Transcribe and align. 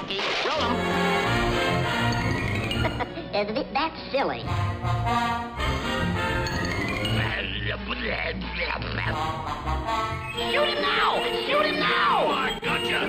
Smokey. 0.00 0.20
Roll 0.46 0.62
'em. 0.62 0.76
Uh, 3.32 3.44
th- 3.44 3.66
That's 3.72 4.00
silly. 4.10 4.40
Shoot 10.50 10.68
him 10.68 10.82
now! 10.82 11.22
Shoot 11.46 11.66
him 11.66 11.78
now! 11.78 12.26
I 12.28 12.58
gotcha! 12.60 13.00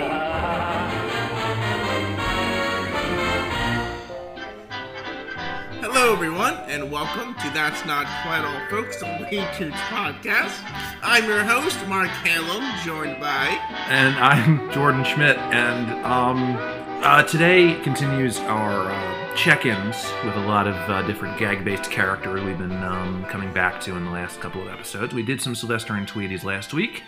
Hello, 5.81 6.13
everyone, 6.13 6.53
and 6.67 6.91
welcome 6.91 7.33
to 7.35 7.49
That's 7.51 7.83
Not 7.85 8.05
Quite 8.23 8.43
All 8.45 8.69
Folks, 8.69 8.97
the 8.99 9.05
Way 9.05 9.47
Tunes 9.57 9.73
podcast. 9.89 10.59
I'm 11.01 11.25
your 11.25 11.43
host, 11.43 11.77
Mark 11.87 12.09
Hallam, 12.09 12.63
joined 12.85 13.19
by. 13.19 13.47
And 13.89 14.15
I'm 14.17 14.71
Jordan 14.71 15.03
Schmidt, 15.03 15.37
and 15.37 16.05
um, 16.05 16.55
uh, 17.03 17.23
today 17.23 17.79
continues 17.81 18.37
our 18.39 18.91
uh, 18.91 19.35
check-ins 19.35 20.11
with 20.23 20.35
a 20.35 20.41
lot 20.41 20.67
of 20.67 20.75
uh, 20.89 21.01
different 21.07 21.37
gag-based 21.39 21.89
characters 21.89 22.43
we've 22.43 22.59
been 22.59 22.83
um, 22.83 23.25
coming 23.25 23.51
back 23.53 23.81
to 23.81 23.95
in 23.95 24.05
the 24.05 24.11
last 24.11 24.39
couple 24.39 24.61
of 24.61 24.67
episodes. 24.67 25.11
We 25.13 25.23
did 25.23 25.41
some 25.41 25.55
Sylvester 25.55 25.93
and 25.95 26.07
Tweeties 26.07 26.43
last 26.43 26.75
week, 26.75 27.01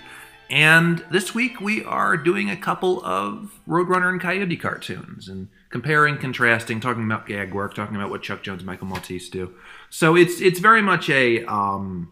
and 0.49 1.05
this 1.11 1.35
week 1.35 1.61
we 1.61 1.83
are 1.83 2.17
doing 2.17 2.49
a 2.49 2.57
couple 2.57 3.05
of 3.05 3.59
Roadrunner 3.67 4.09
and 4.09 4.19
Coyote 4.19 4.57
cartoons 4.57 5.29
and 5.29 5.47
comparing, 5.69 6.17
contrasting, 6.17 6.79
talking 6.79 7.03
about 7.03 7.27
gag 7.27 7.53
work, 7.53 7.75
talking 7.75 7.95
about 7.95 8.09
what 8.09 8.23
Chuck 8.23 8.41
Jones 8.41 8.61
and 8.61 8.65
Michael 8.65 8.87
Maltese 8.87 9.29
do. 9.29 9.53
So 9.91 10.15
it's 10.15 10.41
it's 10.41 10.59
very 10.59 10.81
much 10.81 11.07
a 11.09 11.45
um, 11.45 12.11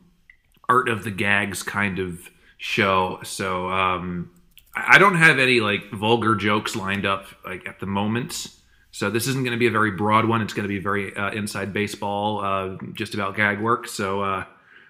art 0.69 0.87
of 0.87 1.03
the 1.03 1.11
gags 1.11 1.63
kind 1.63 1.97
of 1.97 2.29
show. 2.59 3.19
So 3.23 3.69
um, 3.69 4.29
I 4.73 4.97
don't 4.97 5.15
have 5.15 5.39
any 5.39 5.59
like 5.59 5.91
vulgar 5.91 6.35
jokes 6.35 6.75
lined 6.75 7.05
up 7.05 7.25
like 7.45 7.67
at 7.67 7.79
the 7.79 7.85
moment. 7.85 8.47
So 8.91 9.09
this 9.09 9.27
isn't 9.27 9.43
going 9.43 9.53
to 9.53 9.59
be 9.59 9.67
a 9.67 9.71
very 9.71 9.91
broad 9.91 10.25
one. 10.25 10.41
It's 10.41 10.53
going 10.53 10.67
to 10.67 10.73
be 10.73 10.79
very 10.79 11.15
uh, 11.15 11.31
inside 11.31 11.71
baseball, 11.71 12.43
uh, 12.43 12.77
just 12.93 13.13
about 13.13 13.35
gag 13.35 13.61
work. 13.61 13.87
So 13.87 14.21
uh, 14.21 14.45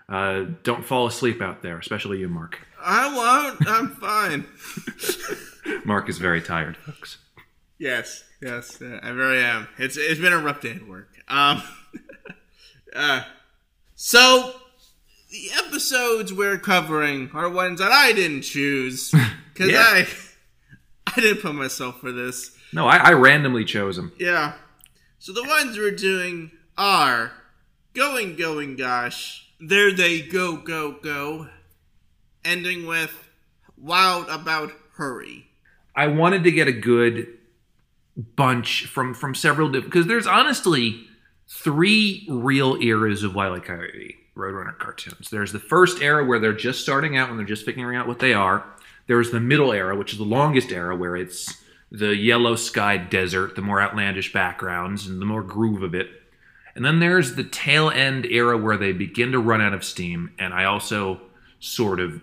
uh, 0.09 0.45
don't 0.63 0.83
fall 0.83 1.07
asleep 1.07 1.41
out 1.41 1.61
there, 1.61 1.77
especially 1.77 2.19
you, 2.19 2.27
Mark. 2.27 2.59
I 2.83 3.15
won't, 3.15 3.67
I'm 3.67 3.89
fine. 3.89 4.45
Mark 5.85 6.09
is 6.09 6.17
very 6.17 6.41
tired, 6.41 6.77
folks. 6.77 7.19
Yes, 7.77 8.23
yes, 8.41 8.81
uh, 8.81 8.99
I 9.01 9.11
very 9.11 9.43
am. 9.43 9.67
It's 9.77 9.97
It's 9.97 10.19
been 10.19 10.33
a 10.33 10.39
rough 10.39 10.61
day 10.61 10.71
at 10.71 10.87
work. 10.87 11.09
Um, 11.27 11.63
uh, 12.95 13.23
so, 13.95 14.55
the 15.31 15.49
episodes 15.65 16.33
we're 16.33 16.57
covering 16.57 17.31
are 17.33 17.49
ones 17.49 17.79
that 17.79 17.91
I 17.91 18.11
didn't 18.11 18.41
choose, 18.41 19.11
because 19.53 19.71
Yeah. 19.71 19.85
I, 19.85 20.07
I 21.07 21.19
didn't 21.19 21.41
put 21.41 21.55
myself 21.55 21.99
for 21.99 22.11
this. 22.11 22.55
No, 22.73 22.87
I, 22.87 22.97
I 22.97 23.13
randomly 23.13 23.65
chose 23.65 23.95
them. 23.95 24.11
Yeah. 24.19 24.53
So 25.19 25.33
the 25.33 25.43
ones 25.43 25.77
we're 25.77 25.91
doing 25.91 26.51
are 26.77 27.31
Going, 27.93 28.35
Going, 28.35 28.75
Gosh, 28.75 29.49
There 29.59 29.91
They 29.93 30.21
Go, 30.21 30.57
Go, 30.57 30.93
Go, 31.01 31.47
ending 32.43 32.85
with 32.85 33.29
Wild 33.77 34.27
About 34.29 34.71
Hurry. 34.95 35.47
I 35.95 36.07
wanted 36.07 36.43
to 36.43 36.51
get 36.51 36.67
a 36.67 36.73
good 36.73 37.27
bunch 38.35 38.85
from 38.87 39.13
from 39.13 39.33
several 39.33 39.69
different 39.69 39.93
because 39.93 40.07
there's 40.07 40.27
honestly 40.27 41.05
three 41.47 42.25
real 42.29 42.77
eras 42.81 43.23
of 43.23 43.33
Wile 43.35 43.57
E. 43.57 43.61
Coyote 43.61 44.15
Roadrunner 44.41 44.77
cartoons. 44.77 45.29
There's 45.29 45.51
the 45.51 45.59
first 45.59 46.01
era 46.01 46.25
where 46.25 46.39
they're 46.39 46.53
just 46.53 46.81
starting 46.81 47.17
out 47.17 47.29
and 47.29 47.37
they're 47.37 47.45
just 47.45 47.65
figuring 47.65 47.97
out 47.97 48.07
what 48.07 48.19
they 48.19 48.33
are. 48.33 48.65
There's 49.07 49.31
the 49.31 49.39
middle 49.39 49.71
era, 49.71 49.95
which 49.95 50.11
is 50.11 50.17
the 50.17 50.25
longest 50.25 50.71
era, 50.71 50.95
where 50.95 51.15
it's 51.15 51.61
the 51.91 52.15
yellow 52.15 52.55
sky 52.55 52.97
desert, 52.97 53.55
the 53.55 53.61
more 53.61 53.81
outlandish 53.81 54.31
backgrounds, 54.31 55.07
and 55.07 55.21
the 55.21 55.25
more 55.25 55.43
groove 55.43 55.83
of 55.83 55.93
it. 55.93 56.09
And 56.75 56.85
then 56.85 56.99
there's 56.99 57.35
the 57.35 57.43
tail 57.43 57.89
end 57.89 58.25
era 58.25 58.57
where 58.57 58.77
they 58.77 58.93
begin 58.93 59.33
to 59.33 59.39
run 59.39 59.61
out 59.61 59.73
of 59.73 59.83
steam. 59.83 60.31
And 60.39 60.53
I 60.53 60.63
also 60.63 61.19
sort 61.59 61.99
of 61.99 62.21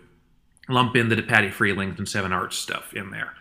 lump 0.69 0.97
in 0.97 1.11
the 1.11 1.17
DePatie-Freleng 1.17 1.99
and 1.99 2.09
Seven 2.09 2.33
Arts 2.33 2.57
stuff 2.57 2.95
in 2.95 3.11
there. 3.11 3.35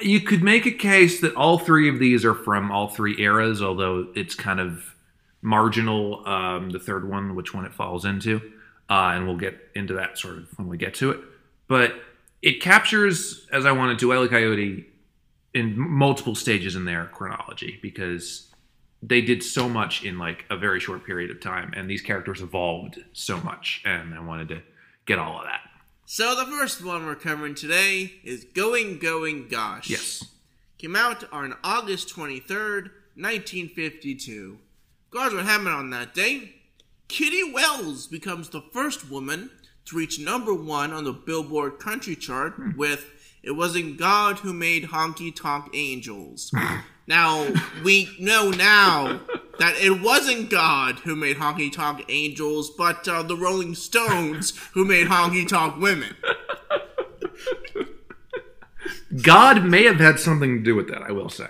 You 0.00 0.20
could 0.20 0.42
make 0.42 0.66
a 0.66 0.70
case 0.70 1.20
that 1.20 1.34
all 1.36 1.58
three 1.58 1.88
of 1.88 1.98
these 1.98 2.24
are 2.24 2.34
from 2.34 2.70
all 2.70 2.88
three 2.88 3.20
eras, 3.20 3.62
although 3.62 4.08
it's 4.14 4.34
kind 4.34 4.60
of 4.60 4.94
marginal, 5.46 6.26
um, 6.26 6.70
the 6.70 6.80
third 6.80 7.08
one, 7.08 7.36
which 7.36 7.54
one 7.54 7.64
it 7.64 7.72
falls 7.72 8.04
into. 8.04 8.40
Uh, 8.90 9.12
and 9.14 9.26
we'll 9.26 9.36
get 9.36 9.56
into 9.74 9.94
that 9.94 10.18
sort 10.18 10.38
of 10.38 10.58
when 10.58 10.68
we 10.68 10.76
get 10.76 10.94
to 10.94 11.10
it. 11.10 11.20
But 11.68 11.94
it 12.42 12.60
captures, 12.60 13.46
as 13.52 13.64
I 13.64 13.72
wanted 13.72 13.98
to, 14.00 14.08
Wile. 14.08 14.26
Coyote 14.28 14.86
in 15.54 15.78
multiple 15.78 16.34
stages 16.34 16.76
in 16.76 16.84
their 16.84 17.06
chronology 17.06 17.78
because 17.80 18.52
they 19.02 19.20
did 19.20 19.42
so 19.42 19.68
much 19.68 20.04
in 20.04 20.18
like 20.18 20.44
a 20.50 20.56
very 20.56 20.80
short 20.80 21.04
period 21.04 21.30
of 21.30 21.40
time, 21.40 21.72
and 21.76 21.88
these 21.88 22.02
characters 22.02 22.40
evolved 22.42 22.98
so 23.12 23.40
much, 23.40 23.82
and 23.84 24.14
I 24.14 24.20
wanted 24.20 24.48
to 24.48 24.62
get 25.06 25.18
all 25.18 25.38
of 25.38 25.44
that. 25.44 25.60
So 26.06 26.34
the 26.34 26.46
first 26.46 26.84
one 26.84 27.06
we're 27.06 27.14
covering 27.14 27.54
today 27.54 28.14
is 28.24 28.44
Going, 28.44 28.98
Going, 28.98 29.48
Gosh. 29.48 29.90
Yes. 29.90 30.24
Came 30.78 30.96
out 30.96 31.24
on 31.32 31.56
August 31.64 32.14
23rd, 32.14 32.90
1952. 33.14 34.58
Guards 35.10 35.34
what 35.34 35.44
happened 35.44 35.68
on 35.68 35.90
that 35.90 36.14
day. 36.14 36.54
Kitty 37.08 37.52
Wells 37.52 38.06
becomes 38.06 38.48
the 38.48 38.62
first 38.72 39.08
woman 39.08 39.50
to 39.84 39.96
reach 39.96 40.18
number 40.18 40.52
one 40.52 40.92
on 40.92 41.04
the 41.04 41.12
Billboard 41.12 41.78
Country 41.78 42.16
Chart 42.16 42.76
with 42.76 43.06
It 43.42 43.52
Wasn't 43.52 43.98
God 43.98 44.40
Who 44.40 44.52
Made 44.52 44.84
Honky 44.86 45.34
Tonk 45.34 45.70
Angels. 45.74 46.52
now, 47.06 47.46
we 47.84 48.08
know 48.18 48.50
now 48.50 49.20
that 49.60 49.76
it 49.80 50.02
wasn't 50.02 50.50
God 50.50 50.98
who 51.00 51.14
made 51.14 51.36
Honky 51.36 51.72
Tonk 51.72 52.04
Angels, 52.08 52.70
but 52.70 53.06
uh, 53.06 53.22
the 53.22 53.36
Rolling 53.36 53.76
Stones 53.76 54.52
who 54.74 54.84
made 54.84 55.06
Honky 55.06 55.46
Tonk 55.48 55.80
Women. 55.80 56.16
God 59.22 59.64
may 59.64 59.84
have 59.84 60.00
had 60.00 60.18
something 60.18 60.58
to 60.58 60.62
do 60.62 60.74
with 60.74 60.88
that, 60.88 61.02
I 61.02 61.12
will 61.12 61.28
say. 61.28 61.48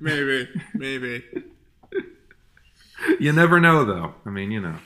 Maybe, 0.00 0.48
maybe. 0.74 1.24
You 3.18 3.32
never 3.32 3.60
know, 3.60 3.84
though. 3.84 4.14
I 4.26 4.30
mean, 4.30 4.50
you 4.50 4.60
know. 4.60 4.76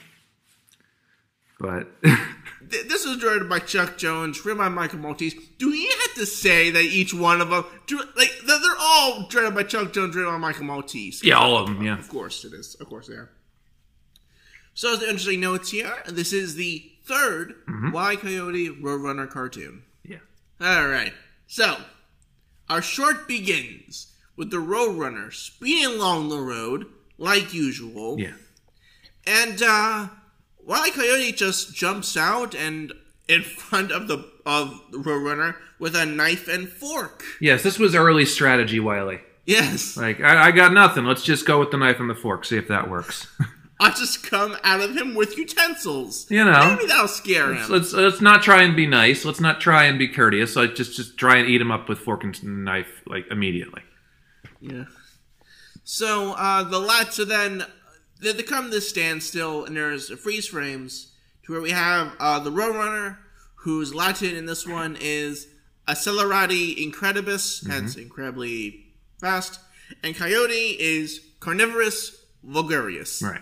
But 1.59 1.87
This 2.67 3.05
was 3.05 3.17
directed 3.17 3.47
by 3.47 3.59
Chuck 3.59 3.97
Jones, 3.97 4.43
written 4.43 4.57
by 4.57 4.69
Michael 4.69 4.99
Maltese. 4.99 5.35
Do 5.57 5.69
you 5.69 5.89
have 5.89 6.15
to 6.15 6.25
say 6.25 6.71
that 6.71 6.81
each 6.81 7.13
one 7.13 7.41
of 7.41 7.49
them, 7.49 7.65
like, 8.15 8.31
they're, 8.45 8.59
they're 8.59 8.75
all 8.79 9.27
directed 9.27 9.53
by 9.53 9.63
Chuck 9.63 9.93
Jones, 9.93 10.15
written 10.15 10.31
by 10.31 10.37
Michael 10.37 10.65
Maltese? 10.65 11.23
yeah, 11.23 11.37
all 11.37 11.57
of 11.57 11.67
them. 11.67 11.83
Yeah. 11.83 11.97
Of 11.99 12.09
course 12.09 12.43
it 12.43 12.53
is. 12.53 12.75
Of 12.75 12.87
course 12.87 13.07
they 13.07 13.15
are. 13.15 13.29
So, 14.73 14.93
as 14.93 14.99
the 14.99 15.05
interesting 15.05 15.41
notes 15.41 15.71
here, 15.71 15.93
this 16.07 16.33
is 16.33 16.55
the 16.55 16.91
3rd 17.07 17.53
mm-hmm. 17.67 17.91
Why 17.91 18.15
Coyote 18.15 18.69
Roadrunner 18.81 19.29
cartoon. 19.29 19.83
Yeah. 20.03 20.17
All 20.59 20.87
right. 20.87 21.13
So, 21.47 21.77
our 22.67 22.81
short 22.81 23.27
begins 23.27 24.13
with 24.35 24.49
the 24.49 24.57
Roadrunner 24.57 25.31
speeding 25.31 25.95
along 25.95 26.29
the 26.29 26.39
road 26.39 26.87
like 27.17 27.53
usual. 27.53 28.19
Yeah. 28.19 28.33
And 29.25 29.61
uh 29.61 30.07
Wile. 30.65 30.91
Coyote 30.91 31.31
just 31.31 31.75
jumps 31.75 32.17
out 32.17 32.55
and 32.55 32.93
in 33.27 33.41
front 33.43 33.91
of 33.91 34.07
the 34.07 34.29
of 34.45 34.81
the 34.91 34.97
Roadrunner 34.99 35.55
with 35.79 35.95
a 35.95 36.05
knife 36.05 36.47
and 36.47 36.69
fork. 36.69 37.23
Yes, 37.41 37.63
this 37.63 37.79
was 37.79 37.95
early 37.95 38.25
strategy, 38.25 38.79
Wiley. 38.79 39.19
Yes. 39.45 39.95
Like, 39.95 40.21
I, 40.21 40.47
I 40.47 40.51
got 40.51 40.73
nothing. 40.73 41.05
Let's 41.05 41.23
just 41.23 41.45
go 41.45 41.59
with 41.59 41.71
the 41.71 41.77
knife 41.77 41.99
and 41.99 42.09
the 42.09 42.15
fork, 42.15 42.45
see 42.45 42.57
if 42.57 42.67
that 42.67 42.89
works. 42.89 43.27
I 43.79 43.89
just 43.89 44.23
come 44.23 44.55
out 44.63 44.79
of 44.79 44.95
him 44.95 45.15
with 45.15 45.37
utensils. 45.37 46.29
You 46.31 46.45
know. 46.45 46.75
Maybe 46.75 46.87
that'll 46.87 47.07
scare 47.09 47.53
him. 47.53 47.69
let's 47.69 47.91
let's 47.91 48.21
not 48.21 48.41
try 48.41 48.63
and 48.63 48.75
be 48.75 48.87
nice. 48.87 49.25
Let's 49.25 49.41
not 49.41 49.59
try 49.59 49.83
and 49.83 49.99
be 49.99 50.07
courteous. 50.07 50.55
Like, 50.55 50.75
just 50.75 50.95
just 50.95 51.17
try 51.17 51.37
and 51.37 51.49
eat 51.49 51.59
him 51.59 51.71
up 51.71 51.89
with 51.89 51.99
fork 51.99 52.23
and 52.23 52.63
knife 52.63 53.01
like 53.05 53.25
immediately. 53.29 53.81
Yeah. 54.61 54.85
So 55.85 56.33
uh, 56.33 56.63
the 56.63 56.79
lights 56.79 57.19
are 57.19 57.25
then 57.25 57.63
they, 58.19 58.33
they 58.33 58.43
come 58.43 58.71
to 58.71 58.81
standstill, 58.81 59.65
and 59.65 59.77
there's 59.77 60.09
freeze 60.19 60.47
frames 60.47 61.13
to 61.43 61.53
where 61.53 61.61
we 61.61 61.71
have 61.71 62.11
uh, 62.19 62.39
the 62.39 62.51
Roadrunner, 62.51 63.17
whose 63.55 63.93
Latin 63.93 64.35
in 64.35 64.45
this 64.45 64.67
one 64.67 64.97
is 64.99 65.47
Accelerati 65.87 66.75
Incredibus, 66.77 67.67
hence 67.67 67.95
incredibly 67.95 68.87
fast, 69.21 69.59
and 70.03 70.15
Coyote 70.15 70.75
is 70.79 71.21
Carnivorous 71.39 72.25
Vulgarius. 72.43 73.21
Right. 73.21 73.41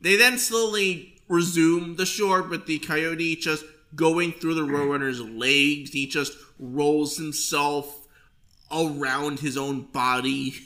They 0.00 0.16
then 0.16 0.38
slowly 0.38 1.20
resume 1.28 1.94
the 1.94 2.06
short 2.06 2.50
but 2.50 2.66
the 2.66 2.80
coyote 2.80 3.36
just 3.36 3.64
going 3.94 4.32
through 4.32 4.54
the 4.54 4.62
roadrunner's 4.62 5.20
legs. 5.20 5.92
He 5.92 6.06
just 6.06 6.36
rolls 6.58 7.16
himself 7.16 8.08
around 8.72 9.40
his 9.40 9.56
own 9.56 9.82
body. 9.82 10.54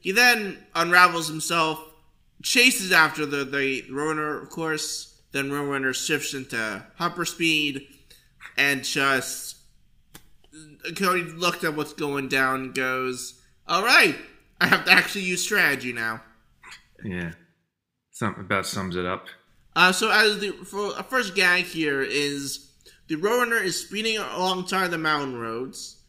He 0.00 0.12
then 0.12 0.58
unravels 0.74 1.28
himself, 1.28 1.82
chases 2.42 2.92
after 2.92 3.26
the, 3.26 3.44
the 3.44 3.82
roadrunner, 3.90 4.42
of 4.42 4.50
course. 4.50 5.20
Then 5.32 5.50
roadrunner 5.50 5.94
shifts 5.94 6.34
into 6.34 6.84
hyperspeed 6.98 7.86
and 8.56 8.84
just 8.84 9.56
Cody 10.96 11.22
looked 11.22 11.64
at 11.64 11.74
what's 11.74 11.92
going 11.92 12.28
down 12.28 12.60
and 12.60 12.74
goes, 12.74 13.40
"All 13.66 13.82
right, 13.82 14.16
I 14.60 14.66
have 14.66 14.84
to 14.84 14.92
actually 14.92 15.24
use 15.24 15.42
strategy 15.42 15.92
now." 15.92 16.22
Yeah. 17.04 17.32
Something 18.10 18.44
about 18.44 18.66
sums 18.66 18.96
it 18.96 19.06
up. 19.06 19.26
Uh, 19.74 19.92
so 19.92 20.10
as 20.10 20.38
the 20.38 20.52
for 20.64 20.92
a 20.98 21.02
first 21.02 21.34
gag 21.34 21.64
here 21.64 22.02
is 22.02 22.72
the 23.08 23.16
Roadrunner 23.16 23.62
is 23.62 23.80
speeding 23.80 24.18
alongside 24.18 24.90
the 24.90 24.98
mountain 24.98 25.38
roads. 25.38 26.01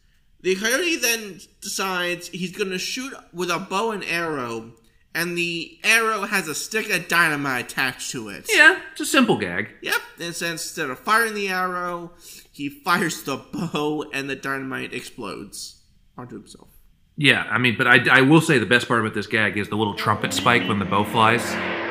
The 0.44 0.56
coyote 0.56 0.96
then 0.96 1.40
decides 1.62 2.28
he's 2.28 2.54
gonna 2.54 2.78
shoot 2.78 3.14
with 3.32 3.50
a 3.50 3.58
bow 3.58 3.92
and 3.92 4.04
arrow, 4.04 4.72
and 5.14 5.38
the 5.38 5.78
arrow 5.82 6.26
has 6.26 6.48
a 6.48 6.54
stick 6.54 6.90
of 6.90 7.08
dynamite 7.08 7.72
attached 7.72 8.10
to 8.10 8.28
it. 8.28 8.44
Yeah, 8.54 8.78
it's 8.92 9.00
a 9.00 9.06
simple 9.06 9.38
gag. 9.38 9.70
Yep. 9.80 10.00
And 10.20 10.34
so 10.34 10.46
instead 10.48 10.90
of 10.90 10.98
firing 10.98 11.32
the 11.32 11.48
arrow, 11.48 12.12
he 12.52 12.68
fires 12.68 13.22
the 13.22 13.38
bow, 13.38 14.04
and 14.12 14.28
the 14.28 14.36
dynamite 14.36 14.92
explodes 14.92 15.80
onto 16.18 16.34
himself. 16.34 16.68
Yeah, 17.16 17.48
I 17.50 17.56
mean, 17.56 17.76
but 17.78 17.86
I, 17.86 18.00
I 18.10 18.20
will 18.20 18.42
say 18.42 18.58
the 18.58 18.66
best 18.66 18.86
part 18.86 19.00
about 19.00 19.14
this 19.14 19.26
gag 19.26 19.56
is 19.56 19.70
the 19.70 19.76
little 19.76 19.94
trumpet 19.94 20.34
spike 20.34 20.68
when 20.68 20.78
the 20.78 20.84
bow 20.84 21.04
flies. 21.04 21.83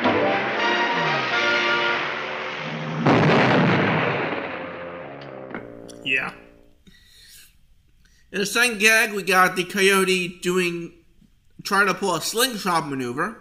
In 8.34 8.40
the 8.40 8.48
second 8.48 8.80
gag, 8.80 9.14
we 9.14 9.22
got 9.22 9.56
the 9.56 9.64
coyote 9.64 10.40
doing, 10.42 10.92
trying 11.62 11.86
to 11.86 11.94
pull 11.94 12.16
a 12.16 12.22
slingshot 12.22 12.90
maneuver. 12.90 13.38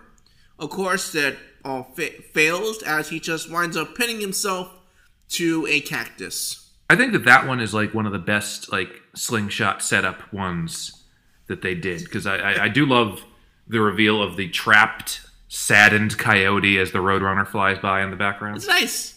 Of 0.58 0.68
course, 0.68 1.10
that 1.12 1.38
all 1.64 1.84
fa- 1.84 2.22
fails 2.34 2.82
as 2.82 3.08
he 3.08 3.18
just 3.18 3.50
winds 3.50 3.74
up 3.74 3.94
pinning 3.96 4.20
himself 4.20 4.70
to 5.30 5.66
a 5.66 5.80
cactus. 5.80 6.68
I 6.90 6.96
think 6.96 7.12
that 7.14 7.24
that 7.24 7.46
one 7.46 7.58
is 7.58 7.72
like 7.72 7.94
one 7.94 8.04
of 8.04 8.12
the 8.12 8.18
best 8.18 8.70
like 8.70 9.00
slingshot 9.14 9.82
setup 9.82 10.30
ones 10.30 11.02
that 11.46 11.62
they 11.62 11.74
did 11.74 12.04
because 12.04 12.26
I, 12.26 12.36
I, 12.36 12.64
I 12.64 12.68
do 12.68 12.84
love 12.84 13.24
the 13.66 13.80
reveal 13.80 14.22
of 14.22 14.36
the 14.36 14.50
trapped, 14.50 15.22
saddened 15.48 16.18
coyote 16.18 16.78
as 16.78 16.92
the 16.92 16.98
Roadrunner 16.98 17.48
flies 17.48 17.78
by 17.78 18.02
in 18.02 18.10
the 18.10 18.16
background. 18.16 18.56
It's 18.56 18.68
nice. 18.68 19.11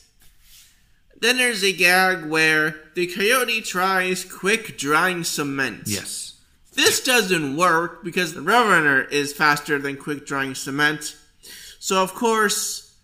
Then 1.25 1.38
there's 1.38 1.63
a 1.63 1.74
gag 1.74 2.25
where 2.25 2.75
the 2.94 3.07
coyote 3.07 3.62
tries 3.62 4.24
quick 4.24 4.77
drying 4.77 5.24
cement. 5.24 5.83
Yes. 5.88 6.36
This 6.74 7.04
doesn't 7.04 7.57
work 7.57 8.04
because 8.04 8.36
the 8.36 8.42
Roadrunner 8.42 9.12
is 9.12 9.33
faster 9.33 9.80
than 9.80 9.98
quick 9.98 10.27
drying 10.27 10.54
cement. 10.54 11.16
So 11.80 12.04
of 12.04 12.13
course, 12.13 12.95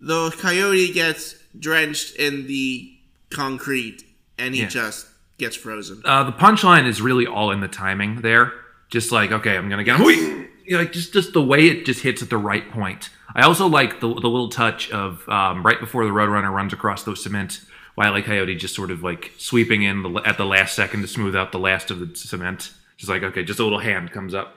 the 0.00 0.30
coyote 0.40 0.92
gets 0.92 1.36
drenched 1.56 2.16
in 2.16 2.48
the 2.48 2.92
concrete 3.30 4.02
and 4.36 4.52
he 4.52 4.62
Yeah. 4.62 4.66
just 4.68 5.06
gets 5.38 5.54
frozen. 5.54 6.02
Uh, 6.04 6.24
the 6.24 6.32
punchline 6.32 6.88
is 6.88 7.00
really 7.00 7.28
all 7.28 7.52
in 7.52 7.60
the 7.60 7.68
timing 7.68 8.22
there. 8.22 8.52
Just 8.88 9.12
like, 9.12 9.30
okay, 9.30 9.56
I'm 9.56 9.68
gonna 9.68 9.84
get 9.84 10.00
him. 10.00 10.48
Like 10.72 10.90
just 10.92 11.12
just 11.12 11.34
the 11.34 11.42
way 11.42 11.68
it 11.68 11.86
just 11.86 12.00
hits 12.00 12.20
at 12.20 12.30
the 12.30 12.36
right 12.36 12.68
point. 12.68 13.10
I 13.34 13.42
also 13.42 13.66
like 13.66 14.00
the 14.00 14.08
the 14.08 14.28
little 14.28 14.48
touch 14.48 14.90
of 14.90 15.28
um, 15.28 15.62
right 15.64 15.78
before 15.78 16.04
the 16.04 16.10
Roadrunner 16.10 16.52
runs 16.52 16.72
across 16.72 17.04
the 17.04 17.14
cement, 17.16 17.60
Wile 17.96 18.16
E. 18.18 18.22
Coyote 18.22 18.54
just 18.56 18.74
sort 18.74 18.90
of 18.90 19.02
like 19.02 19.32
sweeping 19.38 19.82
in 19.82 20.02
the, 20.02 20.10
at 20.26 20.36
the 20.36 20.44
last 20.46 20.74
second 20.74 21.02
to 21.02 21.08
smooth 21.08 21.36
out 21.36 21.52
the 21.52 21.58
last 21.58 21.90
of 21.90 22.00
the 22.00 22.14
cement. 22.16 22.72
Just 22.96 23.08
like, 23.08 23.22
okay, 23.22 23.42
just 23.44 23.58
a 23.60 23.64
little 23.64 23.78
hand 23.78 24.10
comes 24.12 24.34
up. 24.34 24.56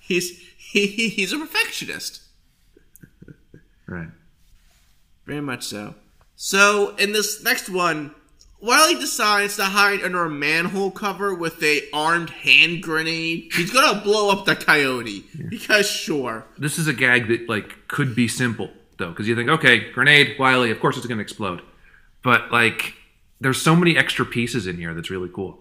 He's 0.00 0.38
he, 0.56 0.86
he- 0.86 1.08
he's 1.10 1.32
a 1.32 1.38
perfectionist. 1.38 2.22
Right. 3.86 4.08
Very 5.24 5.40
much 5.40 5.64
so. 5.64 5.94
So 6.36 6.94
in 6.96 7.12
this 7.12 7.42
next 7.42 7.70
one, 7.70 8.14
Wiley 8.60 8.96
decides 8.96 9.56
to 9.56 9.64
hide 9.64 10.02
under 10.02 10.24
a 10.24 10.30
manhole 10.30 10.90
cover 10.90 11.32
with 11.32 11.62
a 11.62 11.82
armed 11.92 12.30
hand 12.30 12.82
grenade. 12.82 13.52
He's 13.52 13.70
gonna 13.70 14.00
blow 14.00 14.30
up 14.30 14.46
the 14.46 14.56
coyote 14.56 15.24
because 15.48 15.88
sure. 15.88 16.44
This 16.58 16.78
is 16.78 16.88
a 16.88 16.92
gag 16.92 17.28
that 17.28 17.48
like 17.48 17.86
could 17.86 18.16
be 18.16 18.26
simple 18.26 18.70
though, 18.98 19.10
because 19.10 19.28
you 19.28 19.36
think, 19.36 19.48
okay, 19.48 19.90
grenade, 19.92 20.36
Wiley, 20.38 20.70
of 20.72 20.80
course 20.80 20.96
it's 20.96 21.06
gonna 21.06 21.22
explode. 21.22 21.62
But 22.22 22.50
like, 22.50 22.94
there's 23.40 23.62
so 23.62 23.76
many 23.76 23.96
extra 23.96 24.26
pieces 24.26 24.66
in 24.66 24.76
here 24.76 24.92
that's 24.92 25.10
really 25.10 25.30
cool. 25.32 25.60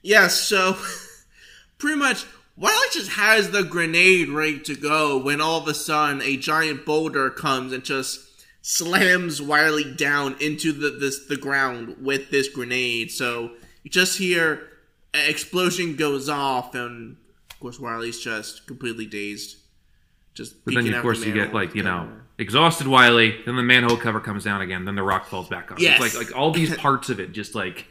Yes, 0.00 0.38
so 0.38 0.76
pretty 1.78 1.98
much 1.98 2.24
Wiley 2.56 2.86
just 2.92 3.10
has 3.12 3.50
the 3.50 3.64
grenade 3.64 4.28
ready 4.28 4.60
to 4.60 4.76
go 4.76 5.18
when 5.18 5.40
all 5.40 5.60
of 5.60 5.66
a 5.66 5.74
sudden 5.74 6.22
a 6.22 6.36
giant 6.36 6.86
boulder 6.86 7.30
comes 7.30 7.72
and 7.72 7.82
just 7.82 8.31
slams 8.62 9.42
Wiley 9.42 9.92
down 9.92 10.36
into 10.40 10.72
the 10.72 10.90
this 10.90 11.26
the 11.26 11.36
ground 11.36 11.96
with 12.00 12.30
this 12.30 12.48
grenade. 12.48 13.10
So 13.10 13.52
you 13.82 13.90
just 13.90 14.18
hear 14.18 14.68
an 15.12 15.28
explosion 15.28 15.96
goes 15.96 16.28
off 16.28 16.74
and 16.74 17.16
of 17.50 17.60
course 17.60 17.78
Wiley's 17.78 18.20
just 18.20 18.66
completely 18.66 19.06
dazed. 19.06 19.58
Just 20.34 20.64
But 20.64 20.74
then, 20.74 20.94
of 20.94 21.02
course, 21.02 21.20
the 21.20 21.26
you 21.26 21.34
get 21.34 21.52
like 21.52 21.74
you 21.74 21.82
know 21.82 22.10
exhausted 22.38 22.86
Wiley. 22.86 23.42
Then 23.44 23.56
the 23.56 23.62
manhole 23.62 23.98
cover 23.98 24.20
comes 24.20 24.44
down 24.44 24.62
again. 24.62 24.86
Then 24.86 24.94
the 24.94 25.02
rock 25.02 25.26
falls 25.26 25.48
back 25.48 25.70
on. 25.70 25.78
Yes. 25.78 26.00
It's 26.00 26.14
like 26.14 26.26
like 26.28 26.36
all 26.36 26.52
these 26.52 26.74
parts 26.78 27.10
of 27.10 27.20
it 27.20 27.32
just 27.32 27.54
like 27.54 27.86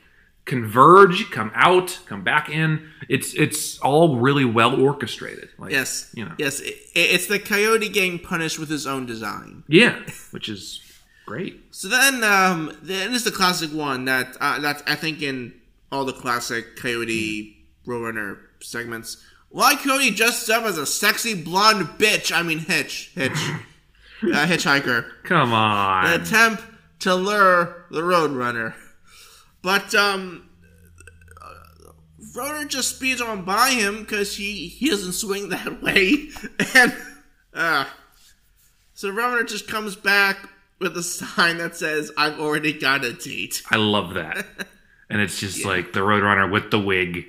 converge, 0.46 1.30
come 1.32 1.52
out, 1.54 2.00
come 2.08 2.24
back 2.24 2.50
in. 2.50 2.90
It's 3.10 3.34
it's 3.34 3.80
all 3.80 4.18
really 4.18 4.46
well 4.46 4.80
orchestrated. 4.82 5.50
Like, 5.58 5.72
Yes, 5.72 6.10
you 6.16 6.26
know. 6.26 6.34
yes, 6.38 6.60
it, 6.60 6.76
it's 6.96 7.28
the 7.28 7.40
coyote 7.40 7.90
getting 7.90 8.20
punished 8.20 8.60
with 8.60 8.70
his 8.70 8.86
own 8.88 9.06
design. 9.06 9.64
Yeah, 9.68 10.00
which 10.32 10.50
is 10.50 10.82
great. 11.26 11.60
So 11.74 11.88
then, 11.88 12.24
um, 12.24 12.78
then 12.84 13.14
is 13.14 13.24
the 13.24 13.32
classic 13.32 13.72
one 13.72 14.06
that 14.06 14.36
uh, 14.42 14.60
that's 14.60 14.84
I 14.86 14.96
think 14.96 15.22
in 15.22 15.54
all 15.92 16.06
the 16.06 16.14
classic 16.14 16.76
Coyote 16.76 17.58
Roadrunner 17.88 18.38
segments. 18.62 19.18
Why 19.50 19.76
Coyote 19.76 20.12
dressed 20.12 20.50
up 20.50 20.64
as 20.64 20.78
a 20.78 20.86
sexy 20.86 21.34
blonde 21.34 21.88
bitch? 21.98 22.32
I 22.36 22.44
mean 22.44 22.60
Hitch, 22.60 23.12
Hitch, 23.16 23.32
uh, 24.24 24.46
hitchhiker. 24.46 25.06
Come 25.24 25.54
on. 25.54 26.06
An 26.08 26.22
attempt 26.22 26.64
to 27.00 27.16
lure 27.16 27.86
the 27.90 28.02
Roadrunner, 28.02 28.74
but 29.62 29.94
um, 29.96 30.50
Roadrunner 32.36 32.68
just 32.68 32.96
speeds 32.96 33.22
on 33.22 33.44
by 33.44 33.72
him 33.72 34.00
because 34.02 34.36
he 34.38 34.68
he 34.68 34.90
doesn't 34.90 35.13
swing 35.13 35.50
that 35.50 35.81
way, 35.84 36.30
and 36.75 36.96
uh, 37.54 37.86
so 38.94 39.12
Roadrunner 39.12 39.48
just 39.48 39.68
comes 39.68 39.96
back 39.96 40.38
with 40.80 40.96
a 40.98 41.04
sign 41.04 41.58
that 41.58 41.75
says, 41.75 42.12
"I've 42.18 42.40
already 42.40 42.74
got 42.74 43.04
a 43.04 43.13
date." 43.13 43.62
I 43.72 43.78
love 43.78 44.13
that. 44.16 44.46
And 45.13 45.19
it's 45.19 45.42
just 45.42 45.66
like 45.66 45.92
the 45.92 46.00
Roadrunner 46.00 46.50
with 46.50 46.71
the 46.71 46.80
wig. 46.80 47.26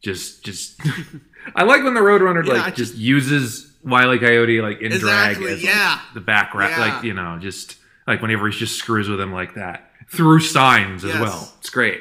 Just 0.00 0.42
just 0.42 0.80
I 1.54 1.64
like 1.64 1.84
when 1.84 1.92
the 1.92 2.00
Roadrunner 2.00 2.46
Yeah, 2.46 2.54
like 2.54 2.74
just 2.74 2.94
uses 2.94 3.70
Wile 3.84 4.14
E. 4.14 4.18
Coyote 4.18 4.62
like 4.62 4.80
in 4.80 4.90
Exactly, 4.90 5.44
drag 5.48 5.56
as 5.58 5.62
yeah. 5.62 5.98
like, 6.02 6.14
the 6.14 6.20
background 6.22 6.70
Yeah. 6.70 6.80
like 6.94 7.04
you 7.04 7.12
know, 7.12 7.36
just 7.38 7.76
like 8.06 8.22
whenever 8.22 8.48
he 8.48 8.56
just 8.58 8.76
screws 8.78 9.06
with 9.06 9.20
him 9.20 9.34
like 9.34 9.52
that. 9.56 9.89
Through 10.10 10.40
signs 10.40 11.04
as 11.04 11.14
well. 11.20 11.52
It's 11.60 11.70
great. 11.70 12.00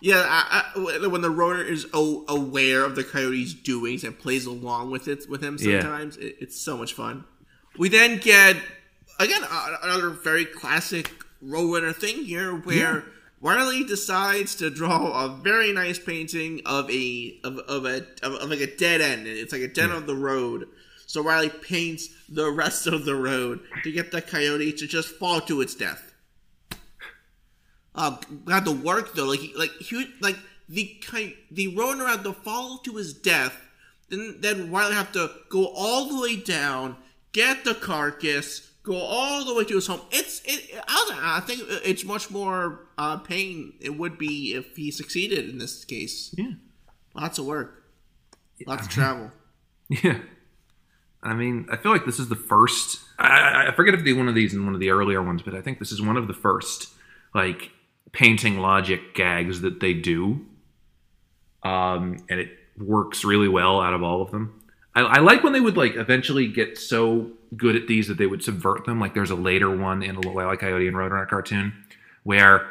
Yeah, 0.00 0.22
I, 0.28 0.64
I, 0.76 1.06
when 1.06 1.20
the 1.22 1.28
Roadrunner 1.32 1.66
is 1.66 1.86
o- 1.94 2.24
aware 2.28 2.84
of 2.84 2.96
the 2.96 3.02
Coyote's 3.04 3.54
doings 3.54 4.04
and 4.04 4.16
plays 4.18 4.44
along 4.46 4.90
with 4.90 5.08
it 5.08 5.28
with 5.28 5.42
him, 5.42 5.56
Yeah. 5.60 5.80
sometimes 5.82 6.16
it, 6.18 6.36
it's 6.40 6.60
so 6.60 6.76
much 6.76 6.92
fun. 6.94 7.24
We 7.78 7.88
then 7.88 8.18
get 8.18 8.56
again 9.18 9.42
another 9.82 10.10
very 10.10 10.44
classic 10.44 11.10
Roadrunner 11.44 11.94
thing 11.94 12.24
here, 12.24 12.54
where 12.54 13.04
Wiley 13.40 13.84
decides 13.84 14.54
to 14.56 14.70
draw 14.70 15.24
a 15.24 15.28
very 15.28 15.72
nice 15.72 15.98
painting 15.98 16.60
of 16.66 16.90
a 16.90 17.38
of, 17.44 17.58
of 17.60 17.84
a 17.86 17.98
of, 18.22 18.34
of 18.34 18.50
like 18.50 18.60
a 18.60 18.76
dead 18.76 19.00
end. 19.00 19.26
It's 19.26 19.52
like 19.52 19.62
a 19.62 19.68
dead 19.68 19.84
end 19.90 19.92
of 19.94 20.06
the 20.06 20.14
road. 20.16 20.68
So 21.06 21.22
Wiley 21.22 21.50
paints 21.50 22.08
the 22.28 22.50
rest 22.50 22.86
of 22.86 23.04
the 23.04 23.14
road 23.14 23.60
to 23.84 23.92
get 23.92 24.10
the 24.10 24.20
coyote 24.20 24.72
to 24.72 24.86
just 24.86 25.08
fall 25.08 25.40
to 25.42 25.60
its 25.60 25.74
death. 25.74 26.12
Uh, 27.96 28.16
had 28.48 28.64
to 28.66 28.72
work 28.72 29.14
though. 29.14 29.24
Like, 29.26 29.40
he, 29.40 29.54
like 29.56 29.72
he, 29.80 30.06
like 30.20 30.36
the 30.68 31.00
coy- 31.10 31.34
the 31.50 31.74
roadrunner 31.74 32.06
had 32.08 32.22
to 32.24 32.32
fall 32.34 32.78
to 32.84 32.94
his 32.96 33.14
death. 33.14 33.56
Then, 34.10 34.36
then 34.40 34.70
Wiley 34.70 34.94
have 34.94 35.10
to 35.12 35.30
go 35.48 35.66
all 35.74 36.04
the 36.08 36.20
way 36.20 36.36
down, 36.36 36.96
get 37.32 37.64
the 37.64 37.74
carcass, 37.74 38.70
go 38.84 38.94
all 38.96 39.44
the 39.44 39.54
way 39.54 39.64
to 39.64 39.74
his 39.76 39.86
home. 39.88 40.02
It's, 40.12 40.42
it. 40.44 40.78
I, 40.86 41.38
I 41.38 41.40
think 41.40 41.62
it's 41.84 42.04
much 42.04 42.30
more 42.30 42.86
uh, 42.98 43.16
pain 43.16 43.72
it 43.80 43.96
would 43.98 44.16
be 44.18 44.54
if 44.54 44.76
he 44.76 44.90
succeeded 44.90 45.48
in 45.48 45.58
this 45.58 45.84
case. 45.84 46.32
Yeah. 46.38 46.52
Lots 47.14 47.38
of 47.38 47.46
work, 47.46 47.82
lots 48.66 48.86
of 48.86 48.92
travel. 48.92 49.30
Yeah. 49.88 50.18
I 51.22 51.32
mean, 51.34 51.66
I 51.72 51.76
feel 51.76 51.90
like 51.92 52.04
this 52.04 52.18
is 52.20 52.28
the 52.28 52.36
first. 52.36 53.00
I, 53.18 53.26
I- 53.28 53.68
I 53.68 53.74
forget 53.74 53.94
if 53.94 54.04
they 54.04 54.12
one 54.12 54.28
of 54.28 54.34
these 54.34 54.52
in 54.52 54.64
one 54.66 54.74
of 54.74 54.80
the 54.80 54.90
earlier 54.90 55.22
ones, 55.22 55.40
but 55.42 55.54
I 55.54 55.62
think 55.62 55.78
this 55.78 55.90
is 55.92 56.02
one 56.02 56.16
of 56.18 56.28
the 56.28 56.34
first 56.34 56.90
like 57.34 57.70
painting 58.16 58.58
logic 58.58 59.14
gags 59.14 59.60
that 59.60 59.78
they 59.78 59.92
do, 59.92 60.40
um, 61.62 62.16
and 62.30 62.40
it 62.40 62.48
works 62.78 63.24
really 63.24 63.46
well 63.46 63.78
out 63.78 63.92
of 63.92 64.02
all 64.02 64.22
of 64.22 64.30
them. 64.30 64.62
I, 64.94 65.02
I 65.02 65.18
like 65.18 65.44
when 65.44 65.52
they 65.52 65.60
would 65.60 65.76
like 65.76 65.96
eventually 65.96 66.48
get 66.48 66.78
so 66.78 67.30
good 67.54 67.76
at 67.76 67.88
these 67.88 68.08
that 68.08 68.16
they 68.16 68.26
would 68.26 68.42
subvert 68.42 68.86
them. 68.86 68.98
Like 68.98 69.12
there's 69.12 69.30
a 69.30 69.36
later 69.36 69.76
one 69.76 70.02
in 70.02 70.16
a 70.16 70.20
E. 70.20 70.56
Coyote 70.56 70.88
and 70.88 70.96
Roadrunner 70.96 71.28
cartoon 71.28 71.74
where 72.24 72.66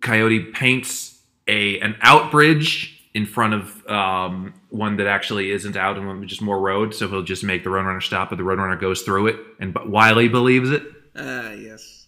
Coyote 0.00 0.52
paints 0.52 1.20
a 1.48 1.80
an 1.80 1.96
out 2.00 2.30
bridge 2.30 3.02
in 3.14 3.26
front 3.26 3.54
of 3.54 3.86
um, 3.88 4.54
one 4.70 4.96
that 4.98 5.08
actually 5.08 5.50
isn't 5.50 5.76
out 5.76 5.98
and 5.98 6.28
just 6.28 6.40
more 6.40 6.60
road. 6.60 6.94
So 6.94 7.08
he'll 7.08 7.24
just 7.24 7.42
make 7.42 7.64
the 7.64 7.70
Roadrunner 7.70 8.00
stop, 8.00 8.30
but 8.30 8.36
the 8.36 8.44
Roadrunner 8.44 8.80
goes 8.80 9.02
through 9.02 9.26
it, 9.26 9.36
and 9.58 9.74
but 9.74 9.90
Wiley 9.90 10.28
believes 10.28 10.70
it. 10.70 10.84
Ah, 11.16 11.50
yes. 11.50 12.01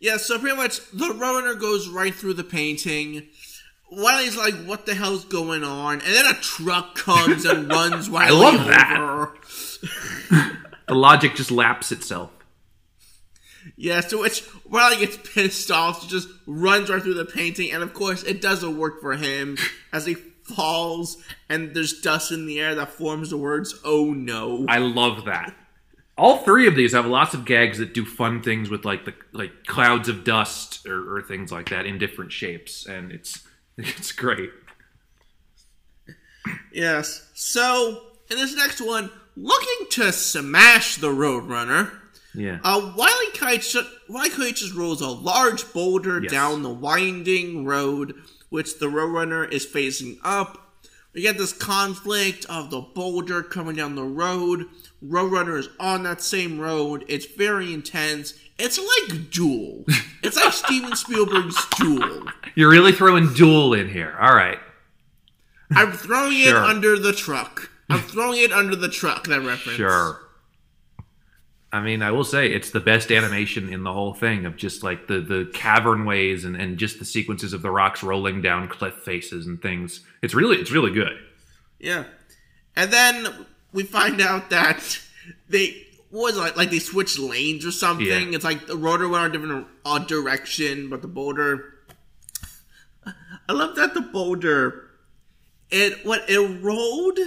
Yeah, 0.00 0.16
so 0.18 0.38
pretty 0.38 0.56
much 0.56 0.78
the 0.90 1.06
Roadrunner 1.06 1.58
goes 1.58 1.88
right 1.88 2.14
through 2.14 2.34
the 2.34 2.44
painting. 2.44 3.26
Wiley's 3.90 4.36
like, 4.36 4.54
what 4.64 4.84
the 4.84 4.94
hell's 4.94 5.24
going 5.24 5.62
on? 5.64 5.94
And 5.94 6.02
then 6.14 6.26
a 6.26 6.34
truck 6.34 6.96
comes 6.96 7.44
and 7.44 7.68
runs 7.72 8.10
Wiley 8.10 8.36
love 8.36 8.66
that. 8.66 8.96
over. 9.00 9.34
The 10.88 10.94
logic 10.94 11.34
just 11.34 11.50
laps 11.50 11.90
itself. 11.90 12.30
Yeah, 13.76 14.00
so 14.00 14.20
which 14.20 14.44
Wiley 14.64 14.98
gets 15.04 15.16
pissed 15.34 15.68
off, 15.72 16.02
so 16.02 16.06
just 16.08 16.28
runs 16.46 16.88
right 16.88 17.02
through 17.02 17.14
the 17.14 17.24
painting, 17.24 17.72
and 17.72 17.82
of 17.82 17.92
course 17.92 18.22
it 18.22 18.40
doesn't 18.40 18.78
work 18.78 19.00
for 19.00 19.14
him 19.16 19.58
as 19.92 20.06
he 20.06 20.14
falls 20.14 21.16
and 21.48 21.74
there's 21.74 22.00
dust 22.02 22.30
in 22.30 22.46
the 22.46 22.60
air 22.60 22.76
that 22.76 22.90
forms 22.90 23.30
the 23.30 23.36
words 23.36 23.74
"Oh 23.84 24.12
no." 24.12 24.64
I 24.68 24.78
love 24.78 25.24
that. 25.24 25.56
All 26.18 26.38
three 26.38 26.66
of 26.66 26.74
these 26.76 26.92
have 26.92 27.04
lots 27.06 27.34
of 27.34 27.44
gags 27.44 27.76
that 27.78 27.92
do 27.92 28.04
fun 28.04 28.42
things 28.42 28.70
with 28.70 28.84
like 28.86 29.04
the 29.04 29.14
like 29.32 29.64
clouds 29.66 30.08
of 30.08 30.24
dust 30.24 30.86
or, 30.86 31.16
or 31.16 31.20
things 31.22 31.52
like 31.52 31.68
that 31.70 31.84
in 31.84 31.98
different 31.98 32.32
shapes, 32.32 32.86
and 32.86 33.12
it's 33.12 33.46
it's 33.76 34.12
great. 34.12 34.50
Yes. 36.72 37.30
So 37.34 38.02
in 38.30 38.36
this 38.36 38.54
next 38.56 38.80
one, 38.80 39.10
looking 39.36 39.86
to 39.90 40.12
smash 40.12 40.96
the 40.96 41.08
Roadrunner, 41.08 41.90
Yeah. 42.34 42.58
uh, 42.62 42.92
Wiley 42.96 43.30
Kite 43.34 43.62
ju- 43.62 43.82
Wiley 44.08 44.52
just 44.52 44.74
rolls 44.74 45.00
a 45.00 45.08
large 45.08 45.70
boulder 45.72 46.20
Yes. 46.22 46.30
down 46.32 46.62
the 46.62 46.70
winding 46.70 47.64
road, 47.64 48.14
which 48.48 48.78
the 48.78 48.86
Roadrunner 48.86 49.50
is 49.52 49.64
facing 49.66 50.18
up. 50.22 50.65
We 51.16 51.22
get 51.22 51.38
this 51.38 51.54
conflict 51.54 52.44
of 52.50 52.68
the 52.68 52.82
boulder 52.82 53.42
coming 53.42 53.74
down 53.74 53.94
the 53.94 54.04
road. 54.04 54.66
Roadrunner 55.02 55.58
is 55.58 55.70
on 55.80 56.02
that 56.02 56.20
same 56.20 56.60
road. 56.60 57.06
It's 57.08 57.24
very 57.24 57.72
intense. 57.72 58.34
It's 58.58 58.78
like 58.78 59.30
Duel. 59.30 59.86
It's 60.22 60.36
like 60.36 60.52
Steven 60.52 60.94
Spielberg's 60.96 61.56
Duel. 61.78 62.26
You're 62.54 62.68
really 62.68 62.92
throwing 62.92 63.32
duel 63.32 63.72
in 63.72 63.88
here. 63.88 64.14
All 64.20 64.34
right. 64.34 64.58
I'm 65.70 65.92
throwing 65.92 66.38
it 66.38 66.54
under 66.54 66.98
the 66.98 67.14
truck. 67.14 67.70
I'm 67.88 68.00
throwing 68.00 68.42
it 68.42 68.52
under 68.52 68.76
the 68.76 68.90
truck. 68.90 69.26
That 69.26 69.40
reference. 69.40 69.78
Sure. 69.78 70.20
I 71.72 71.80
mean, 71.80 72.00
I 72.00 72.12
will 72.12 72.24
say 72.24 72.48
it's 72.48 72.70
the 72.70 72.80
best 72.80 73.10
animation 73.10 73.72
in 73.72 73.82
the 73.82 73.92
whole 73.92 74.14
thing 74.14 74.46
of 74.46 74.56
just 74.56 74.82
like 74.82 75.08
the 75.08 75.20
the 75.20 75.50
cavern 75.52 76.04
ways 76.04 76.44
and, 76.44 76.56
and 76.56 76.78
just 76.78 76.98
the 76.98 77.04
sequences 77.04 77.52
of 77.52 77.62
the 77.62 77.70
rocks 77.70 78.02
rolling 78.02 78.40
down 78.40 78.68
cliff 78.68 78.94
faces 78.94 79.46
and 79.46 79.60
things. 79.60 80.00
It's 80.22 80.34
really 80.34 80.56
it's 80.56 80.70
really 80.70 80.92
good. 80.92 81.18
Yeah. 81.78 82.04
And 82.76 82.92
then 82.92 83.46
we 83.72 83.82
find 83.82 84.20
out 84.20 84.50
that 84.50 85.00
they 85.48 85.86
what 86.10 86.34
was 86.34 86.38
like 86.38 86.56
like 86.56 86.70
they 86.70 86.78
switched 86.78 87.18
lanes 87.18 87.66
or 87.66 87.72
something. 87.72 88.06
Yeah. 88.06 88.34
It's 88.34 88.44
like 88.44 88.66
the 88.66 88.76
rotor 88.76 89.08
went 89.08 89.24
on 89.24 89.30
a 89.30 89.32
different 89.32 89.66
uh, 89.84 89.98
direction, 89.98 90.88
but 90.88 91.02
the 91.02 91.08
boulder. 91.08 91.74
I 93.48 93.52
love 93.52 93.76
that 93.76 93.94
the 93.94 94.00
boulder. 94.00 94.90
It 95.70 96.06
what 96.06 96.28
it 96.28 96.62
rolled. 96.62 97.18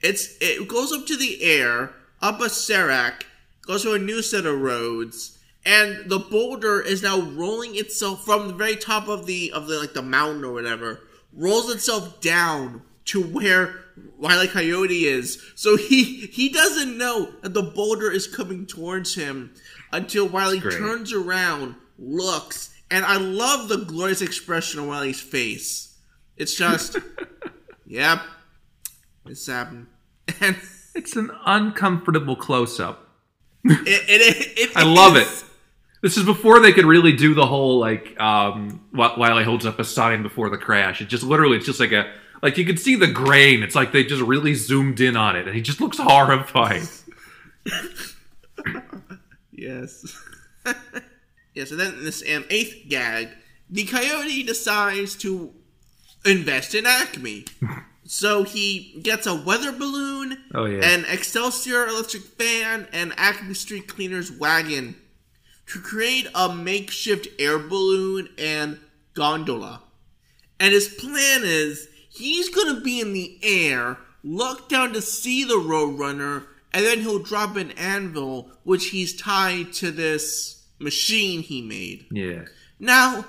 It's 0.00 0.36
it 0.40 0.66
goes 0.66 0.92
up 0.92 1.06
to 1.06 1.16
the 1.16 1.42
air, 1.42 1.94
up 2.22 2.40
a 2.40 2.48
serac, 2.48 3.26
goes 3.66 3.82
to 3.82 3.92
a 3.92 3.98
new 3.98 4.22
set 4.22 4.46
of 4.46 4.60
roads, 4.60 5.38
and 5.64 6.08
the 6.08 6.18
boulder 6.18 6.80
is 6.80 7.02
now 7.02 7.20
rolling 7.20 7.76
itself 7.76 8.24
from 8.24 8.48
the 8.48 8.54
very 8.54 8.76
top 8.76 9.08
of 9.08 9.26
the 9.26 9.52
of 9.52 9.66
the 9.66 9.78
like 9.78 9.92
the 9.92 10.02
mountain 10.02 10.44
or 10.44 10.52
whatever, 10.52 11.00
rolls 11.32 11.70
itself 11.70 12.20
down 12.20 12.82
to 13.04 13.22
where 13.22 13.84
Wile 14.18 14.44
E. 14.44 14.48
Coyote 14.48 15.04
is. 15.04 15.42
So 15.54 15.76
he 15.76 16.04
he 16.04 16.48
doesn't 16.48 16.96
know 16.96 17.32
that 17.42 17.54
the 17.54 17.62
boulder 17.62 18.10
is 18.10 18.26
coming 18.26 18.66
towards 18.66 19.14
him 19.14 19.52
until 19.92 20.28
Wiley 20.28 20.60
great. 20.60 20.78
turns 20.78 21.12
around, 21.12 21.74
looks, 21.98 22.74
and 22.90 23.04
I 23.04 23.16
love 23.16 23.68
the 23.68 23.78
glorious 23.78 24.22
expression 24.22 24.80
on 24.80 24.86
Wiley's 24.86 25.20
face. 25.20 25.96
It's 26.36 26.54
just, 26.54 26.96
yep, 27.86 28.20
it's 29.26 29.46
happened, 29.46 29.86
and 30.40 30.56
It's 30.94 31.16
an 31.16 31.30
uncomfortable 31.46 32.36
close 32.36 32.78
up. 32.80 33.08
it, 33.64 33.86
it, 33.86 34.58
it, 34.58 34.76
I 34.76 34.82
love 34.82 35.16
is- 35.16 35.42
it. 35.42 35.48
This 36.02 36.16
is 36.16 36.24
before 36.24 36.58
they 36.58 36.72
could 36.72 36.84
really 36.84 37.12
do 37.12 37.32
the 37.32 37.46
whole 37.46 37.78
like 37.78 38.20
um 38.20 38.80
he 38.92 39.44
holds 39.44 39.64
up 39.64 39.78
a 39.78 39.84
sign 39.84 40.22
before 40.24 40.50
the 40.50 40.58
crash. 40.58 41.00
It 41.00 41.06
just 41.08 41.22
literally 41.22 41.56
it's 41.58 41.66
just 41.66 41.78
like 41.78 41.92
a 41.92 42.12
like 42.42 42.58
you 42.58 42.64
can 42.64 42.76
see 42.76 42.96
the 42.96 43.06
grain. 43.06 43.62
It's 43.62 43.76
like 43.76 43.92
they 43.92 44.02
just 44.02 44.20
really 44.20 44.54
zoomed 44.54 45.00
in 45.00 45.16
on 45.16 45.36
it 45.36 45.46
and 45.46 45.54
he 45.54 45.62
just 45.62 45.80
looks 45.80 45.98
horrified. 45.98 46.82
Yes. 49.52 50.20
yeah, 51.54 51.64
so 51.64 51.76
then 51.76 52.02
this 52.02 52.22
um, 52.34 52.44
eighth 52.50 52.88
gag, 52.88 53.28
the 53.70 53.84
coyote 53.84 54.42
decides 54.42 55.14
to 55.16 55.52
invest 56.24 56.74
in 56.74 56.84
Acme. 56.86 57.44
So 58.12 58.42
he 58.42 59.00
gets 59.02 59.26
a 59.26 59.34
weather 59.34 59.72
balloon, 59.72 60.36
Oh, 60.54 60.66
yeah. 60.66 60.84
an 60.86 61.06
Excelsior 61.08 61.86
electric 61.86 62.22
fan, 62.24 62.86
and 62.92 63.14
Acme 63.16 63.54
Street 63.54 63.86
Cleaner's 63.88 64.30
wagon 64.30 64.96
to 65.68 65.80
create 65.80 66.26
a 66.34 66.54
makeshift 66.54 67.26
air 67.38 67.58
balloon 67.58 68.28
and 68.36 68.78
gondola. 69.14 69.80
And 70.60 70.74
his 70.74 70.88
plan 70.88 71.40
is 71.42 71.88
he's 72.10 72.50
gonna 72.50 72.82
be 72.82 73.00
in 73.00 73.14
the 73.14 73.38
air, 73.42 73.96
look 74.22 74.68
down 74.68 74.92
to 74.92 75.00
see 75.00 75.42
the 75.44 75.54
Roadrunner, 75.54 76.44
and 76.74 76.84
then 76.84 77.00
he'll 77.00 77.18
drop 77.18 77.56
an 77.56 77.70
anvil, 77.72 78.50
which 78.62 78.90
he's 78.90 79.16
tied 79.16 79.72
to 79.74 79.90
this 79.90 80.66
machine 80.78 81.40
he 81.40 81.62
made. 81.62 82.04
Yeah. 82.10 82.44
Now, 82.78 83.24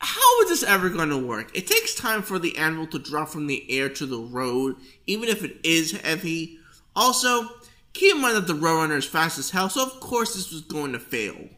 how 0.00 0.42
is 0.42 0.48
this 0.48 0.62
ever 0.62 0.88
going 0.88 1.08
to 1.08 1.18
work? 1.18 1.56
It 1.56 1.66
takes 1.66 1.94
time 1.94 2.22
for 2.22 2.38
the 2.38 2.56
anvil 2.56 2.86
to 2.88 2.98
drop 2.98 3.28
from 3.28 3.46
the 3.46 3.68
air 3.70 3.88
to 3.88 4.06
the 4.06 4.18
road, 4.18 4.76
even 5.06 5.28
if 5.28 5.42
it 5.42 5.56
is 5.64 5.92
heavy. 5.92 6.58
Also, 6.94 7.48
keep 7.92 8.14
in 8.14 8.22
mind 8.22 8.36
that 8.36 8.46
the 8.46 8.52
Roadrunner 8.54 8.96
is 8.96 9.04
fast 9.04 9.38
as 9.38 9.50
hell, 9.50 9.68
so 9.68 9.82
of 9.82 10.00
course 10.00 10.34
this 10.34 10.52
was 10.52 10.62
going 10.62 10.92
to 10.92 10.98
fail. 10.98 11.48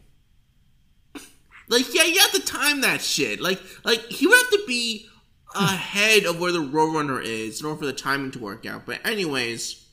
Like, 1.68 1.94
yeah, 1.94 2.04
you 2.04 2.18
have 2.18 2.32
to 2.32 2.44
time 2.44 2.80
that 2.80 3.00
shit. 3.00 3.40
Like, 3.40 3.61
like 3.85 4.00
he 4.06 4.26
would 4.26 4.38
have 4.38 4.50
to 4.50 4.64
be 4.66 5.06
ahead 5.54 6.25
of 6.25 6.40
where 6.40 6.52
the 6.52 6.64
Roadrunner 6.64 7.23
is 7.23 7.61
in 7.61 7.66
order 7.66 7.78
for 7.78 7.87
the 7.87 7.92
timing 7.92 8.30
to 8.32 8.38
work 8.38 8.64
out. 8.66 8.87
But 8.87 9.06
anyways, 9.06 9.87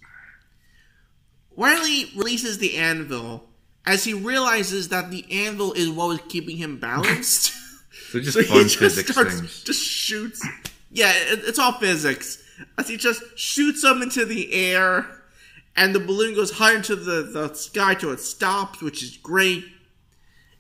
Wiley 1.56 2.12
releases 2.16 2.60
the 2.60 2.78
anvil 2.78 3.50
as 3.86 4.06
he 4.06 4.14
realizes 4.14 4.90
that 4.90 5.12
the 5.12 5.26
anvil 5.32 5.74
is 5.74 5.90
what 5.90 6.08
was 6.08 6.20
keeping 6.30 6.58
him 6.58 6.80
balanced. 6.80 7.54
So 8.10 8.20
just 8.20 8.34
so 8.34 8.44
fun 8.44 8.58
he 8.58 8.64
just 8.64 8.78
physics 8.78 9.12
starts, 9.12 9.40
things. 9.40 9.64
just 9.64 9.84
shoots. 9.84 10.46
Yeah, 10.92 11.12
it, 11.14 11.42
it's 11.44 11.60
all 11.60 11.74
physics. 11.74 12.42
As 12.78 12.88
he 12.88 12.98
just 12.98 13.22
shoots 13.38 13.82
them 13.82 14.02
into 14.02 14.26
the 14.26 14.54
air, 14.54 15.06
and 15.76 15.94
the 15.94 16.00
balloon 16.00 16.34
goes 16.34 16.52
higher 16.52 16.78
into 16.78 16.96
the, 16.96 17.24
the 17.24 17.54
sky 17.54 17.94
till 17.94 18.12
it 18.12 18.20
stops, 18.20 18.82
which 18.82 19.04
is 19.04 19.18
great. 19.18 19.66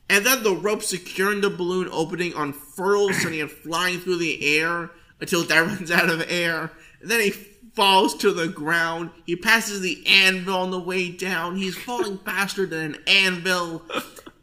And 0.10 0.26
then 0.26 0.44
the 0.44 0.56
rope 0.56 0.84
securing 0.84 1.42
the 1.42 1.50
balloon 1.50 1.90
opening 1.92 2.34
unfurls, 2.36 3.18
sending 3.18 3.40
it 3.40 3.52
flying 3.52 4.00
through 4.00 4.18
the 4.18 4.60
air 4.60 4.92
until 5.20 5.44
that 5.44 5.60
runs 5.66 5.92
out 5.92 6.10
of 6.10 6.24
air. 6.30 6.72
And 7.02 7.10
then 7.10 7.22
he 7.22 7.32
falls 7.32 8.16
to 8.18 8.32
the 8.32 8.48
ground. 8.48 9.10
He 9.26 9.36
passes 9.36 9.82
the 9.82 10.06
anvil 10.08 10.56
on 10.56 10.72
the 10.72 10.80
way 10.80 11.12
down. 11.12 11.58
He's 11.58 11.78
falling 11.78 12.20
faster 12.20 12.66
than 12.66 12.96
an 12.96 13.02
anvil. 13.08 13.84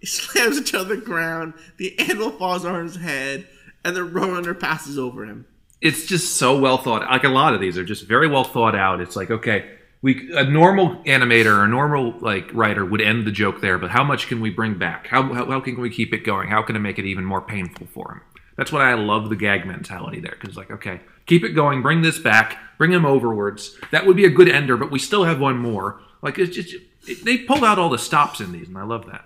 He 0.04 0.08
slams 0.10 0.58
it 0.58 0.66
to 0.66 0.84
the 0.84 0.98
ground. 0.98 1.54
The 1.78 1.98
anvil 1.98 2.30
falls 2.32 2.66
on 2.66 2.84
his 2.84 2.96
head, 2.96 3.46
and 3.82 3.96
the 3.96 4.06
roadrunner 4.06 4.58
passes 4.58 4.98
over 4.98 5.24
him. 5.24 5.46
it's 5.80 6.04
just 6.04 6.36
so 6.36 6.58
well 6.58 6.76
thought. 6.76 7.08
Like 7.10 7.24
a 7.24 7.30
lot 7.30 7.54
of 7.54 7.60
these 7.60 7.78
are 7.78 7.84
just 7.84 8.06
very 8.06 8.28
well 8.28 8.44
thought 8.44 8.74
out. 8.74 9.00
It's 9.00 9.16
like 9.16 9.30
okay, 9.30 9.64
we 10.02 10.30
a 10.34 10.44
normal 10.44 10.96
animator 11.04 11.56
or 11.56 11.64
a 11.64 11.68
normal 11.68 12.18
like 12.20 12.52
writer 12.52 12.84
would 12.84 13.00
end 13.00 13.26
the 13.26 13.32
joke 13.32 13.62
there, 13.62 13.78
but 13.78 13.90
how 13.90 14.04
much 14.04 14.28
can 14.28 14.42
we 14.42 14.50
bring 14.50 14.74
back? 14.74 15.06
How 15.06 15.22
how, 15.32 15.50
how 15.50 15.60
can 15.60 15.80
we 15.80 15.88
keep 15.88 16.12
it 16.12 16.18
going? 16.18 16.50
How 16.50 16.60
can 16.60 16.76
it 16.76 16.80
make 16.80 16.98
it 16.98 17.06
even 17.06 17.24
more 17.24 17.40
painful 17.40 17.86
for 17.86 18.12
him? 18.12 18.20
That's 18.58 18.72
what 18.72 18.82
I 18.82 18.92
love 18.92 19.30
the 19.30 19.36
gag 19.36 19.64
mentality 19.64 20.20
there 20.20 20.36
because 20.38 20.54
like 20.54 20.70
okay, 20.70 21.00
keep 21.24 21.44
it 21.44 21.52
going, 21.52 21.80
bring 21.80 22.02
this 22.02 22.18
back, 22.18 22.58
bring 22.76 22.92
him 22.92 23.04
overwards. 23.04 23.70
That 23.90 24.04
would 24.04 24.16
be 24.16 24.26
a 24.26 24.30
good 24.30 24.50
ender, 24.50 24.76
but 24.76 24.90
we 24.90 24.98
still 24.98 25.24
have 25.24 25.40
one 25.40 25.56
more. 25.56 26.02
Like 26.20 26.38
it's 26.38 26.54
just 26.54 26.74
it, 27.08 27.24
they 27.24 27.38
pulled 27.38 27.64
out 27.64 27.78
all 27.78 27.88
the 27.88 27.96
stops 27.96 28.40
in 28.40 28.52
these, 28.52 28.68
and 28.68 28.76
I 28.76 28.84
love 28.84 29.06
that. 29.06 29.24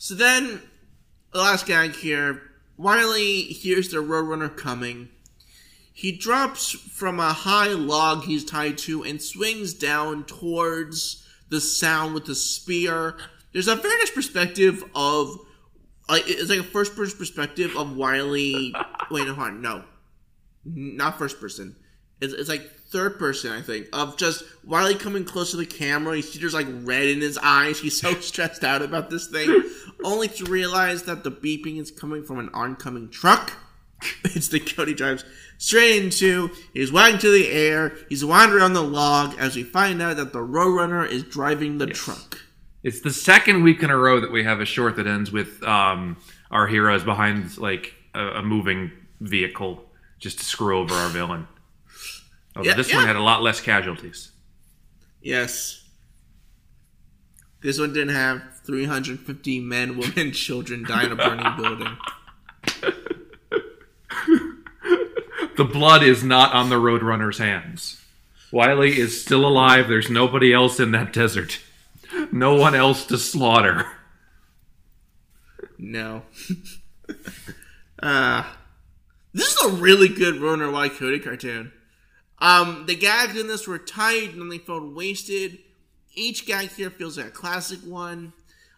So 0.00 0.14
then, 0.14 0.62
the 1.30 1.40
last 1.40 1.66
gag 1.66 1.94
here 1.94 2.40
Wiley 2.78 3.42
hears 3.42 3.90
the 3.90 3.98
roadrunner 3.98 4.56
coming. 4.56 5.10
He 5.92 6.10
drops 6.10 6.70
from 6.70 7.20
a 7.20 7.34
high 7.34 7.74
log 7.74 8.24
he's 8.24 8.46
tied 8.46 8.78
to 8.78 9.02
and 9.02 9.20
swings 9.20 9.74
down 9.74 10.24
towards 10.24 11.28
the 11.50 11.60
sound 11.60 12.14
with 12.14 12.24
the 12.24 12.34
spear. 12.34 13.18
There's 13.52 13.68
a 13.68 13.76
very 13.76 13.98
nice 13.98 14.10
perspective 14.10 14.82
of 14.94 15.36
like 16.08 16.24
it's 16.26 16.48
like 16.48 16.60
a 16.60 16.64
first 16.64 16.96
person 16.96 17.18
perspective 17.18 17.76
of 17.76 17.94
Wiley. 17.94 18.74
wait, 19.10 19.26
no, 19.26 19.50
no, 19.50 19.84
not 20.64 21.18
first 21.18 21.38
person. 21.38 21.76
It's, 22.22 22.32
it's 22.32 22.48
like 22.48 22.62
third 22.90 23.18
person, 23.18 23.52
I 23.52 23.62
think, 23.62 23.88
of 23.92 24.16
just 24.16 24.42
Wiley 24.64 24.94
coming 24.94 25.24
close 25.24 25.52
to 25.52 25.56
the 25.56 25.66
camera. 25.66 26.16
You 26.16 26.22
see 26.22 26.38
there's 26.38 26.54
like 26.54 26.66
red 26.82 27.06
in 27.06 27.20
his 27.20 27.38
eyes. 27.38 27.80
He's 27.80 28.00
so 28.00 28.14
stressed 28.20 28.64
out 28.64 28.82
about 28.82 29.10
this 29.10 29.28
thing, 29.28 29.62
only 30.04 30.28
to 30.28 30.44
realize 30.44 31.04
that 31.04 31.24
the 31.24 31.30
beeping 31.30 31.80
is 31.80 31.90
coming 31.90 32.24
from 32.24 32.38
an 32.38 32.50
oncoming 32.52 33.08
truck. 33.10 33.52
It's 34.24 34.48
the 34.48 34.60
Cody 34.60 34.94
drives 34.94 35.24
straight 35.58 36.02
into. 36.02 36.50
He's 36.72 36.90
wagging 36.90 37.18
to 37.20 37.30
the 37.30 37.50
air. 37.50 37.92
He's 38.08 38.24
wandering 38.24 38.62
on 38.62 38.72
the 38.72 38.82
log 38.82 39.38
as 39.38 39.54
we 39.54 39.62
find 39.62 40.00
out 40.00 40.16
that 40.16 40.32
the 40.32 40.38
Roadrunner 40.38 41.06
is 41.06 41.22
driving 41.24 41.76
the 41.76 41.86
truck. 41.86 42.38
It's 42.82 43.00
the 43.00 43.12
second 43.12 43.62
week 43.62 43.82
in 43.82 43.90
a 43.90 43.96
row 43.96 44.20
that 44.20 44.32
we 44.32 44.42
have 44.44 44.60
a 44.60 44.64
short 44.64 44.96
that 44.96 45.06
ends 45.06 45.30
with 45.30 45.62
um, 45.64 46.16
our 46.50 46.66
heroes 46.66 47.04
behind 47.04 47.58
like 47.58 47.92
a, 48.14 48.38
a 48.38 48.42
moving 48.42 48.90
vehicle 49.20 49.84
just 50.18 50.38
to 50.38 50.44
screw 50.44 50.78
over 50.78 50.94
our 50.94 51.10
villain. 51.10 51.46
Although 52.60 52.70
Yeah, 52.70 52.76
this 52.76 52.90
yeah. 52.90 52.96
one 52.96 53.06
had 53.06 53.16
a 53.16 53.22
lot 53.22 53.42
less 53.42 53.60
casualties. 53.60 54.30
Yes. 55.20 55.84
This 57.62 57.78
one 57.78 57.92
didn't 57.92 58.14
have 58.14 58.42
350 58.64 59.60
men, 59.60 59.98
women, 59.98 60.32
children 60.32 60.84
die 60.86 61.04
in 61.04 61.12
a 61.12 61.16
burning 61.16 61.56
building. 61.56 61.96
The 65.60 65.64
blood 65.66 66.02
is 66.02 66.24
not 66.24 66.54
on 66.54 66.70
the 66.70 66.76
Roadrunner's 66.76 67.36
hands. 67.36 68.02
Wiley 68.50 68.98
is 68.98 69.20
still 69.22 69.46
alive. 69.46 69.88
There's 69.88 70.08
nobody 70.08 70.54
else 70.54 70.80
in 70.80 70.92
that 70.92 71.12
desert. 71.12 71.60
No 72.32 72.54
one 72.54 72.74
else 72.74 73.04
to 73.06 73.18
slaughter. 73.18 73.84
No. 75.76 76.22
uh, 78.02 78.44
this 79.34 79.54
is 79.54 79.62
a 79.64 79.76
really 79.76 80.08
good 80.08 80.36
Roner 80.36 80.70
Y 80.70 80.88
Cody 80.88 81.18
cartoon. 81.18 81.72
Um, 82.40 82.84
the 82.86 82.94
gags 82.94 83.38
in 83.38 83.46
this 83.46 83.66
were 83.66 83.78
tight 83.78 84.34
and 84.34 84.50
they 84.50 84.58
felt 84.58 84.94
wasted. 84.94 85.58
Each 86.14 86.46
gag 86.46 86.70
here 86.70 86.90
feels 86.90 87.18
like 87.18 87.26
a 87.26 87.30
classic 87.30 87.80
one. 87.80 88.32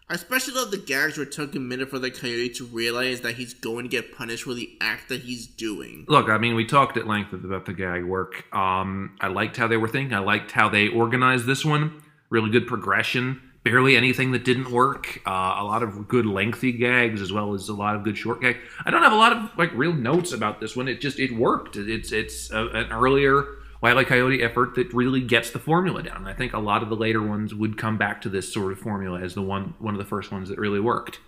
I 0.09 0.15
especially 0.15 0.53
love 0.55 0.69
the 0.69 0.77
gags 0.77 1.17
where 1.17 1.25
it 1.25 1.31
took 1.31 1.55
a 1.55 1.59
minute 1.59 1.89
for 1.89 1.97
the 1.97 2.11
coyote 2.11 2.49
to 2.55 2.65
realize 2.65 3.21
that 3.21 3.35
he's 3.35 3.53
going 3.53 3.83
to 3.85 3.89
get 3.89 4.15
punished 4.15 4.43
for 4.43 4.53
the 4.53 4.77
act 4.81 5.09
that 5.09 5.21
he's 5.21 5.47
doing. 5.47 6.05
Look, 6.09 6.27
I 6.27 6.37
mean, 6.37 6.55
we 6.55 6.65
talked 6.65 6.97
at 6.97 7.07
length 7.07 7.31
about 7.31 7.65
the 7.65 7.73
gag 7.73 8.03
work. 8.03 8.45
Um, 8.53 9.15
I 9.21 9.27
liked 9.27 9.55
how 9.55 9.67
they 9.67 9.77
were 9.77 9.87
thinking. 9.87 10.13
I 10.13 10.19
liked 10.19 10.51
how 10.51 10.67
they 10.67 10.89
organized 10.89 11.45
this 11.45 11.63
one. 11.63 12.03
Really 12.29 12.49
good 12.49 12.67
progression. 12.67 13.41
Barely 13.63 13.95
anything 13.95 14.31
that 14.33 14.43
didn't 14.43 14.71
work. 14.71 15.21
Uh, 15.25 15.55
a 15.59 15.63
lot 15.63 15.83
of 15.83 16.07
good 16.07 16.25
lengthy 16.25 16.73
gags 16.73 17.21
as 17.21 17.31
well 17.31 17.53
as 17.53 17.69
a 17.69 17.73
lot 17.73 17.95
of 17.95 18.03
good 18.03 18.17
short 18.17 18.41
gags. 18.41 18.59
I 18.85 18.91
don't 18.91 19.03
have 19.03 19.13
a 19.13 19.17
lot 19.17 19.31
of 19.31 19.57
like 19.57 19.71
real 19.73 19.93
notes 19.93 20.33
about 20.33 20.59
this 20.59 20.75
one. 20.75 20.87
It 20.87 20.99
just 20.99 21.17
it 21.17 21.33
worked. 21.33 21.77
It's 21.77 22.11
it's 22.11 22.51
a, 22.51 22.67
an 22.67 22.91
earlier 22.91 23.45
Wile 23.83 23.99
E. 23.99 24.05
Coyote 24.05 24.41
effort 24.41 24.75
that 24.75 24.93
really 24.93 25.19
gets 25.19 25.51
the 25.51 25.59
formula 25.59 26.01
down. 26.03 26.17
And 26.17 26.27
I 26.29 26.33
think 26.33 26.53
a 26.53 26.59
lot 26.59 26.83
of 26.83 26.89
the 26.89 26.95
later 26.95 27.21
ones 27.21 27.53
would 27.53 27.77
come 27.77 27.97
back 27.97 28.21
to 28.21 28.29
this 28.29 28.51
sort 28.51 28.71
of 28.71 28.79
formula 28.79 29.19
as 29.19 29.33
the 29.33 29.41
one 29.41 29.75
one 29.79 29.93
of 29.93 29.97
the 29.97 30.05
first 30.05 30.31
ones 30.31 30.47
that 30.49 30.57
really 30.57 30.79
worked. 30.79 31.19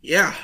Yeah. 0.00 0.34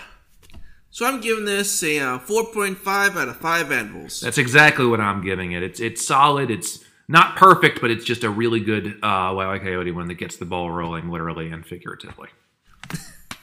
So 0.91 1.07
I'm 1.07 1.21
giving 1.21 1.45
this 1.45 1.83
a 1.83 1.99
uh, 1.99 2.19
4.5 2.19 3.17
out 3.17 3.29
of 3.29 3.37
5 3.37 3.73
anvils. 3.73 4.21
That's 4.21 4.39
exactly 4.39 4.87
what 4.87 5.01
I'm 5.01 5.23
giving 5.23 5.53
it. 5.53 5.63
It's 5.63 5.81
it's 5.81 6.07
solid. 6.07 6.51
It's 6.51 6.85
not 7.09 7.37
perfect, 7.37 7.81
but 7.81 7.91
it's 7.91 8.05
just 8.05 8.25
a 8.25 8.31
really 8.31 8.61
good 8.61 8.99
uh, 9.03 9.33
Wile. 9.35 9.59
Coyote 9.59 9.93
one 9.93 10.09
that 10.09 10.15
gets 10.15 10.37
the 10.37 10.45
ball 10.45 10.71
rolling, 10.71 11.11
literally 11.11 11.51
and 11.51 11.65
figuratively. 11.65 12.29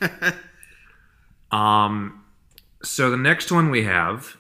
um, 1.52 2.24
so 2.84 3.10
the 3.10 3.18
next 3.18 3.52
one 3.52 3.70
we 3.70 3.84
have 3.84 4.38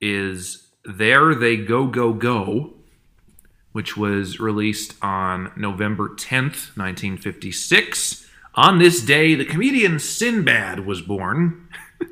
is 0.00 0.68
"There 0.84 1.34
They 1.34 1.56
Go 1.56 1.86
Go 1.86 2.12
Go," 2.12 2.74
which 3.72 3.96
was 3.96 4.38
released 4.38 4.94
on 5.02 5.52
November 5.56 6.08
10th, 6.08 6.76
1956. 6.76 8.26
On 8.54 8.78
this 8.78 9.02
day, 9.02 9.34
the 9.34 9.44
comedian 9.44 9.98
Sinbad 9.98 10.86
was 10.86 11.00
born. 11.00 11.68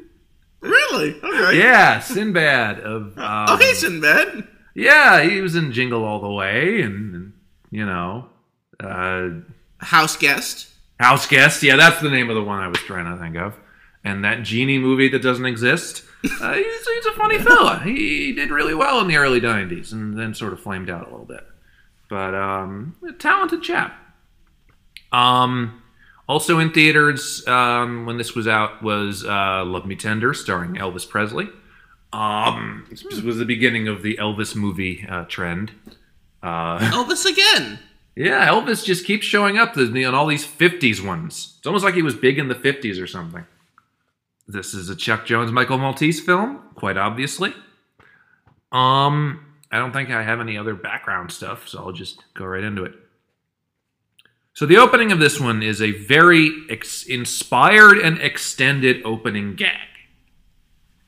Really? 0.60 1.14
Okay. 1.22 1.58
Yeah, 1.58 2.00
Sinbad 2.00 2.80
of 2.80 3.16
um, 3.18 3.54
Okay, 3.54 3.72
Sinbad. 3.74 4.48
Yeah, 4.76 5.22
he 5.22 5.40
was 5.40 5.56
in 5.56 5.72
Jingle 5.72 6.04
All 6.04 6.20
the 6.20 6.30
Way, 6.30 6.82
and, 6.82 7.14
and 7.14 7.32
you 7.70 7.86
know, 7.86 8.28
uh, 8.78 9.30
House 9.78 10.16
guest. 10.16 10.68
House 11.00 11.26
Guest. 11.26 11.62
Yeah, 11.62 11.76
that's 11.76 12.00
the 12.00 12.10
name 12.10 12.28
of 12.28 12.36
the 12.36 12.42
one 12.42 12.60
I 12.60 12.68
was 12.68 12.78
trying 12.80 13.10
to 13.10 13.22
think 13.22 13.36
of. 13.36 13.54
And 14.04 14.24
that 14.24 14.42
genie 14.42 14.78
movie 14.78 15.08
that 15.08 15.22
doesn't 15.22 15.46
exist. 15.46 16.04
Uh, 16.40 16.54
he's, 16.54 16.86
he's 16.86 17.06
a 17.06 17.12
funny 17.12 17.38
fella. 17.38 17.80
He 17.84 18.32
did 18.32 18.50
really 18.50 18.74
well 18.74 19.00
in 19.00 19.08
the 19.08 19.16
early 19.16 19.40
'90s, 19.40 19.92
and 19.92 20.18
then 20.18 20.34
sort 20.34 20.52
of 20.52 20.60
flamed 20.60 20.90
out 20.90 21.06
a 21.06 21.10
little 21.10 21.26
bit. 21.26 21.44
But 22.08 22.34
um, 22.34 22.96
a 23.08 23.12
talented 23.12 23.62
chap. 23.62 23.94
Um, 25.12 25.82
also 26.28 26.58
in 26.58 26.72
theaters 26.72 27.46
um, 27.46 28.06
when 28.06 28.18
this 28.18 28.34
was 28.34 28.46
out 28.46 28.82
was 28.82 29.24
uh, 29.24 29.64
Love 29.64 29.86
Me 29.86 29.96
Tender, 29.96 30.34
starring 30.34 30.74
Elvis 30.74 31.08
Presley. 31.08 31.48
Um, 32.12 32.86
this 32.90 33.02
was 33.04 33.38
the 33.38 33.44
beginning 33.44 33.88
of 33.88 34.02
the 34.02 34.16
Elvis 34.16 34.54
movie 34.56 35.06
uh, 35.08 35.24
trend. 35.24 35.72
Uh, 36.42 36.78
Elvis 36.90 37.30
again. 37.30 37.78
yeah, 38.14 38.48
Elvis 38.48 38.84
just 38.84 39.04
keeps 39.04 39.26
showing 39.26 39.58
up 39.58 39.76
on 39.76 40.14
all 40.14 40.26
these 40.26 40.46
50s 40.46 41.04
ones. 41.04 41.56
It's 41.58 41.66
almost 41.66 41.84
like 41.84 41.94
he 41.94 42.02
was 42.02 42.14
big 42.14 42.38
in 42.38 42.48
the 42.48 42.54
50s 42.54 43.02
or 43.02 43.06
something. 43.06 43.44
This 44.48 44.74
is 44.74 44.88
a 44.88 44.96
Chuck 44.96 45.26
Jones 45.26 45.50
Michael 45.50 45.78
Maltese 45.78 46.20
film, 46.20 46.62
quite 46.76 46.96
obviously. 46.96 47.52
Um, 48.70 49.44
I 49.72 49.78
don't 49.78 49.92
think 49.92 50.10
I 50.10 50.22
have 50.22 50.40
any 50.40 50.56
other 50.56 50.74
background 50.74 51.32
stuff, 51.32 51.66
so 51.68 51.80
I'll 51.80 51.92
just 51.92 52.22
go 52.34 52.44
right 52.44 52.62
into 52.62 52.84
it. 52.84 52.92
So 54.54 54.64
the 54.64 54.78
opening 54.78 55.12
of 55.12 55.18
this 55.18 55.38
one 55.40 55.62
is 55.62 55.82
a 55.82 55.90
very 55.90 56.50
ex- 56.70 57.04
inspired 57.04 57.98
and 57.98 58.18
extended 58.18 59.02
opening 59.04 59.54
gag. 59.54 59.88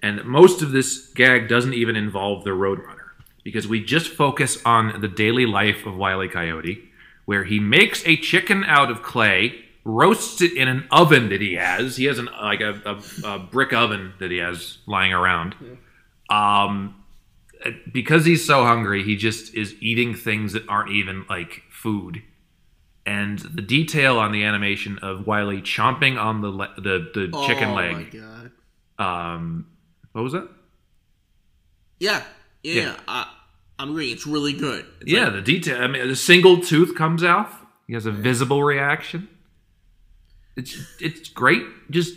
And 0.03 0.25
most 0.25 0.63
of 0.63 0.71
this 0.71 1.09
gag 1.09 1.49
doesn't 1.49 1.75
even 1.75 1.97
involve 1.97 2.45
the 2.45 2.51
Roadrunner 2.51 3.11
because 3.43 3.67
we 3.67 3.83
just 3.83 4.09
focus 4.09 4.59
on 4.65 5.01
the 5.01 5.09
daily 5.09 5.47
life 5.47 5.87
of 5.87 5.97
Wile 5.97 6.23
E. 6.23 6.29
Coyote, 6.29 6.85
where 7.25 7.45
he 7.45 7.59
makes 7.59 8.07
a 8.07 8.17
chicken 8.17 8.63
out 8.65 8.91
of 8.91 9.03
clay, 9.03 9.65
roasts 9.85 10.41
it 10.41 10.57
in 10.57 10.69
an 10.69 10.87
oven 10.91 11.31
that 11.31 11.41
he 11.41 11.55
has. 11.55 11.97
He 11.97 12.05
has 12.05 12.19
an 12.19 12.29
like 12.43 12.61
a, 12.61 12.81
a, 12.85 13.27
a 13.27 13.39
brick 13.39 13.73
oven 13.73 14.13
that 14.21 14.31
he 14.31 14.39
has 14.39 14.79
lying 14.87 15.13
around. 15.13 15.55
Um, 16.31 17.03
because 17.93 18.25
he's 18.25 18.47
so 18.47 18.65
hungry, 18.65 19.03
he 19.03 19.17
just 19.17 19.55
is 19.55 19.75
eating 19.81 20.15
things 20.15 20.53
that 20.53 20.69
aren't 20.69 20.91
even 20.93 21.25
like 21.29 21.63
food. 21.71 22.23
And 23.05 23.39
the 23.39 23.63
detail 23.63 24.19
on 24.19 24.33
the 24.33 24.45
animation 24.45 24.99
of 24.99 25.27
Wiley 25.27 25.63
chomping 25.63 26.21
on 26.21 26.43
the 26.43 26.49
le- 26.49 26.75
the 26.77 27.11
the 27.15 27.45
chicken 27.47 27.71
oh 27.71 27.75
leg. 27.75 28.15
my 28.15 28.21
god. 28.21 29.33
Um, 29.33 29.67
what 30.19 30.25
was 30.25 30.33
that? 30.35 30.49
Yeah. 32.01 32.23
Yeah. 32.63 32.75
Yeah. 32.83 32.97
I, 33.09 33.33
I'm 33.79 33.91
agreeing. 33.91 34.13
It's 34.13 34.27
really 34.27 34.53
good. 34.53 34.87
It's 35.01 35.11
yeah, 35.11 35.25
like- 35.25 35.33
the 35.35 35.43
detail. 35.43 35.83
I 35.83 35.87
mean, 35.87 36.07
the 36.09 36.17
single 36.17 36.61
tooth 36.61 36.95
comes 36.97 37.23
out. 37.25 37.51
He 37.87 37.95
has 37.95 38.07
a 38.07 38.13
visible 38.13 38.63
reaction. 38.63 39.29
It's 40.57 40.77
it's 41.01 41.29
great. 41.29 41.63
Just 41.91 42.15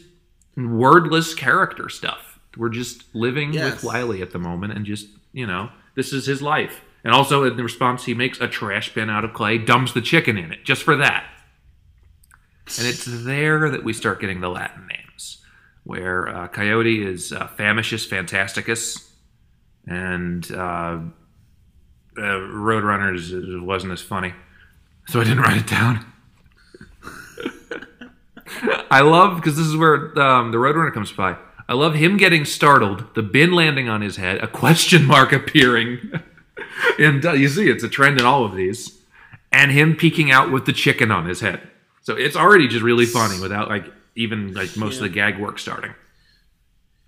wordless 0.58 1.34
character 1.36 1.88
stuff. 1.90 2.40
We're 2.58 2.70
just 2.70 3.04
living 3.16 3.54
Yes. 3.54 3.76
with 3.76 3.84
Wiley 3.86 4.22
at 4.22 4.32
the 4.32 4.40
moment, 4.40 4.74
and 4.74 4.86
just 4.86 5.08
you 5.32 5.46
know, 5.48 5.70
this 5.96 6.12
is 6.12 6.26
his 6.26 6.42
life. 6.42 6.82
And 7.04 7.14
also, 7.14 7.44
in 7.46 7.56
the 7.56 7.64
response, 7.64 8.06
he 8.06 8.14
makes 8.14 8.40
a 8.42 8.48
trash 8.48 8.94
bin 8.94 9.10
out 9.10 9.24
of 9.24 9.34
clay, 9.34 9.58
dumps 9.58 9.94
the 9.94 10.02
chicken 10.02 10.38
in 10.38 10.52
it, 10.52 10.66
just 10.66 10.84
for 10.84 10.98
that. 10.98 11.24
And 12.78 12.88
it's 12.88 13.06
there 13.06 13.70
that 13.70 13.84
we 13.84 13.94
start 13.94 14.20
getting 14.22 14.42
the 14.42 14.50
Latin 14.50 14.88
names, 14.88 15.01
where 15.92 16.30
uh, 16.30 16.48
Coyote 16.48 17.06
is 17.06 17.34
uh, 17.34 17.48
Fantasticus, 17.48 19.12
and 19.86 20.50
uh, 20.54 20.56
uh, 20.56 21.02
Roadrunners 22.18 23.62
wasn't 23.62 23.92
as 23.92 24.02
funny, 24.02 24.34
so 25.10 25.20
I 25.20 25.26
didn't 25.26 25.40
write 25.44 25.58
it 25.58 25.68
down. 25.68 26.06
I 28.90 29.02
love 29.02 29.36
because 29.36 29.58
this 29.58 29.68
is 29.68 29.76
where 29.76 30.18
um, 30.18 30.54
the 30.54 30.60
Roadrunner 30.60 30.94
comes 30.94 31.12
by. 31.12 31.36
I 31.68 31.74
love 31.74 31.96
him 31.96 32.16
getting 32.16 32.46
startled, 32.46 33.14
the 33.14 33.22
bin 33.22 33.52
landing 33.52 33.90
on 33.90 34.00
his 34.00 34.16
head, 34.16 34.42
a 34.42 34.48
question 34.48 35.06
mark 35.06 35.34
appearing, 35.34 36.00
and 37.00 37.26
uh, 37.26 37.34
you 37.34 37.50
see 37.50 37.70
it's 37.70 37.84
a 37.84 37.90
trend 37.90 38.18
in 38.18 38.26
all 38.26 38.46
of 38.46 38.56
these, 38.56 38.98
and 39.52 39.74
him 39.74 39.98
peeking 39.98 40.32
out 40.32 40.54
with 40.54 40.66
the 40.66 40.74
chicken 40.74 41.12
on 41.12 41.26
his 41.26 41.42
head. 41.42 41.68
So 42.02 42.16
it's 42.16 42.38
already 42.38 42.70
just 42.70 42.82
really 42.82 43.06
funny 43.06 43.42
without 43.42 43.68
like 43.68 43.92
even 44.16 44.54
like 44.54 44.76
most 44.78 44.98
of 44.98 45.04
the 45.04 45.10
gag 45.10 45.40
work 45.40 45.60
starting. 45.60 45.94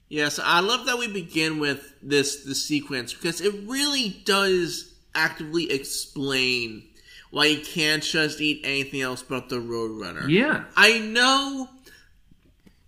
Yes, 0.10 0.39
I 0.39 0.60
love 0.60 0.86
that 0.86 0.98
we 0.98 1.08
begin 1.08 1.60
with 1.60 1.94
this 2.02 2.44
this 2.44 2.63
sequence 2.63 3.13
because 3.13 3.42
it 3.42 3.54
really 3.66 4.22
does 4.26 4.94
actively 5.16 5.72
explain 5.72 6.84
why 7.32 7.46
you 7.46 7.63
can't 7.63 8.04
just 8.04 8.39
eat 8.39 8.62
anything 8.63 9.02
else 9.02 9.24
but 9.24 9.50
the 9.50 9.56
Roadrunner. 9.56 10.30
Yeah, 10.30 10.66
I 10.76 11.00
know 11.00 11.68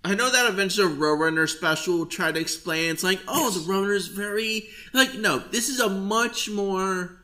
I 0.06 0.13
know 0.13 0.30
that 0.30 0.47
Adventure 0.47 0.88
Roadrunner 0.88 1.49
special 1.49 2.06
tried 2.06 2.36
to 2.36 2.39
explain. 2.41 2.91
It's 2.91 3.04
like, 3.04 3.19
oh, 3.28 3.49
the 3.49 3.62
Roadrunner's 3.62 4.08
very 4.08 4.69
like 4.93 5.15
no. 5.15 5.39
This 5.39 5.67
is 5.67 5.80
a 5.80 5.89
much 5.89 6.47
more 6.47 7.17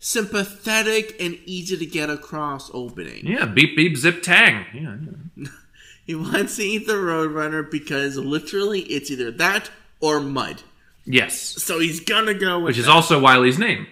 sympathetic 0.00 1.14
and 1.20 1.38
easy 1.44 1.76
to 1.76 1.86
get 1.86 2.10
across 2.10 2.72
opening. 2.74 3.24
Yeah, 3.24 3.46
beep 3.46 3.76
beep 3.76 3.96
zip 3.96 4.22
tang. 4.22 4.66
Yeah, 4.74 4.96
yeah. 5.36 5.46
He 6.08 6.14
wants 6.14 6.56
to 6.56 6.62
eat 6.62 6.86
the 6.86 6.94
Roadrunner 6.94 7.70
because 7.70 8.16
literally 8.16 8.80
it's 8.80 9.10
either 9.10 9.30
that 9.32 9.70
or 10.00 10.20
mud. 10.20 10.62
Yes, 11.04 11.34
So 11.38 11.78
he's 11.80 12.00
gonna 12.00 12.32
go 12.32 12.56
with 12.60 12.64
which 12.68 12.78
is 12.78 12.86
that. 12.86 12.92
also 12.92 13.20
Wiley's 13.20 13.58
name. 13.58 13.86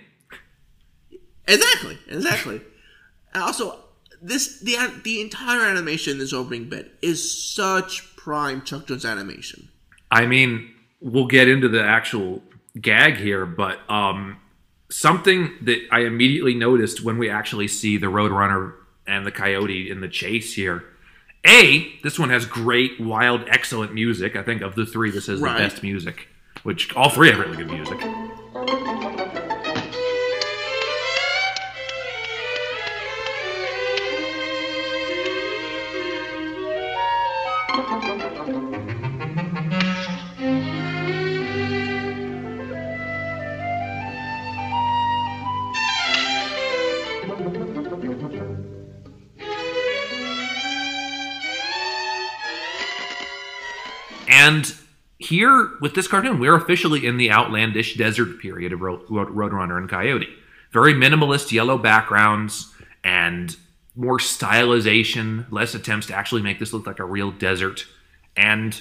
exactly, 1.46 1.98
exactly. 2.08 2.62
also, 3.34 3.78
this 4.22 4.60
the 4.60 4.76
the 5.04 5.20
entire 5.20 5.60
animation 5.60 6.14
in 6.14 6.18
this 6.18 6.32
opening 6.32 6.70
bit 6.70 6.92
is 7.02 7.30
such 7.54 8.16
prime 8.16 8.62
Chuck 8.62 8.86
Jones 8.86 9.04
animation. 9.04 9.68
I 10.10 10.24
mean, 10.26 10.72
we'll 11.02 11.26
get 11.26 11.48
into 11.48 11.68
the 11.68 11.84
actual 11.84 12.42
gag 12.80 13.16
here, 13.16 13.44
but 13.44 13.78
um, 13.90 14.38
something 14.90 15.52
that 15.62 15.86
I 15.92 16.00
immediately 16.00 16.54
noticed 16.54 17.04
when 17.04 17.18
we 17.18 17.28
actually 17.28 17.68
see 17.68 17.98
the 17.98 18.06
Roadrunner 18.06 18.72
and 19.06 19.26
the 19.26 19.32
Coyote 19.32 19.90
in 19.90 20.00
the 20.00 20.08
chase 20.08 20.54
here. 20.54 20.84
A, 21.46 21.92
this 22.02 22.18
one 22.18 22.30
has 22.30 22.44
great, 22.46 23.00
wild, 23.00 23.42
excellent 23.48 23.94
music. 23.94 24.34
I 24.36 24.42
think 24.42 24.62
of 24.62 24.74
the 24.74 24.84
three, 24.86 25.10
this 25.10 25.28
is 25.28 25.40
Right. 25.40 25.52
the 25.56 25.68
best 25.68 25.82
music. 25.82 26.28
Which 26.62 26.92
all 26.96 27.10
three 27.10 27.30
have 27.30 27.38
really 27.38 27.56
good 27.56 27.70
music. 27.70 28.00
Here 55.26 55.70
with 55.80 55.94
this 55.94 56.08
cartoon, 56.08 56.38
we're 56.38 56.54
officially 56.54 57.06
in 57.06 57.16
the 57.16 57.30
outlandish 57.30 57.96
desert 57.96 58.40
period 58.40 58.72
of 58.72 58.80
Ro- 58.80 59.04
Ro- 59.08 59.26
Roadrunner 59.26 59.78
and 59.78 59.88
Coyote. 59.88 60.28
Very 60.72 60.94
minimalist 60.94 61.52
yellow 61.52 61.78
backgrounds 61.78 62.72
and 63.04 63.56
more 63.94 64.18
stylization, 64.18 65.50
less 65.50 65.74
attempts 65.74 66.06
to 66.08 66.14
actually 66.14 66.42
make 66.42 66.58
this 66.58 66.72
look 66.72 66.86
like 66.86 66.98
a 66.98 67.04
real 67.04 67.30
desert. 67.30 67.86
And 68.36 68.80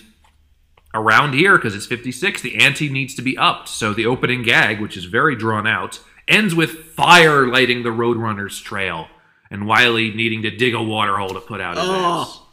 around 0.93 1.33
here, 1.33 1.57
because 1.57 1.75
it's 1.75 1.85
56, 1.85 2.41
the 2.41 2.57
ante 2.57 2.89
needs 2.89 3.15
to 3.15 3.21
be 3.21 3.37
upped. 3.37 3.69
So 3.69 3.93
the 3.93 4.05
opening 4.05 4.43
gag, 4.43 4.81
which 4.81 4.97
is 4.97 5.05
very 5.05 5.35
drawn 5.35 5.67
out, 5.67 5.99
ends 6.27 6.55
with 6.55 6.85
fire 6.93 7.47
lighting 7.47 7.83
the 7.83 7.89
Roadrunner's 7.89 8.59
trail 8.59 9.07
and 9.51 9.67
Wiley 9.67 10.11
needing 10.11 10.41
to 10.41 10.51
dig 10.51 10.73
a 10.73 10.81
water 10.81 11.17
hole 11.17 11.29
to 11.29 11.39
put 11.39 11.61
out 11.61 11.77
his 11.77 11.85
ass. 11.85 11.89
Oh, 11.89 12.47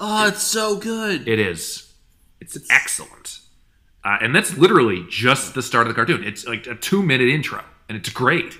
oh, 0.00 0.28
it's 0.28 0.42
so 0.42 0.76
good. 0.76 1.28
It 1.28 1.38
is. 1.38 1.91
It's, 2.42 2.70
excellent. 2.70 3.40
Uh, 4.04 4.18
and 4.20 4.34
that's 4.34 4.56
literally 4.56 5.06
just 5.08 5.54
the 5.54 5.62
start 5.62 5.86
of 5.86 5.92
the 5.92 5.94
cartoon. 5.94 6.24
It's 6.24 6.46
like 6.46 6.66
a 6.66 6.74
two 6.74 7.02
minute 7.02 7.28
intro, 7.28 7.62
and 7.88 7.96
it's 7.96 8.08
great. 8.08 8.58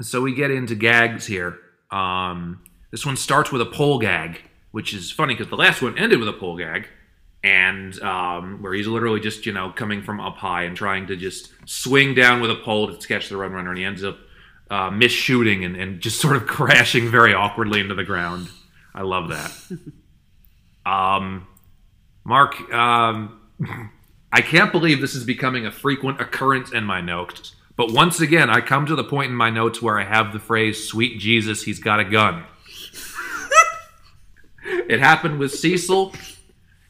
So 0.00 0.22
we 0.22 0.34
get 0.34 0.50
into 0.50 0.74
gags 0.74 1.26
here. 1.26 1.58
Um, 1.90 2.62
this 2.90 3.04
one 3.04 3.16
starts 3.16 3.52
with 3.52 3.60
a 3.60 3.66
pole 3.66 3.98
gag, 3.98 4.40
which 4.70 4.94
is 4.94 5.10
funny 5.10 5.34
because 5.34 5.48
the 5.48 5.56
last 5.56 5.82
one 5.82 5.98
ended 5.98 6.18
with 6.18 6.28
a 6.28 6.32
pole 6.32 6.56
gag, 6.56 6.88
and 7.44 8.00
um, 8.02 8.62
where 8.62 8.72
he's 8.72 8.86
literally 8.86 9.20
just 9.20 9.44
you 9.44 9.52
know 9.52 9.70
coming 9.70 10.02
from 10.02 10.20
up 10.20 10.36
high 10.36 10.62
and 10.62 10.76
trying 10.76 11.06
to 11.08 11.16
just 11.16 11.52
swing 11.66 12.14
down 12.14 12.40
with 12.40 12.50
a 12.50 12.56
pole 12.56 12.94
to 12.96 13.08
catch 13.08 13.28
the 13.28 13.36
run 13.36 13.52
runner, 13.52 13.70
and 13.70 13.78
he 13.78 13.84
ends 13.84 14.02
up 14.02 14.18
uh, 14.70 14.90
miss 14.90 15.12
shooting 15.12 15.64
and, 15.64 15.76
and 15.76 16.00
just 16.00 16.20
sort 16.20 16.36
of 16.36 16.46
crashing 16.46 17.10
very 17.10 17.34
awkwardly 17.34 17.80
into 17.80 17.94
the 17.94 18.04
ground. 18.04 18.48
I 18.94 19.02
love 19.02 19.28
that. 19.28 19.52
um, 20.90 21.46
Mark, 22.26 22.72
um, 22.72 23.38
I 24.32 24.40
can't 24.40 24.72
believe 24.72 25.00
this 25.00 25.14
is 25.14 25.22
becoming 25.22 25.64
a 25.64 25.70
frequent 25.70 26.20
occurrence 26.20 26.72
in 26.72 26.82
my 26.82 27.00
notes. 27.00 27.54
But 27.76 27.92
once 27.92 28.18
again, 28.18 28.50
I 28.50 28.60
come 28.62 28.84
to 28.86 28.96
the 28.96 29.04
point 29.04 29.30
in 29.30 29.36
my 29.36 29.48
notes 29.48 29.80
where 29.80 29.96
I 29.96 30.04
have 30.04 30.32
the 30.32 30.40
phrase, 30.40 30.88
sweet 30.88 31.20
Jesus, 31.20 31.62
he's 31.62 31.78
got 31.78 32.00
a 32.00 32.04
gun. 32.04 32.42
it 34.64 34.98
happened 34.98 35.38
with 35.38 35.54
Cecil. 35.54 36.14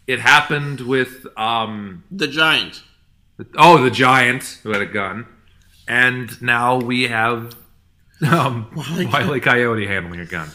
It 0.07 0.21
happened 0.21 0.81
with, 0.81 1.27
um, 1.37 2.05
The 2.11 2.29
Giant. 2.29 2.83
oh, 3.59 3.83
the 3.83 3.91
giant 3.91 4.61
who 4.63 4.71
had 4.71 4.81
a 4.81 4.87
gun. 4.87 5.27
And 5.87 6.41
now 6.41 6.77
we 6.79 7.09
have 7.09 7.55
um, 8.27 8.71
Wile 8.75 9.35
E. 9.35 9.37
E. 9.37 9.41
Coyote 9.41 9.87
handling 9.87 10.21
a 10.21 10.25
gun. 10.25 10.49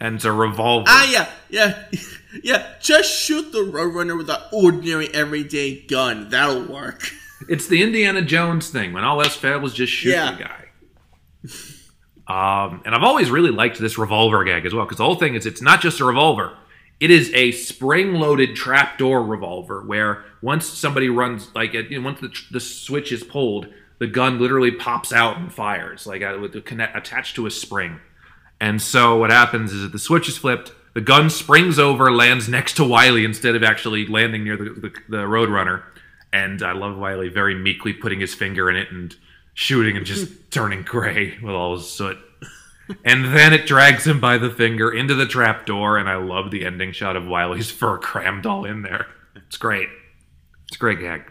And 0.00 0.16
it's 0.16 0.24
a 0.24 0.32
revolver. 0.32 0.86
Ah, 0.88 1.10
yeah, 1.10 1.28
yeah, 1.48 1.84
yeah. 2.42 2.66
Just 2.80 3.10
shoot 3.12 3.52
the 3.52 3.58
Roadrunner 3.60 4.16
with 4.16 4.28
an 4.30 4.40
ordinary, 4.52 5.08
everyday 5.14 5.80
gun. 5.86 6.28
That'll 6.28 6.64
work. 6.64 7.02
It's 7.50 7.68
the 7.68 7.82
Indiana 7.82 8.22
Jones 8.22 8.70
thing. 8.70 8.94
When 8.94 9.04
all 9.04 9.22
else 9.22 9.36
fails, 9.36 9.74
just 9.74 9.92
shoot 9.92 10.10
Yeah. 10.12 10.32
the 10.32 10.44
guy. 10.44 10.62
Um, 12.26 12.82
and 12.84 12.94
I've 12.94 13.02
always 13.04 13.30
really 13.30 13.50
liked 13.50 13.78
this 13.78 13.98
revolver 13.98 14.42
gag 14.42 14.66
as 14.66 14.74
well 14.74 14.84
because 14.84 14.96
the 14.98 15.04
whole 15.04 15.14
thing 15.16 15.34
is 15.34 15.46
it's 15.46 15.62
not 15.62 15.80
just 15.80 16.00
a 16.00 16.04
revolver; 16.04 16.56
it 16.98 17.10
is 17.10 17.30
a 17.34 17.52
spring-loaded 17.52 18.56
trapdoor 18.56 19.22
revolver 19.22 19.82
where 19.84 20.24
once 20.42 20.66
somebody 20.66 21.08
runs, 21.08 21.54
like 21.54 21.74
you 21.74 22.00
know, 22.00 22.04
once 22.04 22.20
the, 22.20 22.32
the 22.50 22.58
switch 22.58 23.12
is 23.12 23.22
pulled, 23.22 23.68
the 23.98 24.06
gun 24.08 24.40
literally 24.40 24.72
pops 24.72 25.12
out 25.12 25.36
and 25.36 25.52
fires, 25.52 26.04
like 26.06 26.22
uh, 26.22 26.38
with 26.40 26.52
the 26.52 26.60
connect 26.62 26.96
attached 26.96 27.36
to 27.36 27.46
a 27.46 27.50
spring. 27.50 28.00
And 28.60 28.80
so 28.80 29.16
what 29.18 29.30
happens 29.30 29.72
is 29.72 29.82
that 29.82 29.92
the 29.92 29.98
switch 29.98 30.28
is 30.28 30.38
flipped, 30.38 30.72
the 30.94 31.00
gun 31.00 31.28
springs 31.28 31.78
over, 31.78 32.10
lands 32.10 32.48
next 32.48 32.74
to 32.76 32.84
Wiley 32.84 33.24
instead 33.24 33.54
of 33.54 33.62
actually 33.62 34.06
landing 34.06 34.44
near 34.44 34.56
the, 34.56 34.64
the, 34.64 34.92
the 35.08 35.24
Roadrunner. 35.24 35.82
And 36.32 36.62
I 36.62 36.72
love 36.72 36.96
Wiley 36.96 37.28
very 37.28 37.54
meekly 37.54 37.92
putting 37.92 38.20
his 38.20 38.34
finger 38.34 38.70
in 38.70 38.76
it 38.76 38.90
and 38.90 39.14
shooting 39.54 39.96
and 39.96 40.06
just 40.06 40.32
turning 40.50 40.82
gray 40.82 41.36
with 41.42 41.54
all 41.54 41.76
his 41.76 41.88
soot. 41.88 42.18
And 43.04 43.36
then 43.36 43.52
it 43.52 43.66
drags 43.66 44.06
him 44.06 44.20
by 44.20 44.38
the 44.38 44.50
finger 44.50 44.92
into 44.92 45.14
the 45.14 45.26
trapdoor, 45.26 45.98
and 45.98 46.08
I 46.08 46.16
love 46.16 46.50
the 46.50 46.64
ending 46.64 46.92
shot 46.92 47.16
of 47.16 47.26
Wiley's 47.26 47.70
fur 47.70 47.98
crammed 47.98 48.46
all 48.46 48.64
in 48.64 48.82
there. 48.82 49.06
It's 49.34 49.56
great. 49.56 49.88
It's 50.68 50.76
a 50.76 50.78
great 50.78 51.00
gag. 51.00 51.30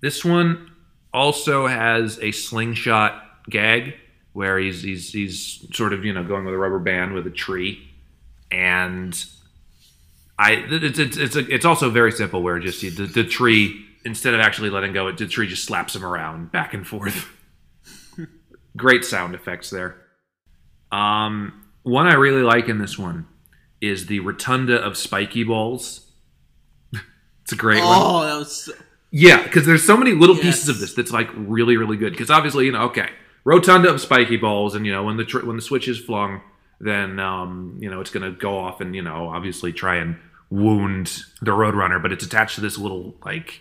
This 0.00 0.24
one 0.24 0.70
also 1.12 1.66
has 1.66 2.18
a 2.20 2.30
slingshot 2.30 3.20
gag 3.50 3.94
where 4.36 4.58
he's 4.58 4.82
he's 4.82 5.12
he's 5.12 5.66
sort 5.72 5.94
of 5.94 6.04
you 6.04 6.12
know 6.12 6.22
going 6.22 6.44
with 6.44 6.52
a 6.52 6.58
rubber 6.58 6.78
band 6.78 7.14
with 7.14 7.26
a 7.26 7.30
tree, 7.30 7.88
and 8.50 9.24
I 10.38 10.62
it's 10.68 10.98
it's 10.98 11.16
it's, 11.16 11.36
a, 11.36 11.52
it's 11.52 11.64
also 11.64 11.88
very 11.88 12.12
simple 12.12 12.42
where 12.42 12.58
just 12.58 12.82
the, 12.82 13.06
the 13.06 13.24
tree 13.24 13.82
instead 14.04 14.34
of 14.34 14.40
actually 14.40 14.68
letting 14.68 14.92
go, 14.92 15.10
the 15.10 15.26
tree 15.26 15.46
just 15.46 15.64
slaps 15.64 15.96
him 15.96 16.04
around 16.04 16.52
back 16.52 16.74
and 16.74 16.86
forth. 16.86 17.30
Great 18.76 19.06
sound 19.06 19.34
effects 19.34 19.70
there. 19.70 19.96
Um, 20.92 21.64
one 21.82 22.06
I 22.06 22.14
really 22.14 22.42
like 22.42 22.68
in 22.68 22.76
this 22.76 22.98
one 22.98 23.26
is 23.80 24.04
the 24.04 24.20
rotunda 24.20 24.76
of 24.76 24.98
spiky 24.98 25.44
balls. 25.44 26.12
it's 27.42 27.52
a 27.52 27.56
great 27.56 27.82
one. 27.82 27.86
Oh, 27.88 28.22
that 28.26 28.38
was. 28.38 28.64
So, 28.64 28.72
Yeah, 29.10 29.42
because 29.42 29.64
there's 29.64 29.84
so 29.84 29.96
many 29.96 30.12
little 30.12 30.36
pieces 30.36 30.68
of 30.68 30.78
this 30.78 30.92
that's 30.92 31.10
like 31.10 31.30
really, 31.34 31.78
really 31.78 31.96
good. 31.96 32.12
Because 32.12 32.30
obviously, 32.30 32.66
you 32.66 32.72
know, 32.72 32.82
okay, 32.82 33.08
rotunda 33.46 33.88
of 33.88 34.00
spiky 34.00 34.36
balls, 34.36 34.74
and 34.74 34.84
you 34.84 34.92
know, 34.92 35.04
when 35.04 35.16
the 35.16 35.24
tr- 35.24 35.46
when 35.46 35.56
the 35.56 35.62
switch 35.62 35.88
is 35.88 35.98
flung, 35.98 36.42
then 36.80 37.18
um, 37.18 37.78
you 37.80 37.88
know 37.88 38.00
it's 38.00 38.10
gonna 38.10 38.32
go 38.32 38.58
off 38.58 38.82
and 38.82 38.94
you 38.94 39.00
know, 39.00 39.30
obviously 39.30 39.72
try 39.72 39.96
and 39.96 40.18
wound 40.50 41.22
the 41.40 41.52
roadrunner, 41.52 42.02
but 42.02 42.12
it's 42.12 42.26
attached 42.26 42.56
to 42.56 42.60
this 42.60 42.76
little 42.76 43.14
like 43.24 43.60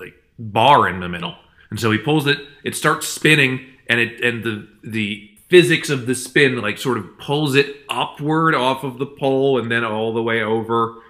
like 0.00 0.14
bar 0.38 0.88
in 0.88 1.00
the 1.00 1.08
middle, 1.08 1.34
and 1.68 1.78
so 1.78 1.90
he 1.90 1.98
pulls 1.98 2.26
it. 2.26 2.38
It 2.62 2.74
starts 2.74 3.06
spinning, 3.06 3.66
and 3.88 4.00
it 4.00 4.20
and 4.22 4.44
the 4.44 4.68
the 4.82 5.30
physics 5.48 5.90
of 5.90 6.06
the 6.06 6.14
spin 6.14 6.56
like 6.60 6.78
sort 6.78 6.96
of 6.96 7.18
pulls 7.18 7.54
it 7.54 7.76
upward 7.90 8.54
off 8.54 8.82
of 8.82 8.98
the 8.98 9.06
pole 9.06 9.58
and 9.58 9.70
then 9.70 9.84
all 9.84 10.14
the 10.14 10.22
way 10.22 10.42
over 10.42 11.02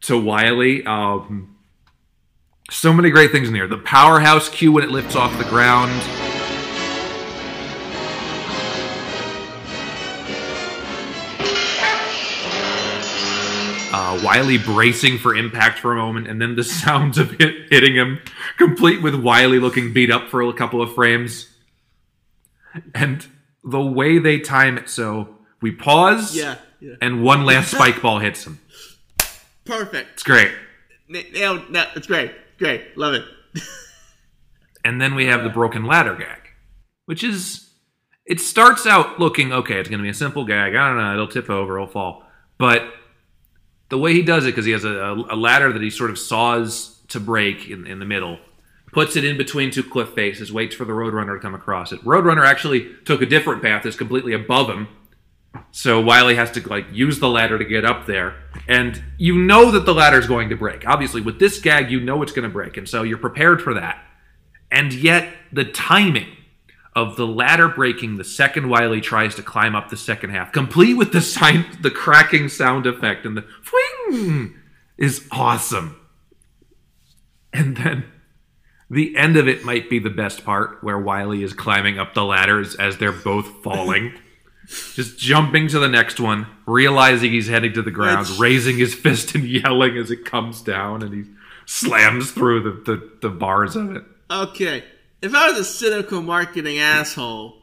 to 0.00 0.18
Wiley. 0.18 0.84
Um, 0.86 1.56
so 2.70 2.92
many 2.92 3.10
great 3.10 3.30
things 3.30 3.48
in 3.48 3.54
here. 3.54 3.68
The 3.68 3.78
powerhouse 3.78 4.48
cue 4.48 4.72
when 4.72 4.82
it 4.82 4.90
lifts 4.90 5.14
off 5.14 5.36
the 5.38 5.44
ground. 5.44 5.92
Wiley 14.22 14.58
bracing 14.58 15.18
for 15.18 15.34
impact 15.34 15.78
for 15.78 15.92
a 15.92 15.96
moment, 15.96 16.28
and 16.28 16.40
then 16.40 16.56
the 16.56 16.64
sounds 16.84 17.18
of 17.18 17.40
it 17.40 17.70
hitting 17.70 17.94
him, 17.94 18.20
complete 18.58 19.02
with 19.02 19.14
Wiley 19.14 19.58
looking 19.58 19.92
beat 19.92 20.10
up 20.10 20.28
for 20.28 20.42
a 20.42 20.52
couple 20.52 20.80
of 20.80 20.94
frames. 20.94 21.48
And 22.94 23.26
the 23.64 23.82
way 23.82 24.18
they 24.18 24.38
time 24.38 24.78
it 24.78 24.88
so 24.88 25.36
we 25.60 25.72
pause, 25.72 26.34
yeah, 26.34 26.56
yeah. 26.80 26.94
and 27.00 27.22
one 27.22 27.44
last 27.44 27.70
spike 27.74 28.00
ball 28.00 28.18
hits 28.18 28.46
him. 28.46 28.60
Perfect. 29.64 30.10
It's 30.14 30.22
great. 30.22 30.52
Nailed. 31.08 31.70
No, 31.70 31.86
it's 31.94 32.06
great. 32.06 32.32
Great. 32.58 32.96
Love 32.96 33.14
it. 33.14 33.24
And 34.84 35.00
then 35.00 35.14
we 35.14 35.26
have 35.26 35.44
the 35.44 35.48
broken 35.48 35.84
ladder 35.84 36.16
gag, 36.16 36.40
which 37.06 37.22
is 37.22 37.70
it 38.26 38.40
starts 38.40 38.86
out 38.86 39.18
looking 39.18 39.52
okay. 39.52 39.78
It's 39.78 39.88
going 39.88 39.98
to 39.98 40.02
be 40.02 40.08
a 40.08 40.14
simple 40.14 40.44
gag. 40.44 40.74
I 40.74 40.88
don't 40.88 40.96
know. 40.96 41.12
It'll 41.12 41.28
tip 41.28 41.50
over. 41.50 41.76
It'll 41.76 41.86
fall. 41.86 42.24
But 42.58 42.92
the 43.92 43.98
way 43.98 44.14
he 44.14 44.22
does 44.22 44.46
it, 44.46 44.52
because 44.52 44.64
he 44.64 44.72
has 44.72 44.84
a, 44.86 45.14
a 45.28 45.36
ladder 45.36 45.70
that 45.70 45.82
he 45.82 45.90
sort 45.90 46.08
of 46.08 46.18
saws 46.18 46.98
to 47.08 47.20
break 47.20 47.68
in, 47.68 47.86
in 47.86 47.98
the 47.98 48.06
middle, 48.06 48.38
puts 48.90 49.16
it 49.16 49.24
in 49.24 49.36
between 49.36 49.70
two 49.70 49.82
cliff 49.82 50.08
faces, 50.14 50.50
waits 50.50 50.74
for 50.74 50.86
the 50.86 50.94
Roadrunner 50.94 51.34
to 51.34 51.40
come 51.40 51.54
across 51.54 51.92
it. 51.92 52.02
Roadrunner 52.02 52.42
actually 52.42 52.90
took 53.04 53.20
a 53.20 53.26
different 53.26 53.62
path, 53.62 53.84
is 53.84 53.94
completely 53.94 54.32
above 54.32 54.70
him. 54.70 54.88
So 55.72 56.00
Wiley 56.00 56.36
has 56.36 56.50
to 56.52 56.66
like 56.66 56.86
use 56.90 57.18
the 57.18 57.28
ladder 57.28 57.58
to 57.58 57.66
get 57.66 57.84
up 57.84 58.06
there, 58.06 58.34
and 58.66 59.02
you 59.18 59.36
know 59.36 59.70
that 59.72 59.84
the 59.84 59.92
ladder 59.92 60.18
is 60.18 60.26
going 60.26 60.48
to 60.48 60.56
break. 60.56 60.88
Obviously, 60.88 61.20
with 61.20 61.38
this 61.38 61.60
gag, 61.60 61.90
you 61.90 62.00
know 62.00 62.22
it's 62.22 62.32
going 62.32 62.48
to 62.48 62.52
break, 62.52 62.78
and 62.78 62.88
so 62.88 63.02
you're 63.02 63.18
prepared 63.18 63.60
for 63.60 63.74
that. 63.74 64.02
And 64.70 64.94
yet, 64.94 65.28
the 65.52 65.66
timing 65.66 66.28
of 66.94 67.16
the 67.16 67.26
ladder 67.26 67.68
breaking 67.68 68.16
the 68.16 68.24
second 68.24 68.68
Wiley 68.68 69.00
tries 69.00 69.34
to 69.36 69.42
climb 69.42 69.74
up 69.74 69.88
the 69.88 69.96
second 69.96 70.30
half, 70.30 70.52
complete 70.52 70.94
with 70.94 71.12
the 71.12 71.20
sign, 71.20 71.64
the 71.80 71.90
cracking 71.90 72.48
sound 72.48 72.86
effect 72.86 73.24
and 73.24 73.36
the 73.36 73.44
fling, 73.62 74.54
is 74.98 75.26
awesome. 75.30 75.96
And 77.52 77.76
then 77.76 78.04
the 78.90 79.16
end 79.16 79.36
of 79.36 79.48
it 79.48 79.64
might 79.64 79.88
be 79.88 79.98
the 79.98 80.10
best 80.10 80.44
part, 80.44 80.82
where 80.84 80.98
Wiley 80.98 81.42
is 81.42 81.54
climbing 81.54 81.98
up 81.98 82.12
the 82.14 82.24
ladders 82.24 82.74
as 82.74 82.98
they're 82.98 83.12
both 83.12 83.62
falling. 83.62 84.12
Just 84.94 85.18
jumping 85.18 85.68
to 85.68 85.78
the 85.78 85.88
next 85.88 86.20
one, 86.20 86.46
realizing 86.66 87.32
he's 87.32 87.48
heading 87.48 87.72
to 87.72 87.82
the 87.82 87.90
ground, 87.90 88.26
That's- 88.26 88.38
raising 88.38 88.76
his 88.78 88.94
fist 88.94 89.34
and 89.34 89.44
yelling 89.44 89.96
as 89.96 90.10
it 90.10 90.24
comes 90.24 90.62
down, 90.62 91.02
and 91.02 91.12
he 91.12 91.30
slams 91.66 92.30
through 92.30 92.62
the, 92.62 92.92
the, 92.92 93.10
the 93.22 93.28
bars 93.30 93.76
of 93.76 93.96
it. 93.96 94.04
Okay. 94.30 94.84
If 95.22 95.34
I 95.34 95.50
was 95.50 95.58
a 95.58 95.64
cynical 95.64 96.20
marketing 96.20 96.78
asshole, 96.78 97.56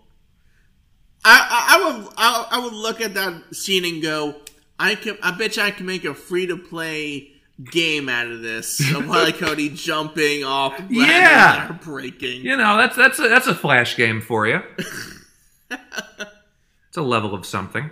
I, 1.26 1.48
I, 1.50 1.76
I 1.76 1.91
would 2.00 2.13
I, 2.17 2.48
I 2.52 2.60
would 2.63 2.74
look 2.74 3.02
at 3.02 3.13
that 3.15 3.54
scene 3.56 3.84
and 3.86 4.02
go, 4.02 4.36
I 4.80 4.95
can 4.95 5.17
I 5.22 5.32
bet 5.32 5.58
you 5.58 5.63
I 5.63 5.72
can 5.72 5.86
make 5.86 6.06
a 6.06 6.13
free 6.13 6.48
to 6.48 6.58
play 6.58 7.32
game 7.62 8.08
out 8.08 8.28
of 8.28 8.41
this. 8.41 8.80
Of 8.95 9.08
Wile 9.08 9.34
Cody 9.34 9.69
jumping 9.69 10.45
off, 10.45 10.82
Yeah. 10.89 11.78
breaking. 11.84 12.41
You 12.45 12.56
know, 12.56 12.78
that's 12.78 12.95
that's 12.95 13.19
a, 13.19 13.28
that's 13.28 13.48
a 13.48 13.56
flash 13.56 13.98
game 13.98 14.22
for 14.22 14.48
you. 14.48 14.62
it's 15.69 16.98
a 16.98 17.02
level 17.02 17.34
of 17.34 17.45
something. 17.45 17.89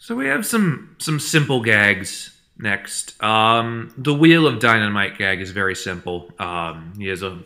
So 0.00 0.16
we 0.16 0.26
have 0.26 0.44
some 0.44 0.96
some 0.98 1.20
simple 1.20 1.62
gags 1.62 2.36
next. 2.62 3.20
Um, 3.22 3.92
the 3.96 4.14
wheel 4.14 4.46
of 4.46 4.60
dynamite 4.60 5.18
gag 5.18 5.40
is 5.40 5.50
very 5.50 5.74
simple. 5.74 6.30
Um, 6.38 6.92
he 6.98 7.08
has 7.08 7.22
a, 7.22 7.38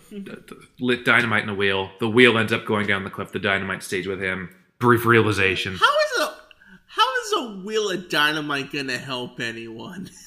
lit 0.78 1.04
dynamite 1.04 1.42
in 1.42 1.48
the 1.48 1.54
wheel. 1.54 1.90
The 2.00 2.08
wheel 2.08 2.38
ends 2.38 2.52
up 2.52 2.66
going 2.66 2.86
down 2.86 3.04
the 3.04 3.10
cliff. 3.10 3.32
The 3.32 3.38
dynamite 3.38 3.82
stays 3.82 4.06
with 4.06 4.20
him. 4.20 4.54
Brief 4.78 5.06
realization. 5.06 5.76
How 5.76 5.86
is 5.86 6.20
a 6.20 6.34
how 6.86 7.14
is 7.22 7.32
a 7.36 7.64
wheel 7.64 7.90
of 7.90 8.08
dynamite 8.08 8.72
gonna 8.72 8.98
help 8.98 9.40
anyone? 9.40 10.10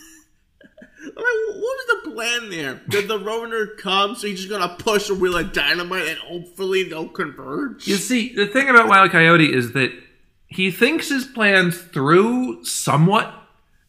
I 0.99 1.05
mean, 1.05 1.61
what 1.61 1.61
was 1.61 2.03
the 2.03 2.11
plan 2.11 2.49
there? 2.49 2.81
Did 2.89 3.07
the 3.07 3.19
Roner 3.19 3.67
come, 3.77 4.15
so 4.15 4.27
he's 4.27 4.39
just 4.39 4.49
gonna 4.49 4.75
push 4.77 5.09
a 5.09 5.15
wheel 5.15 5.37
of 5.37 5.53
dynamite 5.53 6.07
and 6.07 6.17
hopefully 6.19 6.83
they'll 6.83 7.07
converge? 7.07 7.87
You 7.87 7.95
see, 7.95 8.33
the 8.33 8.47
thing 8.47 8.69
about 8.69 8.87
Wild 8.87 9.11
Coyote 9.11 9.53
is 9.53 9.73
that 9.73 9.91
he 10.47 10.71
thinks 10.71 11.09
his 11.09 11.25
plans 11.25 11.77
through 11.77 12.63
somewhat, 12.63 13.33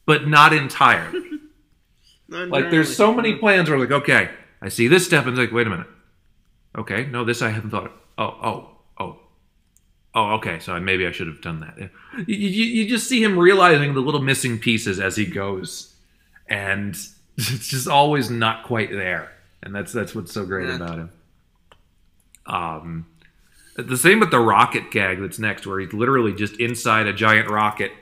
but 0.08 0.26
not 0.26 0.52
entirely. 0.52 1.20
Not 2.30 2.48
Like 2.48 2.70
there's 2.70 2.94
so 2.94 3.14
many 3.14 3.36
plans 3.36 3.70
where 3.70 3.78
like, 3.78 3.90
okay, 3.90 4.28
I 4.60 4.68
see 4.68 4.86
this 4.88 5.06
step 5.06 5.24
and 5.24 5.30
it's 5.32 5.38
like, 5.38 5.52
wait 5.52 5.66
a 5.66 5.70
minute. 5.70 5.86
Okay, 6.76 7.06
no, 7.06 7.24
this 7.24 7.40
I 7.40 7.48
haven't 7.50 7.70
thought 7.70 7.86
of. 7.86 7.92
Oh, 8.18 8.24
oh, 8.42 8.70
oh. 8.98 9.16
Oh, 10.14 10.30
okay, 10.34 10.58
so 10.58 10.78
maybe 10.78 11.06
I 11.06 11.10
should 11.12 11.26
have 11.26 11.40
done 11.40 11.60
that. 11.60 11.90
You, 12.26 12.36
you, 12.36 12.64
you 12.64 12.88
just 12.88 13.08
see 13.08 13.22
him 13.22 13.38
realizing 13.38 13.94
the 13.94 14.00
little 14.00 14.20
missing 14.20 14.58
pieces 14.58 15.00
as 15.00 15.16
he 15.16 15.24
goes. 15.24 15.94
And 16.48 16.94
it's 17.38 17.68
just 17.68 17.88
always 17.88 18.30
not 18.30 18.64
quite 18.64 18.90
there. 18.90 19.32
And 19.62 19.74
that's 19.74 19.92
that's 19.92 20.14
what's 20.14 20.32
so 20.32 20.44
great 20.44 20.68
Yeah. 20.68 20.76
about 20.76 20.98
him. 20.98 21.10
Um 22.46 23.06
the 23.76 23.96
same 23.96 24.18
with 24.20 24.30
the 24.32 24.40
rocket 24.40 24.90
gag 24.90 25.20
that's 25.20 25.38
next, 25.38 25.66
where 25.66 25.78
he's 25.80 25.92
literally 25.92 26.32
just 26.34 26.58
inside 26.58 27.06
a 27.06 27.12
giant 27.12 27.48
rocket 27.48 27.92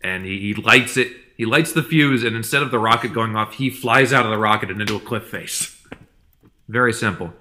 and 0.00 0.24
he, 0.24 0.38
he 0.38 0.54
lights 0.54 0.96
it. 0.96 1.12
He 1.36 1.44
lights 1.44 1.72
the 1.72 1.82
fuse, 1.82 2.22
and 2.22 2.36
instead 2.36 2.62
of 2.62 2.70
the 2.70 2.78
rocket 2.78 3.12
going 3.12 3.34
off, 3.36 3.54
he 3.54 3.70
flies 3.70 4.12
out 4.12 4.24
of 4.24 4.30
the 4.30 4.38
rocket 4.38 4.70
and 4.70 4.80
into 4.80 4.96
a 4.96 5.00
cliff 5.00 5.24
face. 5.24 5.82
Very 6.68 6.92
simple. 6.92 7.32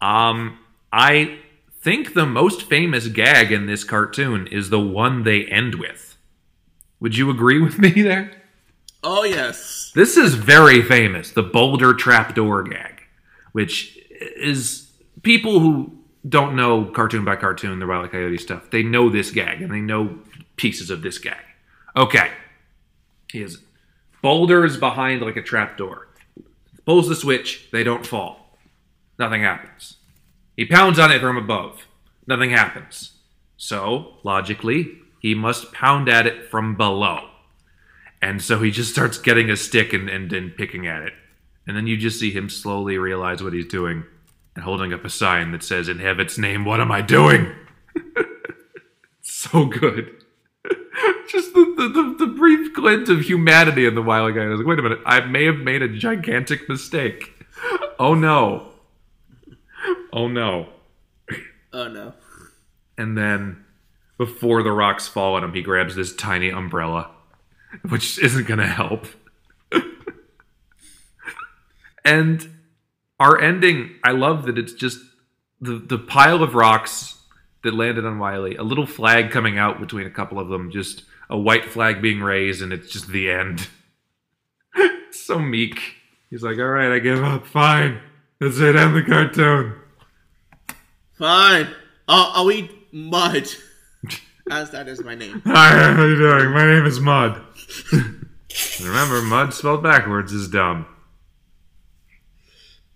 Um, 0.00 0.58
I 0.92 1.38
think 1.80 2.14
the 2.14 2.26
most 2.26 2.62
famous 2.62 3.08
gag 3.08 3.52
in 3.52 3.66
this 3.66 3.84
cartoon 3.84 4.46
is 4.46 4.70
the 4.70 4.80
one 4.80 5.22
they 5.22 5.44
end 5.44 5.76
with. 5.76 6.16
Would 7.00 7.16
you 7.16 7.30
agree 7.30 7.60
with 7.60 7.78
me 7.78 7.90
there? 7.90 8.42
Oh 9.04 9.24
yes. 9.24 9.92
This 9.94 10.16
is 10.16 10.34
very 10.34 10.82
famous, 10.82 11.30
the 11.30 11.42
boulder 11.42 11.94
trapdoor 11.94 12.64
gag, 12.64 13.02
which 13.52 13.96
is 14.36 14.90
people 15.22 15.60
who 15.60 15.96
don't 16.28 16.56
know 16.56 16.86
cartoon 16.86 17.24
by 17.24 17.36
cartoon, 17.36 17.78
the 17.78 17.86
Wile 17.86 18.06
E. 18.06 18.08
Coyote 18.08 18.38
stuff. 18.38 18.70
They 18.70 18.82
know 18.82 19.08
this 19.08 19.30
gag 19.30 19.62
and 19.62 19.72
they 19.72 19.80
know 19.80 20.18
pieces 20.56 20.90
of 20.90 21.02
this 21.02 21.18
gag. 21.18 21.44
Okay, 21.96 22.30
has 23.40 23.62
boulders 24.22 24.76
behind 24.76 25.22
like 25.22 25.36
a 25.36 25.42
trapdoor. 25.42 26.08
Pulls 26.84 27.08
the 27.08 27.16
switch, 27.16 27.68
they 27.72 27.82
don't 27.82 28.06
fall. 28.06 28.58
Nothing 29.18 29.42
happens. 29.42 29.96
He 30.56 30.64
pounds 30.64 30.98
on 30.98 31.10
it 31.10 31.20
from 31.20 31.36
above. 31.36 31.86
Nothing 32.26 32.50
happens. 32.50 33.18
So, 33.56 34.18
logically, 34.22 34.98
he 35.20 35.34
must 35.34 35.72
pound 35.72 36.08
at 36.08 36.26
it 36.26 36.50
from 36.50 36.76
below. 36.76 37.28
And 38.22 38.42
so 38.42 38.60
he 38.60 38.70
just 38.70 38.92
starts 38.92 39.18
getting 39.18 39.50
a 39.50 39.56
stick 39.56 39.92
and, 39.92 40.08
and, 40.08 40.32
and 40.32 40.56
picking 40.56 40.86
at 40.86 41.02
it. 41.02 41.12
And 41.66 41.76
then 41.76 41.86
you 41.86 41.96
just 41.96 42.20
see 42.20 42.30
him 42.30 42.48
slowly 42.48 42.98
realize 42.98 43.42
what 43.42 43.52
he's 43.52 43.66
doing 43.66 44.04
and 44.54 44.64
holding 44.64 44.92
up 44.92 45.04
a 45.04 45.10
sign 45.10 45.52
that 45.52 45.62
says, 45.62 45.88
In 45.88 45.98
heaven's 45.98 46.38
name, 46.38 46.64
what 46.64 46.80
am 46.80 46.90
I 46.90 47.02
doing? 47.02 47.52
so 49.20 49.66
good. 49.66 50.24
Just 51.30 51.54
the, 51.54 51.64
the, 51.76 52.26
the, 52.26 52.32
brief 52.32 52.74
glint 52.74 53.08
of 53.08 53.22
humanity 53.22 53.86
in 53.86 53.94
the 53.94 54.02
wild 54.02 54.34
guy. 54.34 54.42
I 54.42 54.48
was 54.48 54.58
like, 54.58 54.66
wait 54.66 54.78
a 54.78 54.82
minute, 54.82 55.00
I 55.06 55.20
may 55.20 55.44
have 55.44 55.58
made 55.58 55.82
a 55.82 55.88
gigantic 55.88 56.68
mistake. 56.68 57.32
Oh 57.98 58.14
no. 58.14 58.72
Oh 60.12 60.28
no. 60.28 60.68
Oh 61.72 61.88
no. 61.88 62.14
And 62.98 63.16
then 63.16 63.64
before 64.18 64.62
the 64.62 64.72
rocks 64.72 65.06
fall 65.06 65.34
on 65.34 65.44
him, 65.44 65.52
he 65.52 65.62
grabs 65.62 65.94
this 65.94 66.14
tiny 66.14 66.50
umbrella, 66.50 67.10
which 67.88 68.18
isn't 68.18 68.46
going 68.46 68.60
to 68.60 68.66
help. 68.66 69.06
and 72.04 72.48
our 73.20 73.38
ending, 73.38 73.96
I 74.02 74.12
love 74.12 74.44
that 74.46 74.58
it's 74.58 74.72
just 74.72 75.00
the, 75.60 75.78
the 75.78 75.98
pile 75.98 76.42
of 76.42 76.54
rocks 76.54 77.18
that 77.62 77.74
landed 77.74 78.06
on 78.06 78.18
Wiley, 78.18 78.56
a 78.56 78.62
little 78.62 78.86
flag 78.86 79.30
coming 79.30 79.58
out 79.58 79.80
between 79.80 80.06
a 80.06 80.10
couple 80.10 80.38
of 80.38 80.48
them, 80.48 80.70
just 80.70 81.04
a 81.28 81.38
white 81.38 81.66
flag 81.66 82.00
being 82.02 82.20
raised, 82.20 82.62
and 82.62 82.72
it's 82.72 82.90
just 82.90 83.08
the 83.08 83.30
end. 83.30 83.68
so 85.10 85.38
meek. 85.38 85.80
He's 86.30 86.42
like, 86.42 86.58
all 86.58 86.64
right, 86.66 86.92
I 86.92 86.98
give 86.98 87.22
up. 87.22 87.46
Fine. 87.46 88.00
That's 88.40 88.58
it. 88.58 88.76
End 88.76 88.94
the 88.94 89.02
cartoon. 89.02 89.74
Fine. 91.18 91.68
I'll, 92.08 92.32
I'll 92.34 92.50
eat 92.52 92.70
mud. 92.92 93.48
As 94.50 94.70
that 94.70 94.86
is 94.88 95.02
my 95.02 95.14
name. 95.14 95.42
Hi, 95.46 95.92
how 95.92 96.04
you 96.04 96.16
doing? 96.16 96.50
My 96.50 96.66
name 96.66 96.86
is 96.86 97.00
Mud. 97.00 97.40
Remember, 98.80 99.20
Mud 99.22 99.52
spelled 99.52 99.82
backwards 99.82 100.32
is 100.32 100.48
dumb. 100.48 100.86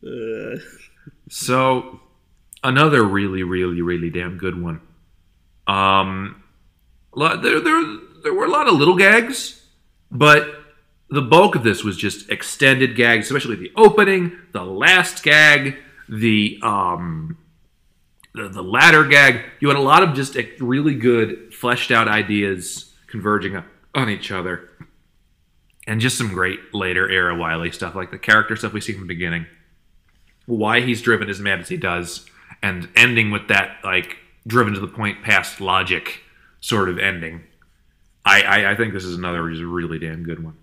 Uh, 0.06 0.58
So, 1.28 2.00
another 2.62 3.02
really, 3.02 3.42
really, 3.42 3.82
really 3.82 4.10
damn 4.10 4.36
good 4.38 4.60
one. 4.60 4.80
Um, 5.66 6.42
there, 7.16 7.60
there, 7.60 7.98
there 8.22 8.34
were 8.34 8.44
a 8.44 8.50
lot 8.50 8.68
of 8.68 8.74
little 8.74 8.96
gags, 8.96 9.64
but 10.10 10.46
the 11.08 11.22
bulk 11.22 11.54
of 11.56 11.62
this 11.62 11.82
was 11.82 11.96
just 11.96 12.30
extended 12.30 12.96
gags, 12.96 13.26
especially 13.26 13.56
the 13.56 13.72
opening, 13.76 14.36
the 14.52 14.64
last 14.64 15.22
gag, 15.22 15.76
the 16.08 16.58
um, 16.62 17.36
the, 18.34 18.48
the 18.48 19.08
gag. 19.10 19.44
You 19.60 19.68
had 19.68 19.76
a 19.76 19.80
lot 19.80 20.02
of 20.02 20.14
just 20.14 20.36
really 20.60 20.94
good, 20.94 21.52
fleshed 21.52 21.90
out 21.90 22.08
ideas 22.08 22.92
converging 23.08 23.62
on 23.94 24.08
each 24.08 24.30
other, 24.30 24.68
and 25.86 26.00
just 26.00 26.16
some 26.16 26.28
great 26.28 26.72
later 26.72 27.08
era 27.08 27.36
Wiley 27.36 27.72
stuff, 27.72 27.94
like 27.94 28.10
the 28.10 28.18
character 28.18 28.54
stuff 28.56 28.72
we 28.72 28.80
see 28.80 28.92
from 28.92 29.02
the 29.02 29.14
beginning 29.14 29.46
why 30.50 30.80
he's 30.80 31.00
driven 31.00 31.30
as 31.30 31.40
mad 31.40 31.60
as 31.60 31.68
he 31.68 31.76
does, 31.76 32.26
and 32.62 32.88
ending 32.96 33.30
with 33.30 33.48
that 33.48 33.76
like 33.84 34.16
driven 34.46 34.74
to 34.74 34.80
the 34.80 34.88
point 34.88 35.22
past 35.22 35.60
logic 35.60 36.20
sort 36.60 36.88
of 36.88 36.98
ending. 36.98 37.42
I 38.24 38.42
I, 38.42 38.70
I 38.72 38.74
think 38.76 38.92
this 38.92 39.04
is 39.04 39.16
another 39.16 39.42
really 39.42 39.98
damn 39.98 40.22
good 40.22 40.42
one. 40.42 40.56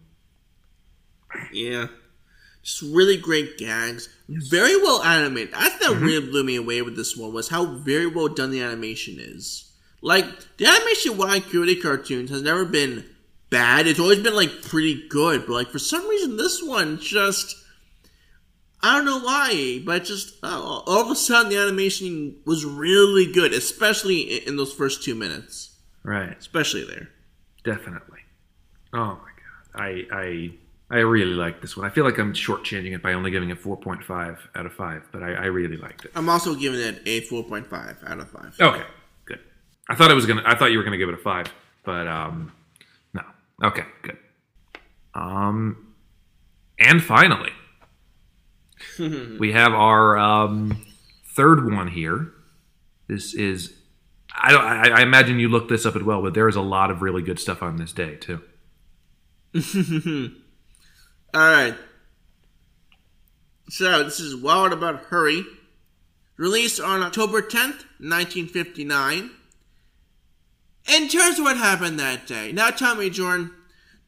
Yeah. 1.51 1.87
Just 2.63 2.81
really 2.81 3.17
great 3.17 3.57
gags. 3.57 4.09
Very 4.27 4.75
well 4.77 5.01
animated. 5.03 5.53
I 5.53 5.69
think 5.69 5.81
that 5.81 5.91
Mm-hmm. 5.91 6.03
really 6.03 6.27
blew 6.29 6.43
me 6.43 6.55
away 6.57 6.81
with 6.81 6.95
this 6.97 7.15
one 7.15 7.33
was 7.33 7.47
how 7.47 7.65
very 7.65 8.07
well 8.07 8.27
done 8.27 8.51
the 8.51 8.61
animation 8.61 9.17
is. 9.19 9.71
Like, 10.01 10.25
the 10.57 10.65
animation 10.65 11.17
Wild 11.17 11.43
Coyote 11.49 11.77
cartoons 11.81 12.29
has 12.29 12.41
never 12.41 12.65
been 12.65 13.05
bad. 13.49 13.87
It's 13.87 13.99
always 13.99 14.19
been, 14.19 14.35
like, 14.35 14.61
pretty 14.63 15.07
good. 15.07 15.45
But, 15.47 15.53
like, 15.53 15.69
for 15.69 15.79
some 15.79 16.07
reason, 16.07 16.35
this 16.37 16.61
one 16.61 16.99
just. 16.99 17.55
I 18.83 18.95
don't 18.97 19.05
know 19.05 19.19
why, 19.21 19.81
but 19.85 20.03
just 20.03 20.35
oh, 20.43 20.83
all 20.85 21.01
of 21.01 21.09
a 21.09 21.15
sudden 21.15 21.49
the 21.51 21.57
animation 21.57 22.35
was 22.45 22.63
really 22.63 23.31
good, 23.31 23.51
especially 23.53 24.19
in, 24.21 24.49
in 24.49 24.55
those 24.57 24.71
first 24.71 25.03
two 25.03 25.15
minutes. 25.15 25.71
Right. 26.03 26.37
Especially 26.37 26.83
there. 26.83 27.09
Definitely. 27.67 28.19
Oh 28.93 28.97
my 28.97 29.31
god. 29.41 29.81
I 29.81 30.03
I 30.11 30.51
I 30.89 30.99
really 30.99 31.33
like 31.33 31.59
this 31.61 31.75
one. 31.75 31.85
I 31.85 31.89
feel 31.89 32.05
like 32.05 32.17
I'm 32.17 32.31
shortchanging 32.31 32.95
it 32.95 33.03
by 33.03 33.11
only 33.11 33.29
giving 33.29 33.49
it 33.49 33.61
4.5 33.61 34.37
out 34.55 34.65
of 34.65 34.73
5, 34.73 35.09
but 35.11 35.21
I, 35.21 35.33
I 35.33 35.45
really 35.47 35.75
liked 35.75 36.05
it. 36.05 36.11
I'm 36.15 36.29
also 36.29 36.55
giving 36.55 36.79
it 36.79 37.01
a 37.05 37.19
4.5 37.27 38.09
out 38.09 38.19
of 38.21 38.31
5. 38.31 38.55
Okay, 38.61 38.83
good. 39.25 39.39
I 39.89 39.95
thought 39.95 40.11
it 40.11 40.13
was 40.13 40.25
gonna. 40.25 40.43
I 40.45 40.55
thought 40.55 40.71
you 40.71 40.77
were 40.77 40.85
gonna 40.85 40.97
give 40.97 41.09
it 41.09 41.15
a 41.15 41.17
five, 41.17 41.47
but 41.83 42.07
um, 42.07 42.53
no. 43.13 43.21
Okay, 43.61 43.83
good. 44.01 44.17
Um, 45.13 45.93
and 46.79 47.03
finally, 47.03 47.51
we 48.99 49.51
have 49.51 49.73
our 49.73 50.17
um 50.17 50.85
third 51.35 51.69
one 51.69 51.89
here. 51.89 52.31
This 53.09 53.33
is. 53.33 53.73
I 54.39 54.51
don't. 54.51 54.63
I, 54.63 54.99
I 54.99 55.01
imagine 55.01 55.39
you 55.39 55.49
looked 55.49 55.69
this 55.69 55.85
up 55.85 55.95
as 55.95 56.03
well, 56.03 56.21
but 56.21 56.33
there 56.33 56.47
is 56.47 56.55
a 56.55 56.61
lot 56.61 56.91
of 56.91 57.01
really 57.01 57.21
good 57.21 57.39
stuff 57.39 57.63
on 57.63 57.77
this 57.77 57.91
day 57.91 58.15
too. 58.15 58.41
All 61.33 61.51
right. 61.51 61.75
So 63.69 64.03
this 64.03 64.19
is 64.19 64.35
Wild 64.35 64.71
About 64.71 65.05
Hurry, 65.05 65.43
released 66.37 66.79
on 66.79 67.01
October 67.01 67.41
10th, 67.41 67.83
1959. 67.99 69.31
In 70.95 71.09
terms 71.09 71.37
of 71.37 71.43
what 71.43 71.57
happened 71.57 71.99
that 71.99 72.27
day, 72.27 72.53
now 72.53 72.69
tell 72.69 72.95
me, 72.95 73.09
Jordan, 73.09 73.51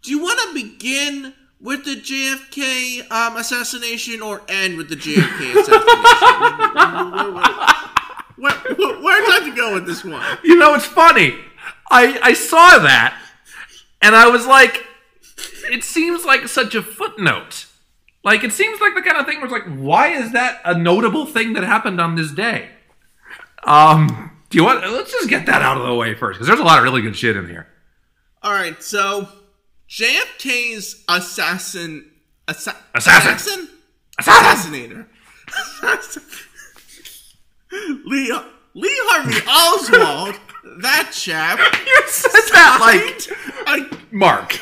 do 0.01 0.11
you 0.11 0.21
want 0.21 0.39
to 0.39 0.53
begin 0.53 1.33
with 1.59 1.83
the 1.83 1.95
JFK 1.95 3.11
um, 3.11 3.35
assassination 3.35 4.21
or 4.21 4.43
end 4.47 4.77
with 4.77 4.87
the 4.87 4.95
JFK 4.95 5.59
assassination? 5.59 7.73
where, 8.39 8.53
where, 9.01 9.21
would 9.27 9.45
you 9.45 9.51
to 9.51 9.55
go 9.55 9.73
with 9.73 9.85
this 9.85 10.03
one? 10.03 10.23
You 10.43 10.55
know, 10.55 10.73
it's 10.75 10.85
funny. 10.85 11.35
I 11.91 12.19
I 12.23 12.33
saw 12.33 12.79
that, 12.79 13.19
and 14.01 14.15
I 14.15 14.27
was 14.29 14.45
like, 14.47 14.85
it 15.71 15.83
seems 15.83 16.25
like 16.25 16.47
such 16.47 16.75
a 16.75 16.81
footnote. 16.81 17.65
Like 18.23 18.43
it 18.43 18.51
seems 18.51 18.81
like 18.81 18.95
the 18.95 19.01
kind 19.01 19.17
of 19.17 19.25
thing 19.25 19.37
where 19.37 19.45
it's 19.45 19.53
like, 19.53 19.77
why 19.77 20.09
is 20.09 20.33
that 20.33 20.61
a 20.65 20.77
notable 20.77 21.25
thing 21.25 21.53
that 21.53 21.63
happened 21.63 22.01
on 22.01 22.15
this 22.15 22.31
day? 22.31 22.69
Um, 23.63 24.31
do 24.49 24.57
you 24.57 24.63
want? 24.63 24.81
Let's 24.81 25.11
just 25.11 25.29
get 25.29 25.45
that 25.45 25.61
out 25.61 25.77
of 25.77 25.87
the 25.87 25.95
way 25.95 26.15
first, 26.15 26.37
because 26.37 26.47
there's 26.47 26.59
a 26.59 26.63
lot 26.63 26.79
of 26.79 26.83
really 26.83 27.01
good 27.01 27.15
shit 27.15 27.35
in 27.35 27.47
here. 27.47 27.67
All 28.41 28.51
right, 28.51 28.81
so 28.81 29.27
JFK's 29.89 31.03
assassin, 31.09 32.09
assa- 32.47 32.75
Assassin. 32.95 33.33
assassin, 33.33 33.69
assassinator, 34.21 35.05
Lee 37.71 38.33
Lee 38.73 38.97
Harvey 39.03 39.41
Oswald, 39.47 40.39
that 40.81 41.11
chap. 41.13 41.59
You 41.85 42.07
said 42.07 42.53
that 42.53 42.77
like 42.81 43.37
I, 43.67 43.97
Mark. 44.11 44.59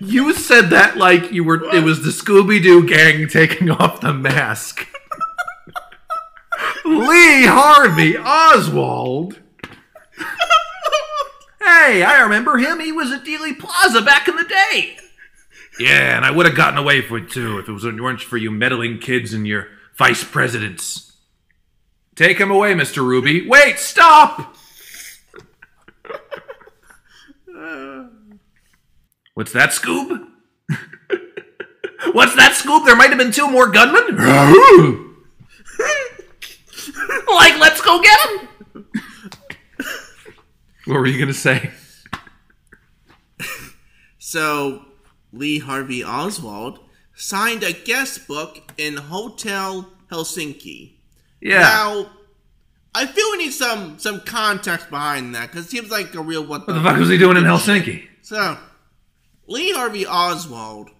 You 0.00 0.32
said 0.34 0.70
that 0.70 0.96
like 0.96 1.32
you 1.32 1.44
were. 1.44 1.64
It 1.74 1.84
was 1.84 2.02
the 2.02 2.10
Scooby 2.10 2.62
Doo 2.62 2.86
gang 2.86 3.28
taking 3.28 3.70
off 3.70 4.00
the 4.00 4.12
mask. 4.12 4.88
Lee 6.84 7.46
Harvey 7.46 8.16
Oswald. 8.16 9.38
Hey, 11.60 12.02
I 12.02 12.20
remember 12.22 12.58
him. 12.58 12.80
He 12.80 12.90
was 12.90 13.12
at 13.12 13.24
Dealey 13.24 13.56
Plaza 13.58 14.02
back 14.02 14.28
in 14.28 14.36
the 14.36 14.44
day. 14.44 14.96
Yeah, 15.78 16.16
and 16.16 16.24
I 16.24 16.30
would 16.30 16.46
have 16.46 16.56
gotten 16.56 16.78
away 16.78 17.00
with 17.00 17.24
it 17.24 17.30
too 17.30 17.58
if 17.58 17.68
it 17.68 17.72
was 17.72 17.84
weren't 17.84 18.20
for 18.20 18.36
you 18.36 18.50
meddling 18.50 18.98
kids 18.98 19.32
and 19.32 19.46
your 19.46 19.68
vice 19.96 20.24
presidents. 20.24 21.11
Take 22.22 22.38
him 22.38 22.52
away, 22.52 22.72
Mr. 22.72 22.98
Ruby. 22.98 23.48
Wait, 23.48 23.80
stop! 23.80 24.54
What's 29.34 29.52
that, 29.52 29.70
Scoob? 29.70 30.28
What's 32.12 32.36
that, 32.36 32.52
Scoob? 32.52 32.84
There 32.84 32.94
might 32.94 33.08
have 33.08 33.18
been 33.18 33.32
two 33.32 33.50
more 33.50 33.66
gunmen? 33.72 34.16
like, 37.26 37.58
let's 37.58 37.80
go 37.80 38.00
get 38.00 38.20
them! 38.28 38.86
what 40.84 40.94
were 40.94 41.08
you 41.08 41.18
going 41.18 41.26
to 41.26 41.34
say? 41.34 41.72
so 44.20 44.84
Lee 45.32 45.58
Harvey 45.58 46.04
Oswald 46.04 46.78
signed 47.14 47.64
a 47.64 47.72
guest 47.72 48.28
book 48.28 48.60
in 48.78 48.96
Hotel 48.96 49.90
Helsinki. 50.08 50.91
Yeah. 51.42 51.60
Now, 51.60 52.06
I 52.94 53.06
feel 53.06 53.24
we 53.32 53.38
need 53.38 53.52
some 53.52 53.98
some 53.98 54.20
context 54.20 54.88
behind 54.90 55.34
that 55.34 55.50
because 55.50 55.66
it 55.66 55.70
seems 55.70 55.90
like 55.90 56.14
a 56.14 56.20
real 56.22 56.44
what 56.46 56.66
the, 56.66 56.72
what 56.74 56.78
the 56.82 56.88
fuck 56.88 56.98
was 56.98 57.08
he 57.08 57.18
doing 57.18 57.36
in 57.36 57.44
Helsinki? 57.44 58.06
So, 58.22 58.56
Lee 59.48 59.72
Harvey 59.72 60.06
Oswald, 60.06 60.90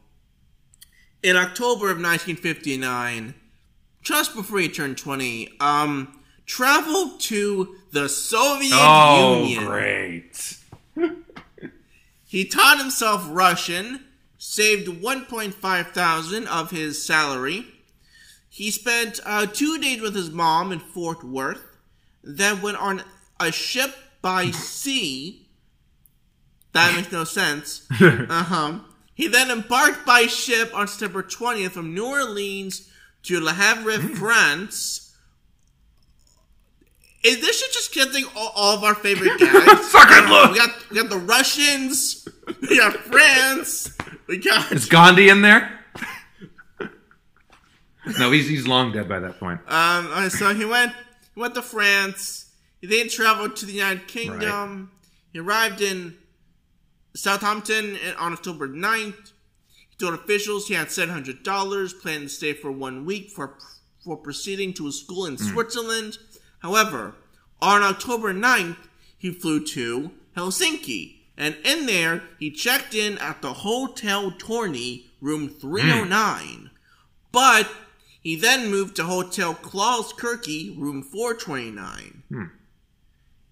in 1.22 1.36
October 1.36 1.86
of 1.90 1.98
1959, 1.98 3.34
just 4.02 4.34
before 4.34 4.58
he 4.58 4.68
turned 4.68 4.98
20, 4.98 5.50
um, 5.60 6.18
traveled 6.44 7.20
to 7.20 7.76
the 7.92 8.08
Soviet 8.08 8.72
Oh, 8.74 9.44
Union. 9.44 9.64
great. 9.66 10.56
He 12.26 12.46
taught 12.46 12.78
himself 12.78 13.26
Russian, 13.30 14.00
saved 14.38 14.88
1.5 14.88 15.86
thousand 15.92 16.48
of 16.48 16.70
his 16.70 17.04
salary. 17.04 17.66
He 18.54 18.70
spent 18.70 19.18
uh, 19.24 19.46
two 19.46 19.78
days 19.78 20.02
with 20.02 20.14
his 20.14 20.30
mom 20.30 20.72
in 20.72 20.78
Fort 20.78 21.24
Worth, 21.24 21.78
then 22.22 22.60
went 22.60 22.76
on 22.76 23.02
a 23.40 23.50
ship 23.50 23.94
by 24.20 24.50
sea. 24.50 25.48
That 26.74 26.94
makes 26.94 27.10
no 27.10 27.24
sense. 27.24 27.88
Uh 27.98 28.42
huh. 28.42 28.80
He 29.14 29.26
then 29.26 29.50
embarked 29.50 30.04
by 30.04 30.26
ship 30.26 30.70
on 30.74 30.86
September 30.86 31.22
20th 31.22 31.70
from 31.70 31.94
New 31.94 32.04
Orleans 32.04 32.90
to 33.22 33.40
Le 33.40 33.54
Havre, 33.54 33.98
France. 34.16 35.16
Is 37.24 37.40
this 37.40 37.58
shit 37.58 37.72
just 37.72 37.94
getting 37.94 38.26
all, 38.36 38.52
all 38.54 38.76
of 38.76 38.84
our 38.84 38.94
favorite 38.94 39.38
gags? 39.38 39.88
Fucking 39.92 40.28
look. 40.28 40.50
We 40.52 40.58
got 40.58 40.90
we 40.90 40.96
got 40.96 41.08
the 41.08 41.16
Russians, 41.16 42.28
we 42.60 42.76
got 42.76 42.96
France, 42.96 43.96
we 44.26 44.36
got 44.36 44.70
Is 44.72 44.84
Gandhi 44.84 45.30
in 45.30 45.40
there? 45.40 45.81
No, 48.18 48.30
he's, 48.32 48.48
he's 48.48 48.66
long 48.66 48.92
dead 48.92 49.08
by 49.08 49.20
that 49.20 49.38
point. 49.38 49.60
um. 49.68 50.28
So 50.30 50.54
he 50.54 50.64
went 50.64 50.92
he 51.34 51.40
went 51.40 51.54
to 51.54 51.62
France. 51.62 52.52
He 52.80 52.86
then 52.88 53.08
traveled 53.08 53.54
to 53.56 53.66
the 53.66 53.72
United 53.74 54.08
Kingdom. 54.08 54.90
He 55.32 55.38
arrived 55.38 55.80
in 55.80 56.16
Southampton 57.14 57.96
on 58.18 58.32
October 58.32 58.68
9th. 58.68 59.32
He 59.90 59.96
told 59.98 60.14
officials 60.14 60.66
he 60.68 60.74
had 60.74 60.90
seven 60.90 61.14
hundred 61.14 61.42
dollars, 61.42 61.92
planned 61.92 62.24
to 62.24 62.28
stay 62.28 62.52
for 62.54 62.72
one 62.72 63.04
week 63.04 63.30
for 63.30 63.56
for 64.04 64.16
proceeding 64.16 64.72
to 64.74 64.88
a 64.88 64.92
school 64.92 65.26
in 65.26 65.38
Switzerland. 65.38 66.18
However, 66.58 67.14
on 67.60 67.82
October 67.82 68.34
9th, 68.34 68.76
he 69.16 69.30
flew 69.30 69.64
to 69.66 70.10
Helsinki, 70.36 71.18
and 71.36 71.56
in 71.64 71.86
there 71.86 72.22
he 72.40 72.50
checked 72.50 72.94
in 72.94 73.16
at 73.18 73.42
the 73.42 73.52
Hotel 73.52 74.32
Torni, 74.32 75.04
room 75.20 75.48
309. 75.48 76.70
But 77.30 77.70
he 78.22 78.36
then 78.36 78.70
moved 78.70 78.96
to 78.96 79.04
Hotel 79.04 79.52
Klaus 79.54 80.12
Kurki, 80.12 80.74
room 80.78 81.02
429. 81.02 82.50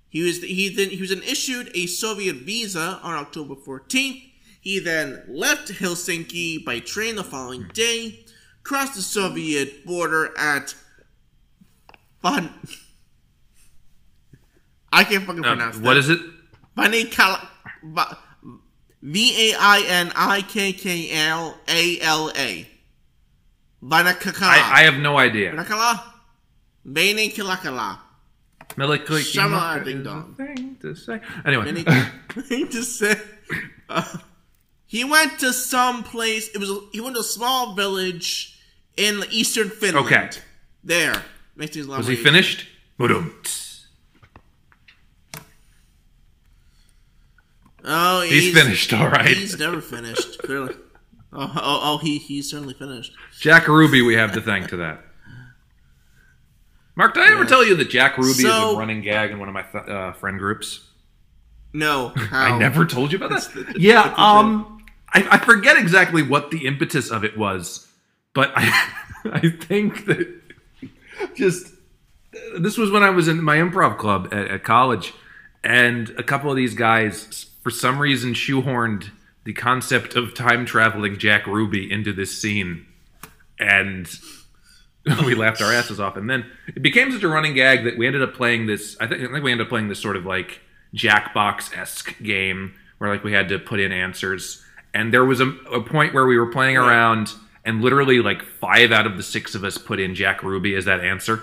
He 0.08 0.22
was 0.22 0.42
he 0.42 0.68
then 0.68 0.90
he 0.90 1.00
was 1.00 1.10
then 1.10 1.22
issued 1.22 1.70
a 1.74 1.86
Soviet 1.86 2.36
visa 2.36 2.98
on 3.02 3.14
October 3.14 3.54
14th. 3.54 4.22
He 4.60 4.78
then 4.78 5.22
left 5.28 5.68
Helsinki 5.68 6.64
by 6.64 6.80
train 6.80 7.16
the 7.16 7.24
following 7.24 7.68
day, 7.72 8.26
crossed 8.62 8.94
the 8.94 9.02
Soviet 9.02 9.86
border 9.86 10.36
at 10.38 10.74
Van. 12.22 12.52
I 14.92 15.04
can't 15.04 15.24
fucking 15.24 15.44
Uh, 15.44 15.48
pronounce 15.54 15.76
that. 15.76 15.84
what 15.84 15.96
is 15.96 16.08
it? 16.08 16.20
Vanikala. 16.76 17.46
V 19.02 19.52
A 19.52 19.56
I 19.58 19.82
N 19.86 20.12
I 20.14 20.42
K 20.42 20.72
K 20.72 21.10
L 21.12 21.56
A 21.68 22.00
L 22.00 22.30
A. 22.36 22.68
I, 23.82 24.80
I 24.80 24.82
have 24.82 24.98
no 24.98 25.18
idea. 25.18 25.52
Vanakala? 25.52 26.02
Vanikilakala. 26.86 27.98
Miliklik- 28.76 29.24
Shamala 29.34 29.84
ding 29.84 30.02
dong. 30.02 30.34
thing 30.36 30.76
to 30.80 30.94
say. 30.94 31.20
Anyway, 31.44 31.82
thing 32.42 32.68
to 32.68 32.82
say. 32.82 33.16
Uh, 33.88 34.04
He 34.86 35.04
went 35.04 35.38
to 35.40 35.52
some 35.52 36.02
place. 36.02 36.48
It 36.54 36.58
was 36.58 36.70
he 36.92 37.00
went 37.00 37.14
to 37.16 37.20
a 37.20 37.24
small 37.24 37.74
village 37.74 38.58
in 38.96 39.20
the 39.20 39.28
eastern 39.30 39.70
Finland. 39.70 40.06
Okay. 40.06 40.30
There 40.84 41.22
makes 41.56 41.76
Was 41.76 42.06
he 42.06 42.16
finished? 42.16 42.66
Oh, 47.82 48.20
He's 48.22 48.52
finished, 48.52 48.92
all 48.92 49.08
right. 49.08 49.36
He's 49.36 49.58
never 49.58 49.80
finished. 49.80 50.38
Clearly. 50.40 50.74
Oh, 51.32 51.52
oh, 51.56 51.80
oh, 51.82 51.98
he 51.98 52.18
he's 52.18 52.50
certainly 52.50 52.74
finished. 52.74 53.12
Jack 53.38 53.68
Ruby, 53.68 54.02
we 54.02 54.14
have 54.14 54.32
to 54.32 54.40
thank 54.40 54.68
to 54.70 54.76
that. 54.78 55.04
Mark, 56.96 57.14
did 57.14 57.22
I 57.22 57.32
ever 57.32 57.44
tell 57.44 57.64
you 57.64 57.76
that 57.76 57.88
Jack 57.88 58.18
Ruby 58.18 58.42
is 58.42 58.44
a 58.44 58.74
running 58.76 59.00
gag 59.00 59.30
in 59.30 59.38
one 59.38 59.48
of 59.48 59.54
my 59.54 59.62
th- 59.62 59.88
uh, 59.88 60.12
friend 60.12 60.38
groups? 60.38 60.86
No, 61.72 62.08
how? 62.08 62.54
I 62.54 62.58
never 62.58 62.84
told 62.84 63.12
you 63.12 63.18
about 63.18 63.30
that. 63.30 63.48
That's- 63.54 63.76
yeah, 63.78 64.02
that's 64.08 64.18
um, 64.18 64.84
I, 65.14 65.26
I 65.30 65.38
forget 65.38 65.76
exactly 65.76 66.22
what 66.22 66.50
the 66.50 66.66
impetus 66.66 67.10
of 67.10 67.24
it 67.24 67.38
was, 67.38 67.86
but 68.34 68.52
I, 68.56 68.88
I 69.32 69.48
think 69.50 70.06
that 70.06 70.40
just 71.36 71.72
this 72.58 72.76
was 72.76 72.90
when 72.90 73.02
I 73.04 73.10
was 73.10 73.28
in 73.28 73.42
my 73.42 73.56
improv 73.58 73.98
club 73.98 74.28
at, 74.32 74.48
at 74.48 74.64
college, 74.64 75.14
and 75.62 76.10
a 76.18 76.22
couple 76.24 76.50
of 76.50 76.56
these 76.56 76.74
guys, 76.74 77.46
for 77.62 77.70
some 77.70 77.98
reason, 78.00 78.34
shoehorned 78.34 79.10
the 79.44 79.52
concept 79.52 80.16
of 80.16 80.34
time 80.34 80.66
traveling 80.66 81.18
Jack 81.18 81.46
Ruby 81.46 81.90
into 81.90 82.12
this 82.12 82.40
scene, 82.40 82.86
and 83.58 84.08
we 85.24 85.34
laughed 85.34 85.62
our 85.62 85.72
asses 85.72 86.00
off. 86.00 86.16
And 86.16 86.28
then 86.28 86.50
it 86.68 86.82
became 86.82 87.10
such 87.10 87.22
a 87.22 87.28
running 87.28 87.54
gag 87.54 87.84
that 87.84 87.96
we 87.96 88.06
ended 88.06 88.22
up 88.22 88.34
playing 88.34 88.66
this. 88.66 88.96
I 89.00 89.06
think, 89.06 89.22
I 89.22 89.32
think 89.32 89.44
we 89.44 89.52
ended 89.52 89.66
up 89.66 89.70
playing 89.70 89.88
this 89.88 90.00
sort 90.00 90.16
of 90.16 90.26
like 90.26 90.60
Jackbox 90.94 91.76
esque 91.76 92.20
game 92.22 92.74
where 92.98 93.10
like 93.10 93.24
we 93.24 93.32
had 93.32 93.48
to 93.48 93.58
put 93.58 93.80
in 93.80 93.92
answers. 93.92 94.62
And 94.92 95.12
there 95.14 95.24
was 95.24 95.40
a, 95.40 95.48
a 95.72 95.82
point 95.82 96.14
where 96.14 96.26
we 96.26 96.38
were 96.38 96.50
playing 96.50 96.76
around, 96.76 97.32
and 97.64 97.80
literally 97.80 98.20
like 98.20 98.42
five 98.42 98.92
out 98.92 99.06
of 99.06 99.16
the 99.16 99.22
six 99.22 99.54
of 99.54 99.64
us 99.64 99.78
put 99.78 100.00
in 100.00 100.14
Jack 100.14 100.42
Ruby 100.42 100.74
as 100.74 100.84
that 100.86 101.00
answer. 101.00 101.42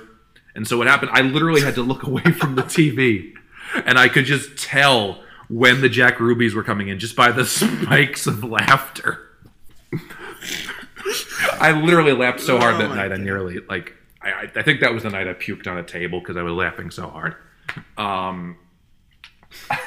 And 0.54 0.68
so 0.68 0.78
what 0.78 0.88
happened? 0.88 1.12
I 1.14 1.22
literally 1.22 1.62
had 1.62 1.76
to 1.76 1.84
look 1.84 2.04
away 2.08 2.24
from 2.24 2.56
the 2.56 2.64
TV, 2.64 3.34
and 3.74 3.98
I 3.98 4.10
could 4.10 4.26
just 4.26 4.58
tell 4.58 5.24
when 5.50 5.82
the 5.82 5.90
Jack 5.90 6.20
Rubies 6.20 6.54
were 6.54 6.64
coming 6.64 6.88
in 6.90 7.00
just 7.00 7.16
by 7.16 7.32
the 7.32 7.46
spikes 7.46 8.28
of 8.28 8.44
laughter. 8.44 9.24
I 11.60 11.72
literally 11.72 12.14
laughed 12.14 12.40
so 12.42 12.58
hard 12.60 12.76
Oh 12.76 12.80
that 12.80 12.96
night. 12.96 13.12
I 13.12 13.18
nearly 13.18 13.60
like. 13.70 13.94
I, 14.22 14.50
I- 14.56 14.62
think 14.64 14.82
that 14.82 14.94
was 14.94 15.04
the 15.04 15.10
night 15.10 15.28
I 15.28 15.34
puked 15.34 15.68
on 15.68 15.78
a 15.78 15.84
table 15.84 16.20
because 16.20 16.36
I 16.38 16.42
was 16.42 16.54
laughing 16.54 16.92
so 16.92 17.08
hard. 17.08 17.36
Um, 17.98 18.58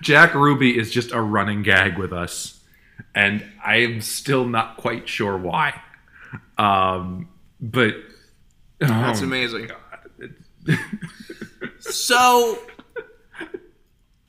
Jack 0.00 0.34
Ruby 0.34 0.78
is 0.78 0.90
just 0.90 1.12
a 1.12 1.20
running 1.20 1.62
gag 1.62 1.98
with 1.98 2.12
us, 2.12 2.60
and 3.14 3.44
I 3.64 3.76
am 3.76 4.00
still 4.00 4.46
not 4.46 4.76
quite 4.76 5.08
sure 5.08 5.36
why. 5.36 5.80
Um, 6.56 7.28
but 7.60 7.94
That's 8.78 9.20
oh, 9.20 9.24
amazing. 9.24 9.68
God. 9.68 10.78
So, 11.80 12.58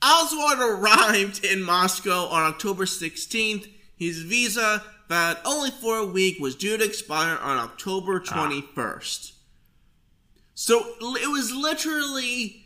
Oswald 0.02 0.58
arrived 0.58 1.44
in 1.44 1.62
Moscow 1.62 2.26
on 2.26 2.42
October 2.44 2.84
16th. 2.84 3.68
His 3.96 4.22
visa, 4.22 4.82
that 5.08 5.40
only 5.44 5.70
for 5.70 5.98
a 5.98 6.06
week, 6.06 6.38
was 6.40 6.54
due 6.56 6.78
to 6.78 6.84
expire 6.84 7.36
on 7.36 7.58
October 7.58 8.18
21st. 8.20 9.32
So, 10.54 10.94
it 11.00 11.30
was 11.30 11.52
literally 11.52 12.60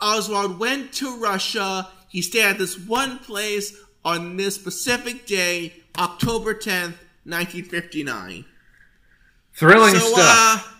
Oswald 0.00 0.58
went 0.58 0.92
to 0.94 1.18
Russia. 1.20 1.88
He 2.08 2.22
stayed 2.22 2.44
at 2.44 2.58
this 2.58 2.78
one 2.78 3.18
place 3.18 3.76
on 4.04 4.36
this 4.36 4.54
specific 4.54 5.26
day, 5.26 5.74
October 5.98 6.54
10th, 6.54 6.96
1959. 7.24 8.44
Thrilling 9.52 9.94
so, 9.94 10.00
stuff. 10.00 10.66
uh, 10.66 10.79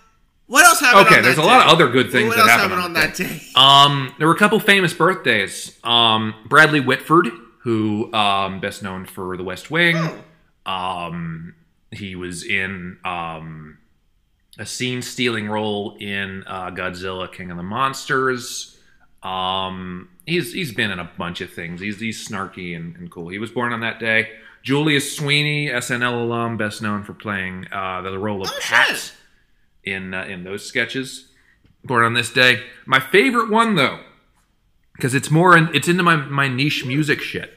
what 0.51 0.65
else 0.65 0.81
happened 0.81 1.07
Okay, 1.07 1.21
there's 1.21 1.39
a 1.39 1.43
lot 1.43 1.65
of 1.65 1.73
other 1.73 1.89
good 1.89 2.11
things 2.11 2.29
What 2.29 2.37
that 2.37 2.43
else 2.43 2.51
happened 2.51 2.73
happened 2.73 2.85
on 2.85 2.93
that 2.95 3.15
that 3.15 3.29
day? 3.29 3.41
Um, 3.55 4.13
there 4.19 4.27
were 4.27 4.35
a 4.35 4.39
couple 4.39 4.59
famous 4.59 4.93
birthdays. 4.93 5.79
Um, 5.85 6.35
Bradley 6.47 6.81
Whitford, 6.81 7.29
who 7.61 8.13
um, 8.13 8.59
best 8.61 8.83
known 8.83 9.07
for 9.07 9.37
The 9.37 9.45
West 9.45 9.71
Wing. 9.71 9.95
Oh. 9.97 10.25
Um, 10.67 11.55
he 11.93 12.17
was 12.17 12.45
in 12.45 12.99
um, 13.05 13.79
a 14.59 14.67
scene-stealing 14.67 15.49
role 15.49 15.97
in 16.01 16.43
uh, 16.47 16.71
Godzilla: 16.71 17.33
King 17.33 17.51
of 17.51 17.57
the 17.57 17.63
Monsters. 17.63 18.77
Um, 19.23 20.09
he's 20.27 20.53
he's 20.53 20.73
been 20.73 20.91
in 20.91 20.99
a 20.99 21.11
bunch 21.17 21.41
of 21.41 21.53
things. 21.53 21.81
He's 21.81 22.01
he's 22.01 22.27
snarky 22.27 22.75
and, 22.75 22.97
and 22.97 23.11
cool. 23.11 23.29
He 23.29 23.39
was 23.39 23.51
born 23.51 23.73
on 23.73 23.81
that 23.81 24.01
day. 24.01 24.31
Julia 24.63 25.01
Sweeney, 25.01 25.69
SNL 25.69 26.23
alum, 26.23 26.57
best 26.57 26.83
known 26.83 27.03
for 27.03 27.15
playing 27.15 27.67
uh, 27.73 28.03
the 28.03 28.19
role 28.19 28.43
of 28.43 28.49
Oh, 28.51 28.59
Pat 28.61 28.89
shit. 28.89 29.13
In 29.85 30.14
uh, 30.14 30.24
in 30.24 30.45
those 30.45 30.64
sketches. 30.66 31.28
Born 31.85 32.05
on 32.05 32.14
this 32.14 32.31
day. 32.31 32.62
My 32.85 33.01
favorite 33.01 33.51
one 33.51 33.74
though, 33.74 34.01
because 34.95 35.14
it's 35.14 35.31
more 35.31 35.57
in, 35.57 35.74
it's 35.74 35.89
into 35.89 36.03
my 36.03 36.16
my 36.16 36.49
niche 36.49 36.85
music 36.85 37.20
shit. 37.20 37.53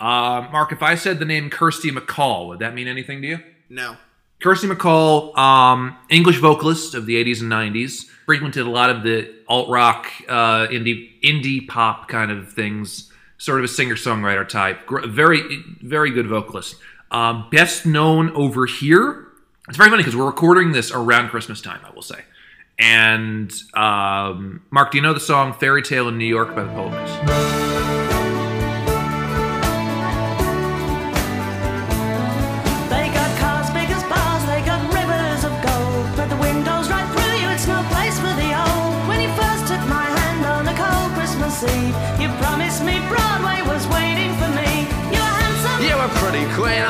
Uh, 0.00 0.48
Mark, 0.50 0.72
if 0.72 0.82
I 0.82 0.94
said 0.94 1.18
the 1.18 1.24
name 1.24 1.50
Kirsty 1.50 1.90
MacColl, 1.90 2.48
would 2.48 2.58
that 2.60 2.74
mean 2.74 2.88
anything 2.88 3.20
to 3.22 3.28
you? 3.28 3.38
No. 3.68 3.96
Kirsty 4.42 4.66
MacColl, 4.66 5.36
um, 5.36 5.96
English 6.08 6.38
vocalist 6.38 6.94
of 6.94 7.04
the 7.04 7.22
80s 7.22 7.42
and 7.42 7.52
90s, 7.52 8.06
frequented 8.24 8.66
a 8.66 8.70
lot 8.70 8.88
of 8.88 9.02
the 9.02 9.30
alt 9.46 9.68
rock, 9.68 10.06
uh, 10.28 10.66
indie 10.68 11.20
indie 11.22 11.68
pop 11.68 12.08
kind 12.08 12.30
of 12.30 12.50
things. 12.52 13.12
Sort 13.36 13.58
of 13.58 13.64
a 13.64 13.68
singer 13.68 13.94
songwriter 13.94 14.48
type. 14.48 14.86
Gr- 14.86 15.06
Very 15.06 15.62
very 15.82 16.10
good 16.10 16.26
vocalist. 16.26 16.76
Um, 17.10 17.48
best 17.50 17.86
known 17.86 18.30
over 18.30 18.66
here. 18.66 19.28
It's 19.70 19.76
very 19.76 19.88
funny 19.88 20.02
because 20.02 20.16
we're 20.16 20.26
recording 20.26 20.72
this 20.72 20.90
around 20.90 21.28
Christmas 21.28 21.60
time. 21.60 21.78
I 21.84 21.94
will 21.94 22.02
say. 22.02 22.24
And 22.76 23.54
um, 23.74 24.66
Mark, 24.72 24.90
do 24.90 24.98
you 24.98 25.02
know 25.02 25.14
the 25.14 25.20
song 25.20 25.52
"Fairy 25.52 25.80
Tale 25.80 26.08
in 26.08 26.18
New 26.18 26.26
York" 26.26 26.56
by 26.56 26.64
the 26.64 26.70
Pogues? 26.70 26.90
They 32.90 33.14
got 33.14 33.30
cars 33.38 33.70
big 33.70 33.86
as 33.94 34.02
bars, 34.10 34.42
they 34.50 34.58
got 34.66 34.82
rivers 34.90 35.46
of 35.46 35.54
gold. 35.62 36.18
But 36.18 36.26
the 36.34 36.40
windows 36.42 36.90
right 36.90 37.06
through 37.14 37.38
you, 37.38 37.46
it's 37.54 37.68
no 37.70 37.78
place 37.94 38.18
for 38.18 38.34
the 38.42 38.50
old. 38.50 39.06
When 39.06 39.22
you 39.22 39.30
first 39.38 39.70
took 39.70 39.86
my 39.86 40.02
hand 40.02 40.50
on 40.50 40.66
a 40.66 40.74
cold 40.74 41.14
Christmas 41.14 41.62
Eve, 41.62 41.94
you 42.18 42.26
promised 42.42 42.82
me 42.82 42.98
Broadway 43.06 43.62
was 43.70 43.86
waiting 43.86 44.34
for 44.34 44.50
me. 44.50 44.90
You 45.14 45.22
were 45.22 45.36
handsome. 45.38 45.78
You 45.86 45.94
were 45.94 46.10
pretty 46.18 46.42
queen 46.58 46.82
of 46.82 46.89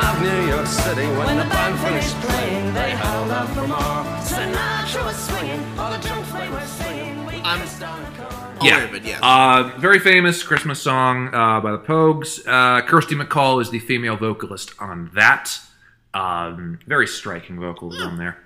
York 0.61 0.73
City 0.73 1.07
when, 1.07 1.17
When 1.17 1.37
the 1.37 1.43
the 1.43 1.49
band 1.49 1.75
band 1.75 1.79
finished 1.79 2.15
finished 2.15 2.29
playing, 2.29 2.73
they 2.75 2.91
held 2.91 3.31
up 3.31 3.49
for 3.49 3.67
more. 3.67 3.77
Sinatra 4.21 5.05
was 5.05 5.17
swinging, 5.17 5.79
All 5.79 5.91
the 5.91 5.97
jokes 6.07 6.31
they 6.33 6.49
were 6.49 6.61
singing. 6.61 7.25
We 7.25 7.33
I'm- 7.37 7.61
kissed 7.61 7.81
on 7.81 7.99
a 7.99 8.05
corner. 8.17 8.95
It, 8.95 9.03
yes. 9.03 9.19
Uh, 9.23 9.71
very 9.79 9.97
famous 9.97 10.43
Christmas 10.43 10.79
song 10.79 11.33
uh, 11.33 11.61
by 11.61 11.71
the 11.71 11.79
Pogues. 11.79 12.45
Uh, 12.45 12.85
Kirsty 12.85 13.15
MacColl 13.15 13.59
is 13.59 13.71
the 13.71 13.79
female 13.79 14.15
vocalist 14.15 14.75
on 14.79 15.09
that. 15.15 15.59
Um, 16.13 16.77
very 16.85 17.07
striking 17.07 17.59
vocals 17.59 17.99
on 17.99 18.17
there. 18.17 18.37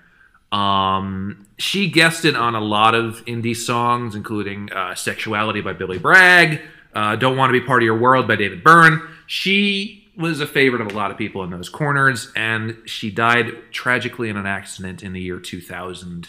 Um, 0.57 1.45
she 1.57 1.89
guested 1.89 2.37
on 2.37 2.55
a 2.55 2.61
lot 2.61 2.95
of 2.95 3.25
indie 3.25 3.57
songs, 3.57 4.15
including 4.15 4.71
uh, 4.71 4.95
"Sexuality" 4.95 5.59
by 5.59 5.73
Billy 5.73 5.97
Bragg, 5.97 6.61
uh, 6.93 7.17
"Don't 7.17 7.35
Want 7.35 7.49
to 7.53 7.59
Be 7.59 7.65
Part 7.65 7.81
of 7.83 7.85
Your 7.85 7.97
World" 7.99 8.25
by 8.25 8.37
David 8.37 8.63
Byrne. 8.63 9.01
She 9.27 10.04
was 10.17 10.39
a 10.39 10.47
favorite 10.47 10.81
of 10.81 10.87
a 10.91 10.95
lot 10.95 11.11
of 11.11 11.17
people 11.17 11.43
in 11.43 11.49
those 11.49 11.69
corners, 11.69 12.31
and 12.35 12.77
she 12.85 13.11
died 13.11 13.51
tragically 13.71 14.29
in 14.29 14.37
an 14.37 14.45
accident 14.45 15.03
in 15.03 15.13
the 15.13 15.21
year 15.21 15.39
2000. 15.39 16.27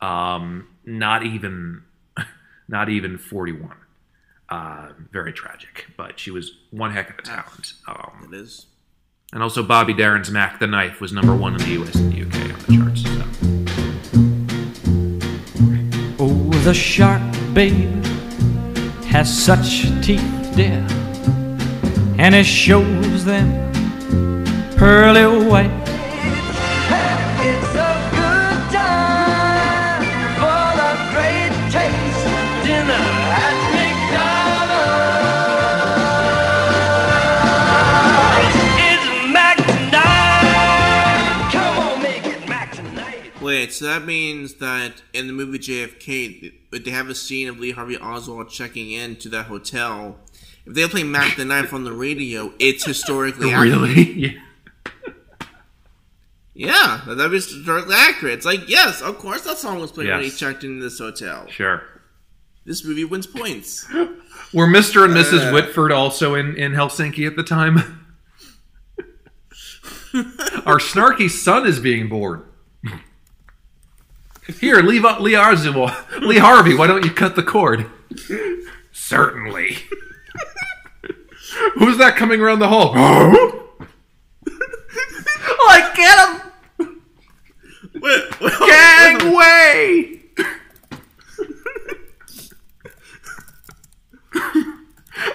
Um, 0.00 0.68
not 0.84 1.24
even, 1.24 1.82
not 2.68 2.88
even 2.88 3.18
41. 3.18 3.76
Uh, 4.48 4.88
very 5.12 5.32
tragic, 5.32 5.86
but 5.96 6.18
she 6.18 6.30
was 6.32 6.50
one 6.70 6.92
heck 6.92 7.08
of 7.10 7.18
a 7.18 7.22
talent. 7.22 7.74
Um, 7.86 8.28
It 8.32 8.36
is. 8.36 8.66
and 9.32 9.42
also, 9.44 9.62
Bobby 9.62 9.94
Darin's 9.94 10.30
"Mack 10.30 10.58
the 10.58 10.66
Knife" 10.66 11.00
was 11.00 11.12
number 11.12 11.36
one 11.36 11.52
in 11.54 11.60
the 11.60 11.70
U.S. 11.70 11.94
and 11.94 12.12
the 12.12 12.22
UK 12.22 12.34
on 12.52 12.58
the 12.66 12.76
charts. 12.76 13.02
So. 13.04 13.26
Oh, 16.22 16.50
the 16.64 16.74
shark, 16.74 17.22
babe, 17.54 18.04
has 19.06 19.32
such 19.32 19.82
teeth, 20.04 20.52
dear, 20.56 20.84
and 22.20 22.34
it 22.34 22.44
shows 22.44 23.24
them 23.24 23.50
pearly 24.76 25.24
white. 25.48 25.70
It's 27.40 27.72
a 27.72 27.92
good 28.12 28.60
time 28.70 30.04
for 30.36 30.68
the 30.76 30.92
great 31.12 31.54
taste 31.72 32.26
dinner 32.62 33.04
at 33.40 33.56
McDonald's. 33.72 34.36
It's 38.84 39.06
Mac 39.32 39.56
tonight. 39.56 41.50
Come 41.52 41.78
on, 41.78 42.02
make 42.02 42.26
it 42.26 42.46
Mac 42.46 42.74
tonight. 42.74 43.32
Wait, 43.40 43.72
so 43.72 43.86
that 43.86 44.04
means 44.04 44.56
that 44.56 45.00
in 45.14 45.26
the 45.26 45.32
movie 45.32 45.58
JFK, 45.58 46.52
they 46.70 46.90
have 46.90 47.08
a 47.08 47.14
scene 47.14 47.48
of 47.48 47.58
Lee 47.58 47.70
Harvey 47.70 47.96
Oswald 47.96 48.50
checking 48.50 48.90
in 48.90 49.16
to 49.16 49.30
that 49.30 49.46
hotel. 49.46 50.18
It 50.70 50.76
if 50.76 50.76
they 50.76 50.88
play 50.88 51.02
Mack 51.02 51.36
the 51.36 51.44
Knife 51.44 51.72
on 51.72 51.84
the 51.84 51.92
radio, 51.92 52.52
it's 52.58 52.84
historically 52.84 53.50
accurate. 53.52 53.72
Really? 53.78 54.38
Yeah. 56.54 57.00
Yeah, 57.06 57.14
that'd 57.14 57.30
be 57.30 57.36
historically 57.38 57.94
accurate. 57.96 58.34
It's 58.34 58.44
like, 58.44 58.68
yes, 58.68 59.00
of 59.00 59.16
course 59.18 59.42
that 59.44 59.56
song 59.56 59.80
was 59.80 59.92
played 59.92 60.08
when 60.10 60.22
he 60.22 60.28
checked 60.30 60.62
into 60.62 60.82
this 60.82 60.98
hotel. 60.98 61.46
Sure. 61.48 61.82
This 62.66 62.84
movie 62.84 63.04
wins 63.04 63.26
points. 63.26 63.88
Were 64.52 64.66
Mr. 64.66 65.04
and 65.06 65.14
Mrs. 65.14 65.48
Uh. 65.48 65.52
Whitford 65.54 65.90
also 65.90 66.34
in, 66.34 66.56
in 66.56 66.72
Helsinki 66.72 67.26
at 67.26 67.36
the 67.36 67.42
time? 67.42 67.76
Our 70.66 70.78
snarky 70.78 71.30
son 71.30 71.66
is 71.66 71.78
being 71.78 72.08
born. 72.08 72.44
Here, 74.60 74.80
Lee, 74.82 74.98
Va- 74.98 75.18
Lee, 75.20 75.32
Arzewell, 75.34 76.20
Lee 76.20 76.38
Harvey, 76.38 76.74
why 76.74 76.88
don't 76.88 77.04
you 77.04 77.12
cut 77.12 77.36
the 77.36 77.42
cord? 77.42 77.86
Certainly. 78.92 79.78
Who's 81.74 81.98
that 81.98 82.16
coming 82.16 82.40
around 82.40 82.58
the 82.60 82.68
hall? 82.68 82.94
Oh, 85.52 85.66
like, 85.68 85.94
get 85.94 86.28
him! 86.28 87.00
Wait, 88.00 88.40
wait, 88.40 88.58
Gang 88.58 89.34
way! 89.36 90.22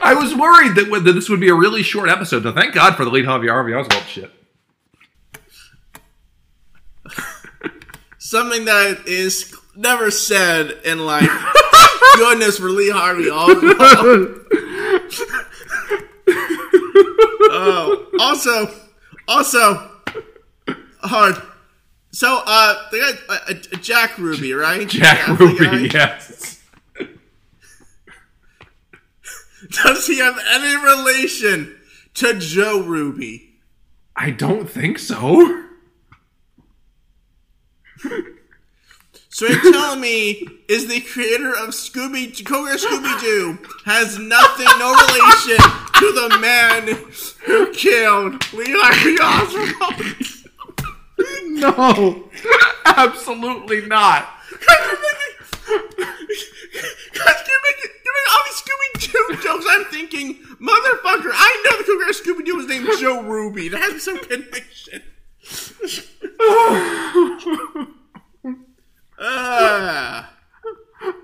I 0.01 0.13
was 0.13 0.34
worried 0.36 0.76
that, 0.76 1.03
that 1.03 1.13
this 1.13 1.30
would 1.30 1.39
be 1.39 1.49
a 1.49 1.55
really 1.55 1.84
short 1.84 2.09
episode. 2.09 2.43
So 2.43 2.51
thank 2.51 2.74
God 2.74 2.95
for 2.95 3.05
the 3.05 3.11
lead 3.11 3.26
Harvey 3.26 3.47
Harvey 3.47 3.74
Oswald 3.74 4.03
shit. 4.05 4.32
Something 8.18 8.66
that 8.66 9.07
is 9.07 9.53
never 9.76 10.09
said 10.11 10.80
in 10.84 11.05
life. 11.05 11.30
Goodness 12.16 12.57
for 12.57 12.70
Lee 12.70 12.89
Harvey 12.89 13.30
Oswald. 13.30 14.41
oh, 17.56 18.10
also, 18.20 18.74
also, 19.28 19.91
hard. 21.01 21.36
So, 22.12 22.41
uh, 22.45 22.89
the 22.91 22.99
guy, 22.99 23.34
uh, 23.34 23.39
uh, 23.49 23.78
Jack 23.82 24.18
Ruby, 24.18 24.53
right? 24.53 24.88
Jack 24.88 25.28
That's 25.28 25.39
Ruby, 25.39 25.89
yes. 25.93 26.64
Does 29.70 30.08
he 30.08 30.20
have 30.20 30.39
any 30.51 30.76
relation 30.76 31.76
to 32.16 32.39
Joe 32.39 32.82
Ruby? 32.84 33.56
I 34.16 34.32
don't 34.32 34.70
think 34.70 34.99
so. 34.99 35.64
So 39.36 39.46
you're 39.48 39.74
telling 39.74 40.00
me 40.00 40.48
is 40.70 40.88
the 40.88 41.02
creator 41.02 41.50
of 41.50 41.72
Scooby 41.72 42.32
Cougar 42.46 42.78
Scooby 42.78 43.20
Doo 43.20 43.58
has 43.84 44.18
nothing, 44.18 44.66
no 44.80 44.96
relation 44.96 45.58
to 46.00 46.14
the 46.14 46.38
man 46.40 46.88
who 47.44 47.74
killed 47.74 48.42
Harvey 48.54 49.20
Oswald? 49.20 50.00
No, 51.48 52.30
absolutely 52.86 53.86
not. 53.88 54.30
Because 54.50 54.88
you're 57.46 57.64
making, 57.68 57.92
you're 58.06 58.16
making 58.16 58.32
all 58.32 58.44
these 58.46 58.62
Scooby 58.62 58.90
Doo 59.12 59.36
jokes. 59.44 59.66
I'm 59.68 59.84
thinking, 59.92 60.36
motherfucker, 60.62 61.32
I 61.34 61.52
know 61.66 61.78
the 61.78 61.84
Cougar 61.84 62.14
Scooby 62.14 62.46
Doo 62.46 62.56
was 62.56 62.68
named 62.68 62.88
Joe 63.02 63.22
Ruby. 63.22 63.68
That 63.68 63.82
has 63.82 64.02
some 64.02 64.18
connection. 64.20 65.04
Ah. 69.20 70.32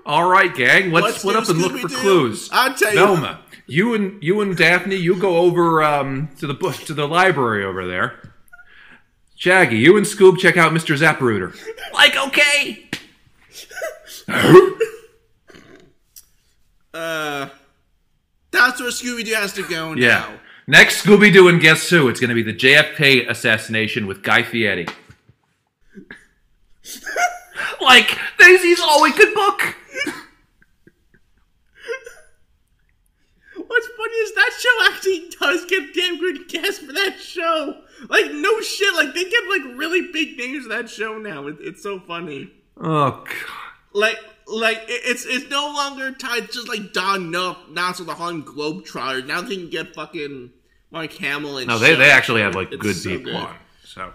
All 0.06 0.28
right, 0.28 0.54
gang, 0.54 0.90
let's 0.92 1.04
Let's 1.06 1.18
split 1.18 1.36
up 1.36 1.48
and 1.48 1.58
look 1.58 1.72
for 1.72 1.88
Scooby-Doo. 1.88 1.96
clues. 1.96 2.48
I'll 2.52 2.74
tell 2.74 2.92
you. 2.92 2.98
Velma, 2.98 3.40
you 3.66 3.94
and 3.94 4.22
you 4.22 4.40
and 4.40 4.56
Daphne, 4.56 4.94
you 4.96 5.16
go 5.18 5.38
over 5.38 5.82
um, 5.82 6.28
to 6.38 6.46
the 6.46 6.54
bush 6.54 6.84
to 6.86 6.94
the 6.94 7.06
library 7.08 7.64
over 7.64 7.86
there. 7.86 8.32
Shaggy, 9.36 9.78
you 9.78 9.96
and 9.96 10.06
Scoob 10.06 10.38
check 10.38 10.56
out 10.56 10.72
Mr. 10.72 10.96
Zapruder. 10.96 11.56
Like, 11.92 12.16
okay. 12.16 12.88
Uh, 16.94 17.48
that's 18.50 18.78
where 18.80 18.90
Scooby 18.90 19.24
Doo 19.24 19.32
has 19.32 19.54
to 19.54 19.62
go 19.66 19.94
now. 19.94 20.00
Yeah. 20.00 20.30
Next 20.66 21.02
Scooby 21.02 21.32
Doo 21.32 21.48
and 21.48 21.58
guess 21.58 21.88
who? 21.88 22.08
It's 22.10 22.20
going 22.20 22.28
to 22.28 22.34
be 22.34 22.42
the 22.42 22.52
JFK 22.52 23.28
assassination 23.30 24.06
with 24.06 24.22
Guy 24.22 24.42
Fieri. 24.42 24.86
like, 27.80 28.18
Daisy's 28.38 28.80
all 28.80 29.02
we 29.02 29.12
could 29.12 29.32
book. 29.34 29.76
What's 33.54 33.86
funny 33.86 34.14
is 34.14 34.34
that 34.34 34.50
show 34.58 34.92
actually 34.92 35.28
does 35.40 35.64
get 35.66 35.94
damn 35.94 36.18
good 36.18 36.48
guests 36.48 36.78
for 36.84 36.92
that 36.92 37.18
show. 37.20 37.80
Like 38.08 38.32
no 38.32 38.60
shit, 38.60 38.94
like 38.94 39.14
they 39.14 39.24
get 39.24 39.42
like 39.48 39.78
really 39.78 40.10
big 40.12 40.36
names 40.36 40.64
for 40.64 40.70
that 40.70 40.90
show 40.90 41.18
now. 41.18 41.46
It, 41.46 41.56
it's 41.60 41.82
so 41.82 42.00
funny. 42.00 42.50
Oh, 42.78 43.10
God. 43.24 43.26
Like 43.94 44.18
like 44.46 44.78
it, 44.88 45.02
it's 45.04 45.24
it's 45.26 45.48
no 45.50 45.66
longer 45.74 46.12
tied 46.12 46.50
just 46.50 46.68
like 46.68 46.92
Don 46.92 47.30
Knotts, 47.32 47.70
now 47.70 47.92
to 47.92 48.04
the 48.04 48.14
Harlem 48.14 48.42
Globetrotters. 48.44 49.26
Now 49.26 49.40
they 49.42 49.56
can 49.56 49.70
get 49.70 49.94
fucking 49.94 50.50
Mark 50.90 51.12
Hamill 51.14 51.58
and 51.58 51.68
No, 51.68 51.78
they, 51.78 51.90
shit. 51.90 51.98
they 51.98 52.10
actually 52.10 52.42
have, 52.42 52.54
like, 52.54 52.72
It's 52.72 52.82
good 52.82 52.96
so 52.96 53.10
people 53.10 53.32
good. 53.32 53.34
on. 53.36 53.56
So. 53.84 54.12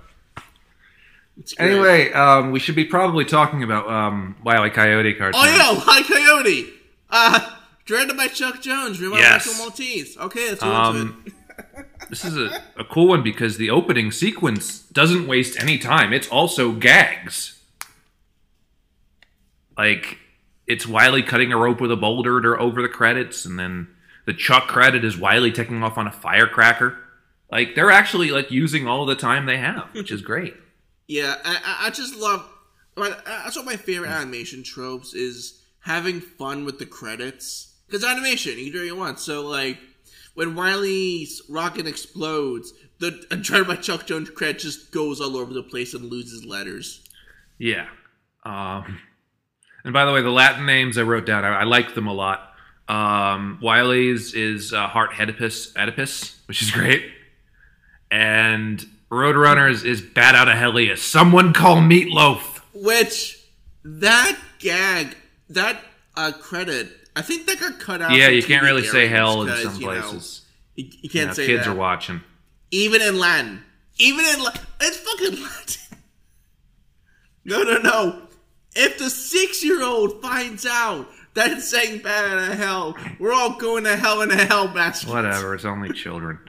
Anyway, 1.60 2.12
um, 2.14 2.52
we 2.52 2.60
should 2.60 2.76
be 2.76 2.86
probably 2.86 3.24
talking 3.26 3.64
about 3.64 3.88
um, 3.90 4.36
Wile 4.44 4.66
E. 4.66 4.70
Coyote 4.70 5.14
cartoons. 5.14 5.44
Oh 5.44 5.46
yeah, 5.48 5.80
High 5.80 6.02
Coyote. 6.04 6.74
Uh 7.10 7.54
directed 7.86 8.18
by 8.18 8.28
Chuck 8.28 8.62
Jones, 8.62 9.00
written 9.00 9.14
by 9.16 9.20
Yes. 9.20 9.46
Michael 9.48 9.60
Maltese. 9.66 10.18
Okay, 10.18 10.50
let's 10.50 10.62
Um, 10.64 11.24
it. 11.26 11.86
this 12.10 12.26
is 12.26 12.36
a, 12.36 12.62
a 12.78 12.84
cool 12.84 13.08
one 13.08 13.24
because 13.24 13.58
the 13.58 13.70
opening 13.70 14.12
sequence 14.12 14.80
doesn't 14.80 15.26
waste 15.26 15.58
any 15.62 15.78
time. 15.78 16.12
It's 16.12 16.28
also 16.28 16.74
gags. 16.74 17.60
Like, 19.78 20.18
it's 20.66 20.88
Wiley 20.88 21.24
cutting 21.24 21.54
a 21.54 21.58
rope 21.58 21.80
with 21.80 21.92
a 21.92 21.96
boulder 21.96 22.42
to, 22.42 22.58
over 22.58 22.82
the 22.82 22.90
credits, 22.90 23.46
and 23.46 23.58
then 23.60 23.88
the 24.26 24.34
Chuck 24.34 24.68
credit 24.68 25.06
is 25.06 25.18
Wiley 25.18 25.52
taking 25.52 25.82
off 25.84 25.98
on 25.98 26.08
a 26.08 26.12
firecracker. 26.12 26.98
Like, 27.52 27.76
they're 27.76 27.92
actually, 27.92 28.32
like, 28.32 28.52
using 28.52 28.88
all 28.88 29.06
the 29.06 29.16
time 29.16 29.46
they 29.46 29.58
have, 29.58 29.88
which 29.94 30.12
is 30.12 30.22
great. 30.22 30.56
Yeah, 31.08 31.36
I, 31.44 31.88
I- 31.88 31.90
just 31.90 32.16
love. 32.16 32.46
That's 32.96 33.56
one 33.56 33.66
of 33.66 33.72
my 33.72 33.78
favorite 33.78 34.10
animation 34.10 34.64
tropes 34.64 35.14
is 35.14 35.62
having 35.82 36.20
fun 36.20 36.66
with 36.66 36.80
the 36.80 36.86
credits. 36.86 37.76
Because 37.86 38.04
animation, 38.04 38.58
you 38.58 38.72
do 38.72 38.80
what 38.80 38.86
you 38.86 38.96
want. 38.96 39.20
So, 39.20 39.44
like, 39.48 39.78
when 40.34 40.56
Wiley's 40.56 41.42
rocket 41.48 41.88
explodes, 41.88 42.74
the 43.00 43.12
Dread 43.42 43.68
by 43.68 43.76
Chuck 43.76 44.06
Jones 44.08 44.30
credit 44.32 44.60
just 44.60 44.92
goes 44.92 45.22
all 45.22 45.38
over 45.38 45.54
the 45.54 45.64
place 45.64 45.94
and 45.94 46.06
loses 46.06 46.44
letters. 46.44 47.04
Yeah. 47.60 47.88
Um, 48.44 49.00
and 49.84 49.94
by 49.94 50.06
the 50.06 50.12
way, 50.12 50.22
the 50.22 50.32
Latin 50.32 50.66
names 50.66 50.98
I 50.98 51.04
wrote 51.04 51.26
down, 51.26 51.46
I, 51.46 51.60
I 51.60 51.64
like 51.64 51.94
them 51.94 52.08
a 52.08 52.14
lot. 52.14 52.52
Um, 52.90 53.60
Wiley's 53.62 54.34
is 54.34 54.74
uh, 54.74 54.88
Hardheadipus, 54.90 55.78
Oedipus, 55.78 56.40
which 56.48 56.62
is 56.62 56.72
great. 56.72 57.06
And 58.10 58.84
Roadrunner's 59.12 59.84
is 59.84 60.02
Batoutahelius. 60.02 60.98
Someone 61.00 61.54
call 61.54 61.78
Meatloaf. 61.78 62.60
Which, 62.74 63.40
that 63.84 64.38
gag, 64.60 65.16
that 65.50 65.80
uh, 66.16 66.32
credit, 66.40 66.90
I 67.16 67.22
think 67.22 67.46
that 67.48 67.60
got 67.60 67.80
cut 67.80 68.02
out. 68.02 68.12
Yeah, 68.12 68.28
you 68.30 68.44
can't 68.44 68.64
really 68.64 68.84
say 68.84 69.08
hell 69.08 69.44
in 69.44 69.56
some 69.64 69.76
you 69.82 69.88
know, 69.88 70.02
places. 70.02 70.46
you, 70.76 70.86
you 70.86 70.92
You 71.04 71.10
can't 71.10 71.28
know, 71.28 71.34
say 71.34 71.48
kids 71.48 71.66
that. 71.66 71.72
are 71.72 71.76
watching. 71.76 72.22
Even 72.72 73.02
in 73.02 73.18
Latin. 73.18 73.64
Even 73.98 74.26
in 74.26 74.44
Latin. 74.44 74.66
It's 74.82 74.98
fucking 74.98 75.42
Latin. 75.42 75.82
No, 77.46 77.64
no, 77.64 77.78
no. 77.78 78.24
If 78.76 78.98
the 78.98 79.10
six 79.10 79.64
year 79.64 79.82
old 79.82 80.22
finds 80.22 80.66
out 80.66 81.08
that 81.34 81.52
it's 81.52 81.70
saying 81.70 82.02
bad 82.02 82.26
out 82.30 82.52
of 82.52 82.58
hell, 82.58 82.98
we're 83.20 83.32
all 83.32 83.58
going 83.58 83.86
to 83.86 83.96
hell 83.96 84.22
in 84.22 84.32
a 84.32 84.46
hell 84.46 84.68
basket. 84.68 85.10
Whatever, 85.10 85.56
it's 85.56 85.64
only 85.64 85.94
children. 85.94 86.40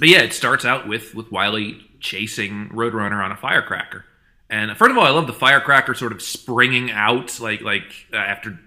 But 0.00 0.08
yeah, 0.08 0.22
it 0.22 0.32
starts 0.32 0.64
out 0.64 0.88
with 0.88 1.14
with 1.14 1.30
Wiley 1.30 1.87
chasing 2.00 2.68
Roadrunner 2.70 3.22
on 3.24 3.32
a 3.32 3.36
firecracker. 3.36 4.04
And 4.50 4.74
first 4.76 4.90
of 4.90 4.98
all, 4.98 5.04
I 5.04 5.10
love 5.10 5.26
the 5.26 5.32
firecracker 5.32 5.94
sort 5.94 6.12
of 6.12 6.22
springing 6.22 6.90
out, 6.90 7.38
like 7.40 7.60
like 7.60 8.06
uh, 8.12 8.16
after 8.16 8.58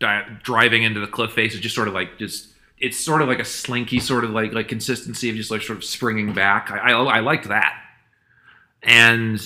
di- 0.00 0.26
driving 0.42 0.82
into 0.82 1.00
the 1.00 1.06
cliff 1.06 1.32
face. 1.32 1.52
It's 1.54 1.62
just 1.62 1.74
sort 1.74 1.88
of 1.88 1.94
like 1.94 2.18
just 2.18 2.48
it's 2.78 2.98
sort 2.98 3.22
of 3.22 3.28
like 3.28 3.38
a 3.38 3.44
slinky 3.44 4.00
sort 4.00 4.24
of 4.24 4.30
like 4.30 4.52
like 4.52 4.68
consistency 4.68 5.30
of 5.30 5.36
just 5.36 5.50
like 5.50 5.62
sort 5.62 5.78
of 5.78 5.84
springing 5.84 6.32
back. 6.32 6.70
I 6.70 6.92
I, 6.92 7.18
I 7.18 7.20
liked 7.20 7.48
that. 7.48 7.80
And 8.82 9.40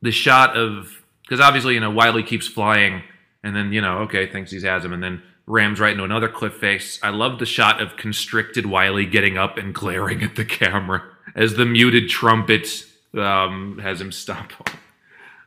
the 0.00 0.12
shot 0.12 0.56
of 0.56 1.02
because 1.22 1.40
obviously 1.40 1.74
you 1.74 1.80
know 1.80 1.90
Wiley 1.90 2.22
keeps 2.22 2.48
flying 2.48 3.02
and 3.42 3.54
then 3.54 3.72
you 3.72 3.82
know 3.82 3.98
okay 3.98 4.26
thinks 4.30 4.50
he 4.50 4.62
has 4.62 4.84
him 4.84 4.92
and 4.94 5.02
then 5.02 5.22
rams 5.46 5.80
right 5.80 5.92
into 5.92 6.04
another 6.04 6.28
cliff 6.28 6.54
face. 6.54 6.98
I 7.02 7.10
love 7.10 7.38
the 7.38 7.46
shot 7.46 7.82
of 7.82 7.96
constricted 7.96 8.64
Wiley 8.66 9.04
getting 9.04 9.36
up 9.36 9.58
and 9.58 9.74
glaring 9.74 10.22
at 10.22 10.36
the 10.36 10.44
camera 10.46 11.02
as 11.34 11.54
the 11.54 11.64
muted 11.64 12.08
trumpet 12.08 12.68
um, 13.14 13.78
has 13.82 14.00
him 14.00 14.12
stop. 14.12 14.68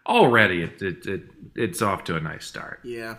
Already, 0.05 0.63
it, 0.63 0.81
it, 0.81 1.05
it 1.05 1.21
it's 1.55 1.81
off 1.81 2.03
to 2.05 2.15
a 2.15 2.19
nice 2.19 2.45
start. 2.45 2.79
Yeah. 2.83 3.15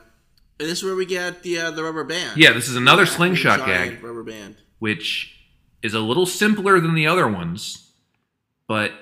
And 0.59 0.69
this 0.69 0.79
is 0.79 0.85
where 0.85 0.95
we 0.97 1.07
get 1.07 1.43
the 1.43 1.59
uh, 1.59 1.71
the 1.71 1.83
rubber 1.83 2.05
band. 2.05 2.37
Yeah, 2.37 2.53
this 2.53 2.69
is 2.69 2.77
another 2.77 3.03
Yeah, 3.05 3.09
slingshot 3.11 3.67
gag 3.67 4.03
Rubber 4.03 4.23
band. 4.25 4.57
which 4.81 5.35
is 5.83 5.95
a 5.95 6.01
little 6.01 6.27
simpler 6.27 6.81
than 6.81 6.95
the 6.95 7.07
other 7.07 7.27
ones, 7.27 7.91
but 8.69 8.93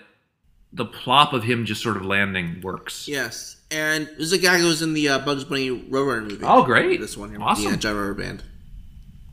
the 0.72 0.84
plop 0.86 1.32
of 1.32 1.42
him 1.44 1.64
just 1.64 1.82
sort 1.82 1.96
of 1.96 2.04
landing 2.04 2.61
works. 2.62 3.08
Yes, 3.08 3.56
and 3.70 4.06
there's 4.16 4.32
a 4.32 4.38
guy 4.38 4.58
who 4.58 4.66
was 4.66 4.82
in 4.82 4.94
the 4.94 5.08
uh, 5.08 5.18
Bugs 5.18 5.44
Bunny 5.44 5.68
Roadrunner 5.70 6.22
movie. 6.30 6.44
Oh, 6.44 6.62
great. 6.64 7.00
This 7.00 7.16
one 7.16 7.30
here, 7.30 7.40
Awesome. 7.42 7.76
the 7.76 7.90
uh, 7.90 7.92
Rubber 7.92 8.14
Band. 8.14 8.42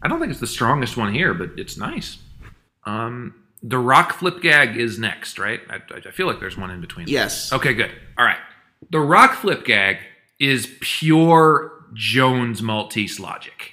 I 0.01 0.07
don't 0.07 0.19
think 0.19 0.32
it's 0.32 0.39
the 0.41 0.47
strongest 0.47 0.97
one 0.97 1.13
here, 1.13 1.34
but 1.34 1.51
it's 1.57 1.78
nice. 1.78 2.17
Um, 2.86 3.36
the 3.64 3.80
rock 3.80 4.14
flip 4.14 4.41
gag 4.41 4.78
is 4.78 4.99
next, 4.99 5.39
right? 5.39 5.62
I, 5.70 5.82
I 5.93 6.12
feel 6.12 6.28
like 6.28 6.39
there's 6.39 6.58
one 6.58 6.72
in 6.72 6.82
between. 6.82 7.08
Yes. 7.08 7.51
Okay, 7.51 7.74
good. 7.74 7.91
All 8.18 8.26
right. 8.26 8.38
The 8.91 8.99
rock 8.99 9.36
flip 9.36 9.66
gag 9.66 9.97
is 10.39 10.72
pure 10.80 11.86
Jones 11.93 12.62
Maltese 12.62 13.20
logic 13.20 13.72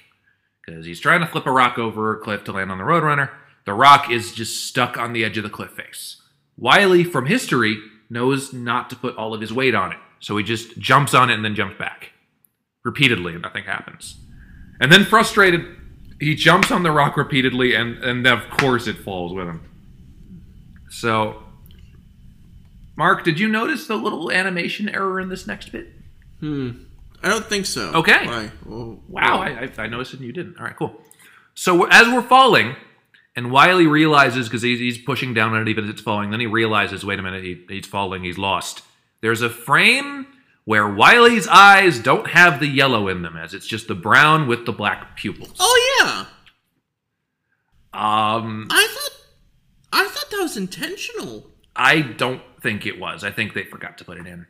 because 0.65 0.85
he's 0.85 0.99
trying 0.99 1.21
to 1.21 1.27
flip 1.27 1.45
a 1.45 1.51
rock 1.51 1.77
over 1.77 2.15
a 2.15 2.19
cliff 2.19 2.43
to 2.45 2.51
land 2.51 2.71
on 2.71 2.77
the 2.77 2.83
Roadrunner. 2.83 3.29
The 3.65 3.73
rock 3.73 4.09
is 4.09 4.31
just 4.33 4.67
stuck 4.67 4.97
on 4.97 5.13
the 5.13 5.23
edge 5.23 5.37
of 5.37 5.43
the 5.43 5.49
cliff 5.49 5.71
face. 5.71 6.21
Wiley, 6.57 7.03
from 7.03 7.25
history, 7.25 7.77
knows 8.09 8.53
not 8.53 8.89
to 8.89 8.95
put 8.95 9.15
all 9.17 9.33
of 9.33 9.41
his 9.41 9.51
weight 9.51 9.75
on 9.75 9.91
it, 9.91 9.97
so 10.19 10.37
he 10.37 10.43
just 10.43 10.77
jumps 10.77 11.13
on 11.13 11.29
it 11.29 11.33
and 11.33 11.43
then 11.43 11.55
jumps 11.55 11.77
back 11.77 12.11
repeatedly, 12.83 13.33
and 13.33 13.41
nothing 13.41 13.63
happens. 13.63 14.17
And 14.79 14.91
then, 14.91 15.03
frustrated, 15.03 15.65
he 16.19 16.35
jumps 16.35 16.71
on 16.71 16.83
the 16.83 16.91
rock 16.91 17.17
repeatedly, 17.17 17.73
and 17.73 17.97
and 18.03 18.25
of 18.27 18.49
course 18.49 18.87
it 18.87 18.97
falls 18.97 19.33
with 19.33 19.47
him. 19.47 19.61
So, 20.95 21.43
Mark, 22.95 23.25
did 23.25 23.37
you 23.37 23.49
notice 23.49 23.85
the 23.85 23.97
little 23.97 24.31
animation 24.31 24.87
error 24.87 25.19
in 25.19 25.27
this 25.27 25.45
next 25.45 25.73
bit? 25.73 25.89
Hmm. 26.39 26.71
I 27.21 27.27
don't 27.27 27.45
think 27.45 27.65
so. 27.65 27.91
Okay. 27.95 28.25
Why? 28.25 28.51
Well, 28.65 28.99
Wow, 29.09 29.41
I, 29.41 29.65
I, 29.65 29.71
I 29.83 29.87
noticed 29.87 30.13
it 30.13 30.19
and 30.21 30.25
you 30.27 30.31
didn't. 30.31 30.57
All 30.57 30.63
right, 30.63 30.75
cool. 30.75 31.01
So 31.53 31.85
as 31.89 32.07
we're 32.07 32.21
falling, 32.21 32.77
and 33.35 33.51
Wiley 33.51 33.87
realizes 33.87 34.47
because 34.47 34.61
he's, 34.61 34.79
he's 34.79 34.97
pushing 34.97 35.33
down 35.33 35.53
on 35.53 35.61
it 35.63 35.67
even 35.67 35.83
as 35.83 35.89
it's 35.89 36.01
falling, 36.01 36.29
then 36.29 36.39
he 36.39 36.45
realizes, 36.45 37.03
wait 37.03 37.19
a 37.19 37.21
minute, 37.21 37.43
he, 37.43 37.65
he's 37.67 37.85
falling, 37.85 38.23
he's 38.23 38.37
lost. 38.37 38.81
There's 39.19 39.41
a 39.41 39.49
frame 39.49 40.27
where 40.63 40.87
Wiley's 40.87 41.47
eyes 41.49 41.99
don't 41.99 42.27
have 42.27 42.61
the 42.61 42.67
yellow 42.67 43.09
in 43.09 43.21
them, 43.21 43.35
as 43.35 43.53
it's 43.53 43.67
just 43.67 43.89
the 43.89 43.95
brown 43.95 44.47
with 44.47 44.65
the 44.65 44.71
black 44.71 45.17
pupils. 45.17 45.57
Oh 45.59 45.97
yeah. 45.99 46.25
Um, 47.93 48.67
I 48.71 48.87
thought. 48.89 49.04
I 50.45 50.57
thought 50.57 50.57
that 50.57 50.57
was 50.57 50.57
intentional. 50.57 51.51
I 51.75 52.01
don't 52.01 52.41
think 52.61 52.85
it 52.85 52.99
was. 52.99 53.23
I 53.23 53.31
think 53.31 53.53
they 53.53 53.63
forgot 53.63 53.97
to 53.99 54.05
put 54.05 54.17
it 54.17 54.27
in. 54.27 54.45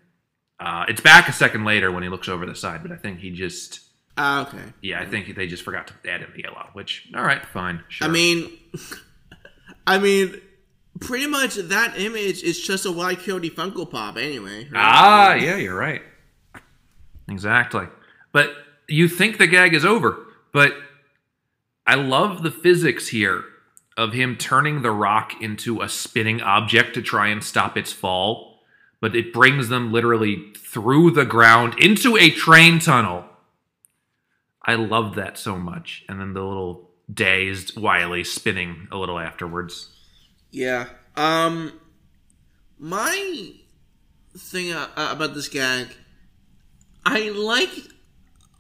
Uh, 0.59 0.85
it's 0.87 1.01
back 1.01 1.27
a 1.27 1.33
second 1.33 1.65
later 1.65 1.91
when 1.91 2.03
he 2.03 2.09
looks 2.09 2.29
over 2.29 2.45
the 2.45 2.55
side, 2.55 2.81
but 2.83 2.91
I 2.91 2.95
think 2.97 3.19
he 3.19 3.31
just, 3.31 3.79
Ah, 4.17 4.47
okay. 4.47 4.63
yeah, 4.81 5.01
I 5.01 5.05
think 5.05 5.35
they 5.35 5.47
just 5.47 5.63
forgot 5.63 5.87
to 5.87 6.09
add 6.09 6.21
in 6.21 6.27
the 6.35 6.43
yellow. 6.43 6.69
Which, 6.73 7.07
all 7.15 7.23
right, 7.23 7.45
fine, 7.45 7.83
sure. 7.89 8.07
I 8.07 8.11
mean, 8.11 8.51
I 9.87 9.97
mean, 9.99 10.39
pretty 11.01 11.27
much 11.27 11.55
that 11.55 11.99
image 11.99 12.41
is 12.43 12.59
just 12.61 12.85
a 12.85 12.91
White 12.91 13.19
Coyote 13.19 13.49
Funko 13.49 13.89
Pop, 13.89 14.17
anyway. 14.17 14.69
right? 14.71 14.71
Ah, 14.75 15.33
yeah, 15.33 15.57
you're 15.57 15.75
right. 15.77 16.01
Exactly. 17.27 17.87
But 18.31 18.51
you 18.87 19.07
think 19.07 19.37
the 19.37 19.47
gag 19.47 19.73
is 19.73 19.83
over, 19.83 20.25
but 20.53 20.73
I 21.87 21.95
love 21.95 22.43
the 22.43 22.51
physics 22.51 23.07
here 23.09 23.43
of 23.97 24.13
him 24.13 24.35
turning 24.35 24.81
the 24.81 24.91
rock 24.91 25.41
into 25.41 25.81
a 25.81 25.89
spinning 25.89 26.41
object 26.41 26.93
to 26.95 27.01
try 27.01 27.27
and 27.27 27.43
stop 27.43 27.77
its 27.77 27.91
fall, 27.91 28.59
but 28.99 29.15
it 29.15 29.33
brings 29.33 29.69
them 29.69 29.91
literally 29.91 30.51
through 30.57 31.11
the 31.11 31.25
ground 31.25 31.75
into 31.79 32.17
a 32.17 32.29
train 32.29 32.79
tunnel. 32.79 33.25
I 34.61 34.75
love 34.75 35.15
that 35.15 35.37
so 35.37 35.57
much. 35.57 36.03
And 36.09 36.19
then 36.19 36.33
the 36.33 36.43
little 36.43 36.89
dazed 37.11 37.79
Wiley 37.79 38.23
spinning 38.23 38.87
a 38.91 38.97
little 38.97 39.19
afterwards. 39.19 39.89
Yeah. 40.51 40.87
Um, 41.15 41.79
my 42.79 43.53
thing 44.37 44.73
uh, 44.73 44.87
uh, 44.95 45.09
about 45.11 45.33
this 45.33 45.47
gag, 45.47 45.87
I 47.05 47.29
like 47.29 47.69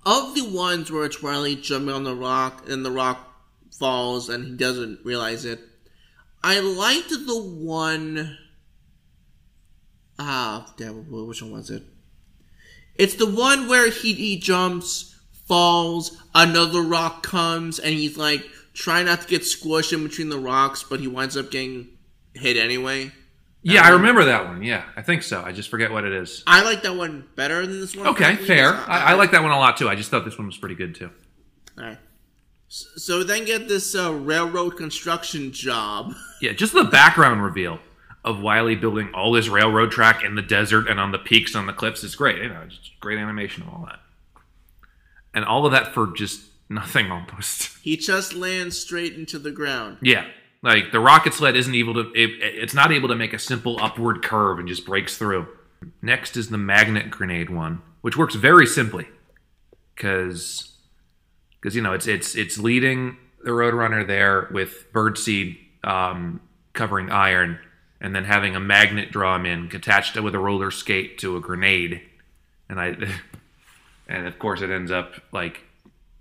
of 0.05 0.35
the 0.35 0.47
ones 0.47 0.91
where 0.91 1.05
it's 1.05 1.23
Riley 1.23 1.55
jumping 1.55 1.93
on 1.93 2.03
the 2.03 2.15
rock 2.15 2.69
and 2.69 2.85
the 2.85 2.91
rock 2.91 3.34
falls 3.79 4.29
and 4.29 4.45
he 4.45 4.55
doesn't 4.55 4.99
realize 5.05 5.45
it. 5.45 5.59
I 6.43 6.59
liked 6.59 7.09
the 7.09 7.41
one. 7.41 8.37
Ah, 10.17 10.73
damn, 10.77 11.09
which 11.09 11.41
one 11.41 11.51
was 11.51 11.69
it? 11.69 11.83
It's 12.95 13.15
the 13.15 13.29
one 13.29 13.67
where 13.67 13.89
he 13.89 14.13
he 14.13 14.37
jumps, 14.37 15.15
falls, 15.47 16.17
another 16.33 16.81
rock 16.81 17.23
comes, 17.23 17.79
and 17.79 17.93
he's 17.93 18.17
like 18.17 18.43
trying 18.73 19.05
not 19.07 19.21
to 19.21 19.27
get 19.27 19.41
squished 19.41 19.91
in 19.91 20.03
between 20.03 20.29
the 20.29 20.39
rocks, 20.39 20.83
but 20.83 20.99
he 20.99 21.07
winds 21.07 21.35
up 21.35 21.51
getting 21.51 21.89
hit 22.33 22.57
anyway. 22.57 23.11
Yeah, 23.61 23.81
I 23.81 23.89
remember 23.89 24.25
that 24.25 24.45
one. 24.45 24.61
Yeah, 24.61 24.83
I 24.95 25.01
think 25.01 25.23
so. 25.23 25.41
I 25.41 25.51
just 25.51 25.69
forget 25.69 25.91
what 25.91 26.05
it 26.05 26.13
is. 26.13 26.43
I 26.45 26.63
like 26.63 26.83
that 26.83 26.95
one 26.95 27.27
better 27.35 27.65
than 27.65 27.81
this 27.81 27.95
one. 27.95 28.05
Okay, 28.07 28.35
fair. 28.35 28.71
because 28.73 28.87
I, 28.87 29.11
I 29.11 29.13
like 29.15 29.31
that 29.31 29.41
one 29.41 29.51
a 29.51 29.57
lot 29.57 29.75
too. 29.77 29.89
I 29.89 29.95
just 29.95 30.11
thought 30.11 30.23
this 30.23 30.37
one 30.37 30.45
was 30.45 30.57
pretty 30.57 30.75
good 30.75 30.93
too. 30.93 31.09
Alright. 31.77 31.93
S- 31.97 31.99
So 32.67 33.23
then 33.23 33.45
get 33.45 33.67
this 33.67 33.95
uh, 33.95 34.13
railroad 34.13 34.71
construction 34.77 35.51
job. 35.51 36.13
Yeah, 36.41 36.51
just 36.51 36.73
the 36.73 36.83
background 36.83 37.41
reveal 37.43 37.79
of 38.23 38.41
Wiley 38.41 38.75
building 38.75 39.09
all 39.13 39.31
this 39.31 39.47
railroad 39.47 39.89
track 39.91 40.23
in 40.23 40.35
the 40.35 40.41
desert 40.41 40.87
and 40.87 40.99
on 40.99 41.11
the 41.11 41.17
peaks 41.17 41.55
on 41.55 41.65
the 41.65 41.73
cliffs 41.73 42.03
is 42.03 42.13
great. 42.15 42.41
You 42.41 42.49
know, 42.49 42.65
just 42.67 42.91
great 42.99 43.17
animation 43.17 43.63
of 43.63 43.69
all 43.69 43.85
that, 43.85 43.99
and 45.33 45.45
all 45.45 45.65
of 45.65 45.71
that 45.71 45.93
for 45.93 46.07
just 46.15 46.41
nothing 46.69 47.09
almost. 47.11 47.69
He 47.81 47.97
just 47.97 48.33
lands 48.33 48.77
straight 48.77 49.13
into 49.13 49.39
the 49.39 49.51
ground. 49.51 49.99
yeah, 50.01 50.25
like 50.61 50.91
the 50.91 50.99
rocket 50.99 51.33
sled 51.33 51.55
isn't 51.55 51.73
able 51.73 51.93
to. 51.93 52.11
It, 52.13 52.31
it's 52.41 52.73
not 52.73 52.91
able 52.91 53.07
to 53.07 53.15
make 53.15 53.33
a 53.33 53.39
simple 53.39 53.81
upward 53.81 54.21
curve 54.21 54.59
and 54.59 54.67
just 54.67 54.85
breaks 54.85 55.17
through. 55.17 55.47
Next 56.01 56.35
is 56.35 56.49
the 56.49 56.57
magnet 56.57 57.09
grenade 57.09 57.49
one, 57.49 57.81
which 58.01 58.17
works 58.17 58.35
very 58.35 58.65
simply, 58.67 59.07
because 59.95 60.74
because 61.65 61.75
you 61.75 61.81
know 61.81 61.93
it's 61.93 62.05
it's 62.05 62.35
it's 62.35 62.59
leading 62.59 63.17
the 63.43 63.49
Roadrunner 63.49 64.05
there 64.05 64.47
with 64.51 64.93
birdseed 64.93 65.57
um, 65.83 66.39
covering 66.73 67.09
iron, 67.09 67.57
and 67.99 68.15
then 68.15 68.23
having 68.23 68.55
a 68.55 68.59
magnet 68.59 69.11
draw 69.11 69.35
him 69.35 69.47
in 69.47 69.71
attached 69.73 70.15
with 70.21 70.35
a 70.35 70.39
roller 70.39 70.69
skate 70.69 71.17
to 71.17 71.37
a 71.37 71.41
grenade, 71.41 72.03
and 72.69 72.79
I 72.79 72.95
and 74.07 74.27
of 74.27 74.37
course 74.37 74.61
it 74.61 74.69
ends 74.69 74.91
up 74.91 75.15
like 75.31 75.63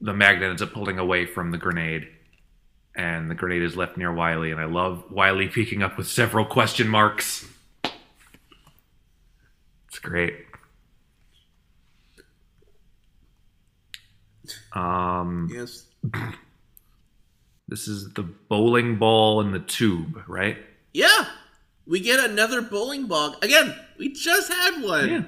the 0.00 0.14
magnet 0.14 0.48
ends 0.48 0.62
up 0.62 0.72
pulling 0.72 0.98
away 0.98 1.26
from 1.26 1.50
the 1.50 1.58
grenade. 1.58 2.08
And 2.96 3.28
the 3.28 3.34
grenade 3.34 3.62
is 3.62 3.76
left 3.76 3.98
near 3.98 4.14
Wiley, 4.14 4.50
and 4.50 4.60
I 4.60 4.64
love 4.64 5.04
Wiley 5.10 5.48
peeking 5.54 5.82
up 5.82 5.98
with 5.98 6.06
several 6.06 6.46
question 6.46 6.88
marks. 6.88 7.46
It's 9.88 9.98
great. 10.00 10.46
Um, 14.74 15.48
Yes. 15.52 15.86
this 17.68 17.88
is 17.88 18.12
the 18.14 18.22
bowling 18.22 18.96
ball 18.98 19.40
and 19.40 19.54
the 19.54 19.60
tube, 19.60 20.20
right? 20.26 20.58
Yeah. 20.92 21.26
We 21.86 22.00
get 22.00 22.18
another 22.30 22.62
bowling 22.62 23.06
ball. 23.06 23.36
Again, 23.42 23.74
we 23.98 24.12
just 24.12 24.52
had 24.52 24.82
one 24.82 25.08
Yeah. 25.10 25.22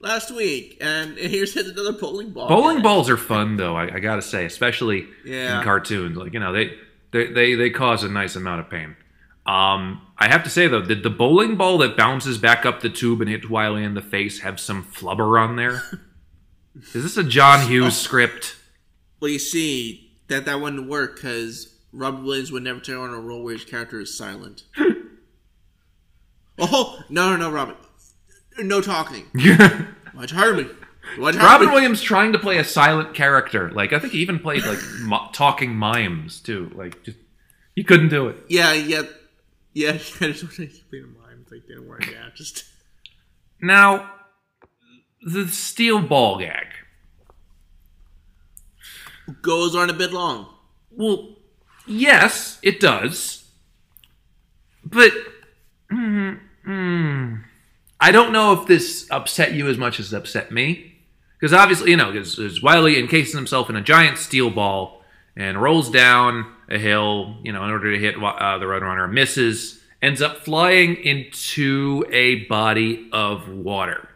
last 0.00 0.30
week, 0.34 0.78
and 0.80 1.16
here's 1.16 1.56
another 1.56 1.92
bowling 1.92 2.30
ball. 2.30 2.48
Bowling 2.48 2.82
balls 2.82 3.08
are 3.08 3.16
fun, 3.16 3.56
though. 3.56 3.76
I, 3.76 3.94
I 3.96 4.00
gotta 4.00 4.22
say, 4.22 4.44
especially 4.44 5.06
Yeah. 5.24 5.58
in 5.58 5.64
cartoons. 5.64 6.16
Like 6.16 6.32
you 6.34 6.40
know, 6.40 6.52
they 6.52 6.76
they 7.12 7.26
they, 7.26 7.54
they 7.54 7.70
cause 7.70 8.02
a 8.02 8.08
nice 8.08 8.34
amount 8.36 8.60
of 8.60 8.68
pain. 8.70 8.96
Um, 9.46 10.02
I 10.18 10.28
have 10.28 10.44
to 10.44 10.50
say 10.50 10.66
though, 10.68 10.82
did 10.82 11.02
the 11.02 11.10
bowling 11.10 11.56
ball 11.56 11.78
that 11.78 11.96
bounces 11.96 12.38
back 12.38 12.66
up 12.66 12.80
the 12.80 12.90
tube 12.90 13.20
and 13.20 13.30
hits 13.30 13.48
Wiley 13.48 13.82
in 13.84 13.94
the 13.94 14.02
face 14.02 14.40
have 14.40 14.60
some 14.60 14.84
flubber 14.84 15.40
on 15.40 15.56
there? 15.56 15.82
Is 16.94 17.02
this 17.02 17.16
a 17.16 17.24
John 17.24 17.66
Hughes 17.68 17.96
script? 17.96 18.56
Well, 19.20 19.30
you 19.30 19.38
see 19.38 20.10
that 20.28 20.46
that 20.46 20.60
wouldn't 20.60 20.88
work 20.88 21.16
because 21.16 21.74
Robert 21.92 22.22
Williams 22.24 22.50
would 22.52 22.62
never 22.62 22.80
turn 22.80 22.96
on 22.96 23.10
a 23.10 23.20
role 23.20 23.42
where 23.42 23.54
his 23.54 23.64
character 23.64 24.00
is 24.00 24.16
silent. 24.16 24.64
oh 26.58 27.02
no, 27.08 27.30
no, 27.30 27.36
no, 27.36 27.50
Robert, 27.50 27.76
no 28.58 28.80
talking. 28.80 29.26
Watch 30.14 30.30
Harmony. 30.32 30.68
Watch 31.18 31.36
Robin. 31.36 31.70
Williams 31.70 32.00
trying 32.02 32.32
to 32.32 32.38
play 32.38 32.58
a 32.58 32.64
silent 32.64 33.14
character. 33.14 33.70
Like 33.70 33.92
I 33.92 33.98
think 33.98 34.12
he 34.12 34.20
even 34.20 34.38
played 34.38 34.64
like 34.64 34.78
mo- 35.00 35.28
talking 35.32 35.74
mimes 35.74 36.40
too. 36.40 36.70
Like 36.74 37.02
just 37.02 37.18
he 37.74 37.84
couldn't 37.84 38.08
do 38.08 38.28
it. 38.28 38.36
Yeah, 38.48 38.72
yeah, 38.72 39.02
yeah. 39.72 39.90
I 39.92 39.96
just 39.98 40.42
want 40.44 40.54
to 40.56 40.62
explain 40.64 41.04
a 41.04 41.06
mime. 41.06 41.40
It's 41.42 41.52
like 41.52 41.66
didn't 41.66 41.88
work 41.88 42.08
out. 42.22 42.34
Just 42.34 42.64
Now, 43.60 44.10
the 45.22 45.48
steel 45.48 46.00
ball 46.00 46.38
gag. 46.38 46.66
Goes 49.42 49.74
on 49.74 49.90
a 49.90 49.94
bit 49.94 50.12
long. 50.12 50.46
Well, 50.90 51.36
yes, 51.86 52.58
it 52.62 52.80
does. 52.80 53.44
But 54.84 55.12
mm, 55.92 56.38
mm, 56.66 57.44
I 58.00 58.10
don't 58.10 58.32
know 58.32 58.52
if 58.52 58.66
this 58.66 59.06
upset 59.10 59.52
you 59.52 59.68
as 59.68 59.78
much 59.78 60.00
as 60.00 60.12
it 60.12 60.16
upset 60.16 60.50
me. 60.50 60.98
Because 61.38 61.54
obviously, 61.54 61.90
you 61.90 61.96
know, 61.96 62.12
because 62.12 62.62
Wiley 62.62 62.98
encases 62.98 63.34
himself 63.34 63.70
in 63.70 63.76
a 63.76 63.80
giant 63.80 64.18
steel 64.18 64.50
ball 64.50 65.02
and 65.36 65.60
rolls 65.60 65.90
down 65.90 66.52
a 66.68 66.78
hill, 66.78 67.36
you 67.42 67.52
know, 67.52 67.64
in 67.64 67.70
order 67.70 67.92
to 67.92 67.98
hit 67.98 68.16
uh, 68.16 68.58
the 68.58 68.66
Roadrunner, 68.66 69.10
misses, 69.10 69.80
ends 70.02 70.20
up 70.20 70.38
flying 70.38 70.96
into 70.96 72.04
a 72.10 72.44
body 72.46 73.08
of 73.12 73.48
water. 73.48 74.08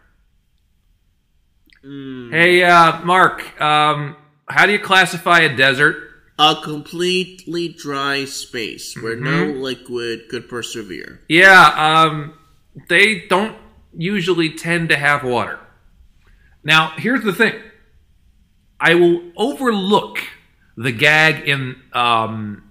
Hey, 1.83 2.63
uh, 2.63 3.05
Mark, 3.05 3.61
um, 3.61 4.17
how 4.49 4.67
do 4.67 4.73
you 4.73 4.79
classify 4.79 5.41
a 5.41 5.57
desert? 5.57 5.97
A 6.39 6.57
completely 6.63 7.69
dry 7.69 8.25
space 8.25 8.97
where 9.01 9.17
no 9.17 9.31
Mm-hmm. 9.31 9.61
liquid 9.61 10.29
could 10.29 10.49
persevere. 10.49 11.21
Yeah, 11.29 11.63
um, 11.77 12.35
they 12.89 13.27
don't 13.29 13.57
usually 13.97 14.51
tend 14.51 14.89
to 14.89 14.97
have 14.97 15.23
water. 15.23 15.61
Now, 16.65 16.93
here's 16.97 17.23
the 17.23 17.33
thing 17.33 17.55
I 18.81 18.95
will 18.95 19.23
overlook 19.37 20.19
the 20.77 20.91
gag 20.93 21.49
in 21.49 21.77
um, 21.93 22.69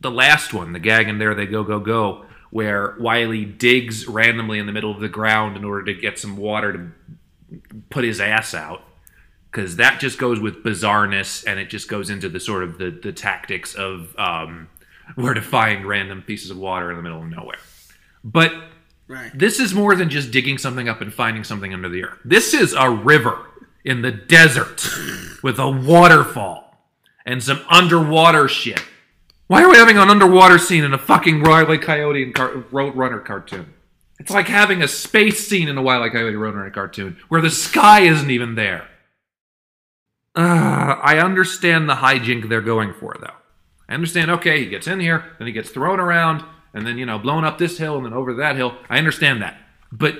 the 0.00 0.10
last 0.10 0.54
one, 0.54 0.72
the 0.72 0.78
gag 0.78 1.08
in 1.08 1.18
There 1.18 1.34
They 1.34 1.46
Go, 1.46 1.62
Go, 1.62 1.80
Go, 1.80 2.24
where 2.50 2.96
Wiley 2.98 3.44
digs 3.44 4.08
randomly 4.08 4.58
in 4.58 4.64
the 4.66 4.72
middle 4.72 4.90
of 4.90 5.00
the 5.00 5.08
ground 5.08 5.56
in 5.58 5.64
order 5.64 5.84
to 5.84 5.94
get 5.94 6.18
some 6.18 6.36
water 6.38 6.72
to 6.72 7.60
put 7.90 8.04
his 8.04 8.20
ass 8.20 8.54
out. 8.54 8.82
Because 9.54 9.76
that 9.76 10.00
just 10.00 10.18
goes 10.18 10.40
with 10.40 10.64
bizarreness 10.64 11.44
and 11.46 11.60
it 11.60 11.70
just 11.70 11.86
goes 11.86 12.10
into 12.10 12.28
the 12.28 12.40
sort 12.40 12.64
of 12.64 12.76
the, 12.76 12.90
the 12.90 13.12
tactics 13.12 13.76
of 13.76 14.12
um, 14.18 14.68
where 15.14 15.32
to 15.32 15.40
find 15.40 15.86
random 15.86 16.22
pieces 16.22 16.50
of 16.50 16.56
water 16.58 16.90
in 16.90 16.96
the 16.96 17.02
middle 17.04 17.22
of 17.22 17.28
nowhere. 17.28 17.58
But 18.24 18.52
Right. 19.06 19.30
this 19.38 19.60
is 19.60 19.72
more 19.74 19.94
than 19.94 20.08
just 20.08 20.30
digging 20.32 20.56
something 20.58 20.88
up 20.88 21.00
and 21.02 21.12
finding 21.14 21.44
something 21.44 21.72
under 21.72 21.88
the 21.90 22.02
earth. 22.04 22.18
This 22.24 22.52
is 22.54 22.72
a 22.72 22.90
river 22.90 23.46
in 23.84 24.00
the 24.02 24.10
desert 24.10 24.88
with 25.42 25.58
a 25.60 25.70
waterfall 25.70 26.88
and 27.26 27.40
some 27.42 27.60
underwater 27.70 28.48
shit. 28.48 28.82
Why 29.46 29.62
are 29.62 29.68
we 29.70 29.76
having 29.76 29.98
an 29.98 30.08
underwater 30.10 30.58
scene 30.58 30.82
in 30.84 30.92
a 30.94 30.98
fucking 30.98 31.42
Wile 31.42 31.72
E. 31.72 31.78
Coyote 31.78 32.22
and 32.24 32.34
car- 32.34 32.54
Roadrunner 32.72 33.24
cartoon? 33.24 33.72
It's 34.18 34.30
like 34.32 34.48
having 34.48 34.82
a 34.82 34.88
space 34.88 35.46
scene 35.46 35.68
in 35.68 35.76
a 35.78 35.82
Wile 35.82 36.04
E. 36.06 36.10
Coyote 36.10 36.34
Roadrunner 36.34 36.72
cartoon 36.72 37.18
where 37.28 37.42
the 37.42 37.50
sky 37.50 38.00
isn't 38.00 38.30
even 38.30 38.54
there. 38.56 38.88
Uh, 40.36 40.96
I 41.00 41.18
understand 41.18 41.88
the 41.88 41.94
hijink 41.94 42.48
they're 42.48 42.60
going 42.60 42.92
for, 42.94 43.14
though. 43.20 43.34
I 43.88 43.94
understand, 43.94 44.30
okay, 44.32 44.60
he 44.60 44.66
gets 44.66 44.86
in 44.86 44.98
here, 44.98 45.24
then 45.38 45.46
he 45.46 45.52
gets 45.52 45.70
thrown 45.70 46.00
around, 46.00 46.44
and 46.72 46.86
then, 46.86 46.98
you 46.98 47.06
know, 47.06 47.18
blown 47.18 47.44
up 47.44 47.58
this 47.58 47.78
hill 47.78 47.96
and 47.96 48.06
then 48.06 48.12
over 48.12 48.34
that 48.34 48.56
hill. 48.56 48.76
I 48.88 48.98
understand 48.98 49.42
that. 49.42 49.58
But 49.92 50.16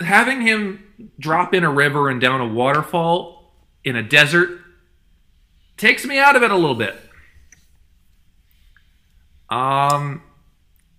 having 0.00 0.42
him 0.42 1.10
drop 1.18 1.54
in 1.54 1.64
a 1.64 1.70
river 1.70 2.10
and 2.10 2.20
down 2.20 2.40
a 2.40 2.46
waterfall 2.46 3.52
in 3.84 3.96
a 3.96 4.02
desert 4.02 4.60
takes 5.76 6.04
me 6.04 6.18
out 6.18 6.36
of 6.36 6.42
it 6.42 6.50
a 6.50 6.56
little 6.56 6.74
bit. 6.74 6.94
Um, 9.48 10.22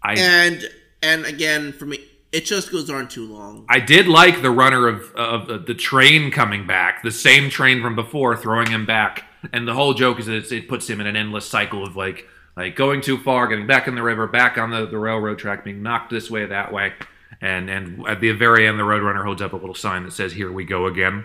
I 0.01 0.13
And 0.18 0.63
and 1.01 1.26
again, 1.26 1.74
for 1.74 1.86
me, 1.86 1.99
it 2.36 2.45
just 2.45 2.71
goes 2.71 2.89
on 2.89 3.07
too 3.07 3.25
long. 3.25 3.65
I 3.69 3.79
did 3.79 4.07
like 4.07 4.41
the 4.41 4.51
runner 4.51 4.88
of 4.88 5.15
of 5.15 5.65
the 5.65 5.73
train 5.73 6.31
coming 6.31 6.67
back, 6.67 7.01
the 7.01 7.11
same 7.11 7.49
train 7.49 7.81
from 7.81 7.95
before, 7.95 8.36
throwing 8.36 8.69
him 8.69 8.86
back, 8.86 9.23
and 9.53 9.65
the 9.65 9.73
whole 9.73 9.93
joke 9.93 10.19
is 10.19 10.25
that 10.25 10.51
it 10.51 10.67
puts 10.67 10.89
him 10.89 10.99
in 10.99 11.07
an 11.07 11.15
endless 11.15 11.45
cycle 11.45 11.86
of 11.86 11.95
like 11.95 12.27
like 12.57 12.75
going 12.75 12.99
too 12.99 13.17
far, 13.17 13.47
getting 13.47 13.67
back 13.67 13.88
in 13.88 13.95
the 13.95 14.03
river, 14.03 14.27
back 14.27 14.57
on 14.57 14.69
the, 14.69 14.86
the 14.86 14.97
railroad 14.97 15.39
track, 15.39 15.63
being 15.63 15.81
knocked 15.81 16.09
this 16.09 16.29
way, 16.29 16.45
that 16.45 16.73
way, 16.73 16.93
and 17.39 17.69
and 17.69 18.05
at 18.05 18.19
the 18.19 18.31
very 18.31 18.67
end, 18.67 18.77
the 18.77 18.83
roadrunner 18.83 19.23
holds 19.23 19.41
up 19.41 19.53
a 19.53 19.57
little 19.57 19.73
sign 19.73 20.03
that 20.03 20.11
says 20.11 20.33
"Here 20.33 20.51
we 20.51 20.65
go 20.65 20.88
again." 20.88 21.23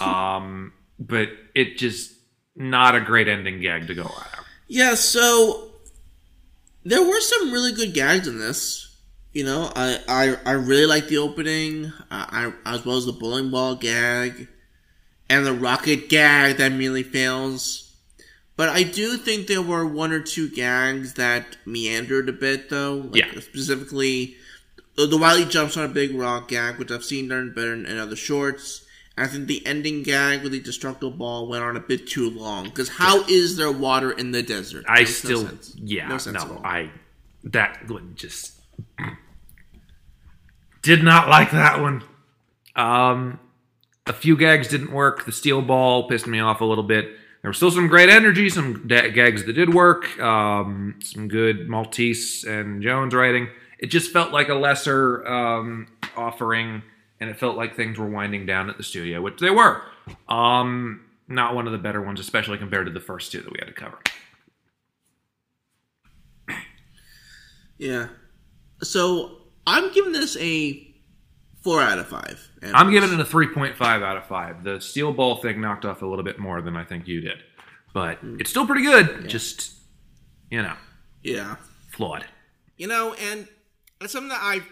Um, 0.00 0.72
but 0.98 1.28
it 1.54 1.76
just 1.76 2.14
not 2.56 2.94
a 2.94 3.00
great 3.00 3.28
ending 3.28 3.60
gag 3.60 3.88
to 3.88 3.94
go 3.94 4.04
out. 4.04 4.26
Yeah, 4.68 4.94
so 4.94 5.72
there 6.84 7.02
were 7.02 7.20
some 7.20 7.52
really 7.52 7.72
good 7.72 7.92
gags 7.92 8.26
in 8.26 8.38
this. 8.38 8.83
You 9.34 9.44
know, 9.44 9.70
I 9.76 9.98
I, 10.08 10.36
I 10.46 10.52
really 10.52 10.86
like 10.86 11.08
the 11.08 11.18
opening, 11.18 11.92
I, 12.10 12.52
I 12.64 12.74
as 12.74 12.86
well 12.86 12.96
as 12.96 13.04
the 13.04 13.12
bowling 13.12 13.50
ball 13.50 13.74
gag, 13.74 14.48
and 15.28 15.44
the 15.44 15.52
rocket 15.52 16.08
gag 16.08 16.56
that 16.56 16.72
immediately 16.72 17.02
fails. 17.02 17.84
But 18.56 18.68
I 18.68 18.84
do 18.84 19.16
think 19.16 19.48
there 19.48 19.60
were 19.60 19.84
one 19.84 20.12
or 20.12 20.20
two 20.20 20.48
gags 20.48 21.14
that 21.14 21.56
meandered 21.66 22.28
a 22.28 22.32
bit, 22.32 22.70
though. 22.70 23.08
Like 23.10 23.16
Yeah. 23.16 23.40
Specifically, 23.40 24.36
the, 24.94 25.06
the 25.06 25.18
Wiley 25.18 25.44
jumps 25.44 25.76
on 25.76 25.84
a 25.84 25.88
big 25.88 26.14
rock 26.14 26.48
gag, 26.48 26.78
which 26.78 26.92
I've 26.92 27.04
seen 27.04 27.28
done 27.28 27.52
better 27.52 27.74
in, 27.74 27.84
in 27.86 27.98
other 27.98 28.14
shorts. 28.14 28.86
I 29.16 29.26
think 29.26 29.46
the 29.46 29.64
ending 29.66 30.02
gag 30.02 30.42
with 30.42 30.52
the 30.52 30.60
destructible 30.60 31.10
ball 31.10 31.48
went 31.48 31.62
on 31.62 31.76
a 31.76 31.80
bit 31.80 32.06
too 32.06 32.30
long. 32.30 32.64
Because 32.64 32.88
how 32.88 33.24
is 33.24 33.56
there 33.56 33.70
water 33.70 34.10
in 34.10 34.32
the 34.32 34.42
desert? 34.42 34.84
I 34.88 35.00
no 35.00 35.04
still, 35.06 35.46
sense. 35.46 35.74
yeah, 35.76 36.08
no 36.08 36.18
no. 36.32 36.60
I 36.64 36.90
that 37.44 37.88
one 37.88 38.14
just 38.16 38.52
did 40.84 41.02
not 41.02 41.28
like 41.28 41.50
that 41.50 41.80
one. 41.80 42.04
Um, 42.76 43.40
a 44.06 44.12
few 44.12 44.36
gags 44.36 44.68
didn't 44.68 44.92
work. 44.92 45.24
The 45.24 45.32
steel 45.32 45.62
ball 45.62 46.06
pissed 46.08 46.26
me 46.26 46.38
off 46.40 46.60
a 46.60 46.64
little 46.64 46.84
bit. 46.84 47.06
There 47.42 47.48
was 47.48 47.56
still 47.56 47.70
some 47.70 47.88
great 47.88 48.08
energy, 48.08 48.48
some 48.48 48.86
da- 48.86 49.10
gags 49.10 49.44
that 49.44 49.54
did 49.54 49.74
work, 49.74 50.18
um, 50.20 50.98
some 51.02 51.28
good 51.28 51.68
Maltese 51.68 52.44
and 52.44 52.82
Jones 52.82 53.14
writing. 53.14 53.48
It 53.78 53.86
just 53.86 54.12
felt 54.12 54.30
like 54.30 54.48
a 54.48 54.54
lesser 54.54 55.26
um, 55.26 55.88
offering, 56.16 56.82
and 57.20 57.30
it 57.30 57.38
felt 57.38 57.56
like 57.56 57.76
things 57.76 57.98
were 57.98 58.08
winding 58.08 58.46
down 58.46 58.70
at 58.70 58.76
the 58.76 58.82
studio, 58.82 59.20
which 59.20 59.38
they 59.40 59.50
were. 59.50 59.82
Um, 60.28 61.04
not 61.28 61.54
one 61.54 61.66
of 61.66 61.72
the 61.72 61.78
better 61.78 62.02
ones, 62.02 62.20
especially 62.20 62.58
compared 62.58 62.86
to 62.86 62.92
the 62.92 63.00
first 63.00 63.32
two 63.32 63.40
that 63.40 63.50
we 63.50 63.58
had 63.58 63.68
to 63.68 63.74
cover. 63.74 63.98
Yeah. 67.78 68.08
So 68.82 69.43
I'm 69.66 69.92
giving 69.92 70.12
this 70.12 70.36
a 70.38 70.94
four 71.62 71.80
out 71.80 71.98
of 71.98 72.06
five. 72.08 72.50
And 72.62 72.76
I'm 72.76 72.90
giving 72.90 73.12
it 73.12 73.20
a 73.20 73.24
3.5 73.24 73.80
out 73.80 74.16
of 74.16 74.26
5. 74.26 74.64
The 74.64 74.80
steel 74.80 75.12
ball 75.12 75.36
thing 75.36 75.60
knocked 75.60 75.84
off 75.84 76.02
a 76.02 76.06
little 76.06 76.24
bit 76.24 76.38
more 76.38 76.60
than 76.60 76.76
I 76.76 76.84
think 76.84 77.08
you 77.08 77.20
did. 77.20 77.38
But 77.92 78.18
hmm. 78.18 78.36
it's 78.38 78.50
still 78.50 78.66
pretty 78.66 78.82
good. 78.82 79.28
Just, 79.28 79.72
you 80.50 80.62
know, 80.62 80.74
yeah. 81.22 81.56
flawed. 81.88 82.24
You 82.76 82.88
know, 82.88 83.14
and 83.14 83.48
that's 84.00 84.12
something 84.12 84.28
that 84.28 84.40
I 84.42 84.62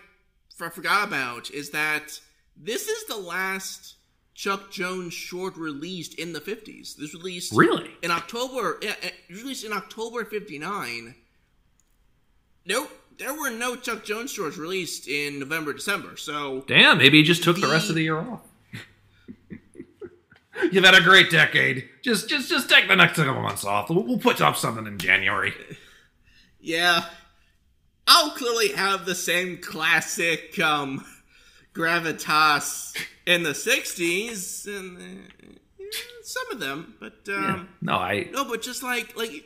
forgot 0.71 1.09
about 1.09 1.51
is 1.51 1.71
that 1.71 2.21
this 2.57 2.89
is 2.89 3.07
the 3.07 3.17
last 3.17 3.97
Chuck 4.35 4.71
Jones 4.71 5.15
short 5.15 5.57
released 5.57 6.15
in 6.15 6.33
the 6.33 6.41
50s. 6.41 6.97
This 6.97 7.15
released 7.15 7.53
Really? 7.55 7.91
in 8.03 8.11
October. 8.11 8.79
Yeah, 8.83 8.95
it 9.03 9.15
released 9.31 9.65
in 9.65 9.73
October 9.73 10.25
'59. 10.25 11.15
Nope, 12.65 12.91
there 13.19 13.35
were 13.35 13.51
no 13.51 13.77
Chuck 13.77 14.05
Jones 14.05 14.33
shorts 14.33 14.57
released 14.57 15.09
in 15.09 15.39
November, 15.39 15.73
December. 15.73 16.17
So 16.17 16.65
Damn, 16.67 16.99
maybe 16.99 17.19
he 17.19 17.25
just 17.25 17.43
took 17.43 17.61
the 17.61 17.69
rest 17.69 17.89
of 17.89 17.95
the 17.95 18.03
year 18.03 18.19
off. 18.19 18.41
You've 20.71 20.85
had 20.85 20.95
a 20.95 21.01
great 21.01 21.31
decade. 21.31 21.89
Just, 22.03 22.29
just, 22.29 22.49
just 22.49 22.69
take 22.69 22.89
the 22.89 22.97
next 22.97 23.17
couple 23.17 23.43
months 23.43 23.65
off. 23.65 23.91
We'll, 23.91 24.05
we'll 24.05 24.19
put 24.19 24.41
up 24.41 24.57
something 24.57 24.87
in 24.87 24.99
January. 24.99 25.55
yeah, 26.61 27.05
I'll 28.07 28.31
clearly 28.31 28.73
have 28.73 29.07
the 29.07 29.15
same 29.15 29.59
classic 29.59 30.59
um, 30.61 31.05
gravitas 31.75 32.97
in 33.27 33.43
the 33.43 33.51
'60s 33.51 34.67
and 34.67 34.99
uh, 34.99 35.87
some 36.23 36.51
of 36.53 36.61
them, 36.61 36.95
but 37.01 37.21
um, 37.29 37.69
No, 37.81 37.95
I. 37.95 38.29
No, 38.33 38.45
but 38.45 38.63
just 38.63 38.83
like 38.83 39.17
like 39.17 39.45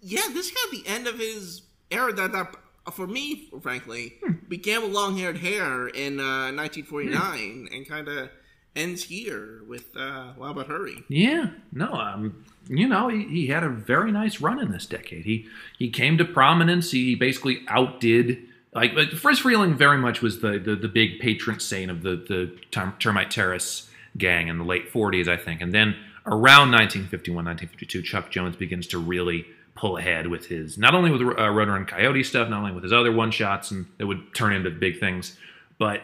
yeah, 0.00 0.28
this 0.32 0.50
got 0.50 0.70
the 0.70 0.86
end 0.86 1.06
of 1.06 1.18
his 1.18 1.62
era 1.90 2.12
that 2.12 2.32
that 2.32 2.54
for 2.92 3.06
me, 3.06 3.48
frankly, 3.60 4.14
began 4.48 4.82
with 4.82 4.92
Long-Haired 4.92 5.38
Hare 5.38 5.88
in 5.88 6.20
uh, 6.20 6.52
1949 6.52 7.68
and 7.72 7.88
kind 7.88 8.08
of 8.08 8.30
ends 8.76 9.04
here 9.04 9.62
with 9.66 9.96
uh, 9.96 10.32
Wild 10.36 10.56
About 10.56 10.68
Hurry. 10.68 11.02
Yeah, 11.08 11.50
no, 11.72 11.92
um, 11.92 12.44
you 12.68 12.88
know, 12.88 13.08
he, 13.08 13.24
he 13.24 13.46
had 13.46 13.62
a 13.62 13.68
very 13.68 14.12
nice 14.12 14.40
run 14.40 14.60
in 14.60 14.70
this 14.70 14.86
decade. 14.86 15.24
He 15.24 15.46
he 15.78 15.90
came 15.90 16.18
to 16.18 16.24
prominence. 16.24 16.90
He 16.90 17.14
basically 17.14 17.60
outdid 17.68 18.38
like 18.74 18.94
but 18.94 19.10
Friz 19.10 19.40
Freleng 19.40 19.76
very 19.76 19.98
much 19.98 20.22
was 20.22 20.40
the, 20.40 20.58
the 20.58 20.74
the 20.74 20.88
big 20.88 21.20
patron 21.20 21.60
saint 21.60 21.90
of 21.90 22.02
the 22.02 22.16
the 22.16 22.56
term, 22.70 22.94
termite 22.98 23.30
terrace 23.30 23.88
gang 24.16 24.48
in 24.48 24.58
the 24.58 24.64
late 24.64 24.92
40s, 24.92 25.26
I 25.26 25.36
think, 25.36 25.60
and 25.60 25.74
then 25.74 25.96
around 26.26 26.70
1951, 26.70 27.44
1952, 27.44 28.02
Chuck 28.02 28.30
Jones 28.30 28.56
begins 28.56 28.86
to 28.88 28.98
really 28.98 29.44
pull 29.74 29.96
ahead 29.96 30.26
with 30.28 30.46
his 30.46 30.78
not 30.78 30.94
only 30.94 31.10
with 31.10 31.20
uh, 31.22 31.50
Runner 31.50 31.76
and 31.76 31.86
Coyote 31.86 32.22
stuff, 32.22 32.48
not 32.48 32.60
only 32.60 32.72
with 32.72 32.84
his 32.84 32.92
other 32.92 33.12
one 33.12 33.30
shots 33.30 33.70
and 33.70 33.86
that 33.98 34.06
would 34.06 34.34
turn 34.34 34.52
into 34.52 34.70
big 34.70 35.00
things, 35.00 35.36
but 35.78 36.02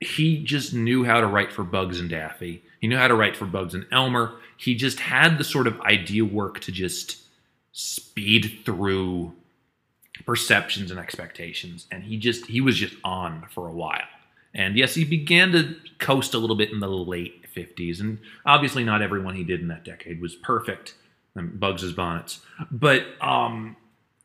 he 0.00 0.42
just 0.42 0.74
knew 0.74 1.04
how 1.04 1.20
to 1.20 1.26
write 1.26 1.52
for 1.52 1.64
Bugs 1.64 2.00
and 2.00 2.10
Daffy. 2.10 2.62
He 2.80 2.86
knew 2.86 2.98
how 2.98 3.08
to 3.08 3.14
write 3.14 3.36
for 3.36 3.46
Bugs 3.46 3.74
and 3.74 3.86
Elmer. 3.90 4.34
He 4.56 4.74
just 4.74 5.00
had 5.00 5.38
the 5.38 5.44
sort 5.44 5.66
of 5.66 5.80
idea 5.82 6.24
work 6.24 6.60
to 6.60 6.72
just 6.72 7.18
speed 7.72 8.60
through 8.64 9.32
perceptions 10.24 10.90
and 10.90 10.98
expectations. 10.98 11.86
And 11.90 12.04
he 12.04 12.16
just 12.16 12.46
he 12.46 12.60
was 12.60 12.76
just 12.76 12.94
on 13.04 13.46
for 13.50 13.68
a 13.68 13.72
while. 13.72 14.00
And 14.54 14.76
yes, 14.76 14.94
he 14.94 15.04
began 15.04 15.52
to 15.52 15.76
coast 15.98 16.32
a 16.32 16.38
little 16.38 16.56
bit 16.56 16.70
in 16.72 16.80
the 16.80 16.88
late 16.88 17.44
50s. 17.54 18.00
And 18.00 18.18
obviously 18.44 18.84
not 18.84 19.02
everyone 19.02 19.34
he 19.34 19.44
did 19.44 19.60
in 19.60 19.68
that 19.68 19.84
decade 19.84 20.20
was 20.20 20.34
perfect. 20.34 20.94
And 21.36 21.60
Bugs' 21.60 21.92
bonnets. 21.92 22.40
But 22.70 23.04
um, 23.20 23.76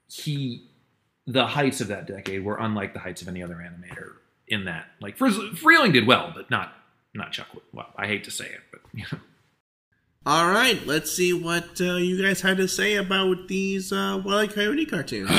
he, 0.10 0.68
the 1.28 1.46
heights 1.46 1.82
of 1.82 1.90
that 1.90 2.08
decade 2.08 2.44
were 2.44 2.58
unlike 2.58 2.94
the 2.94 3.00
heights 3.00 3.22
of 3.22 3.28
any 3.28 3.44
other 3.44 3.56
animator 3.56 4.14
in 4.48 4.66
that. 4.66 4.88
Like 5.00 5.18
Frizz- 5.18 5.60
Freleng 5.60 5.94
did 5.94 6.08
well, 6.08 6.32
but 6.34 6.50
not 6.50 6.74
not 7.14 7.32
Chuck. 7.32 7.48
Well, 7.74 7.88
I 7.98 8.08
hate 8.08 8.24
to 8.26 8.32
say 8.32 8.46
it, 8.46 8.62
but 8.72 8.82
you 8.94 9.06
know. 9.12 9.20
All 10.26 10.50
right, 10.50 10.86
let's 10.86 11.12
see 11.12 11.34
what 11.34 11.82
uh, 11.82 11.96
you 11.96 12.22
guys 12.22 12.42
had 12.42 12.58
to 12.58 12.68
say 12.68 12.96
about 12.96 13.48
these 13.48 13.92
uh, 13.92 14.22
Wile. 14.24 14.48
Coyote 14.48 14.86
cartoons. 14.86 15.30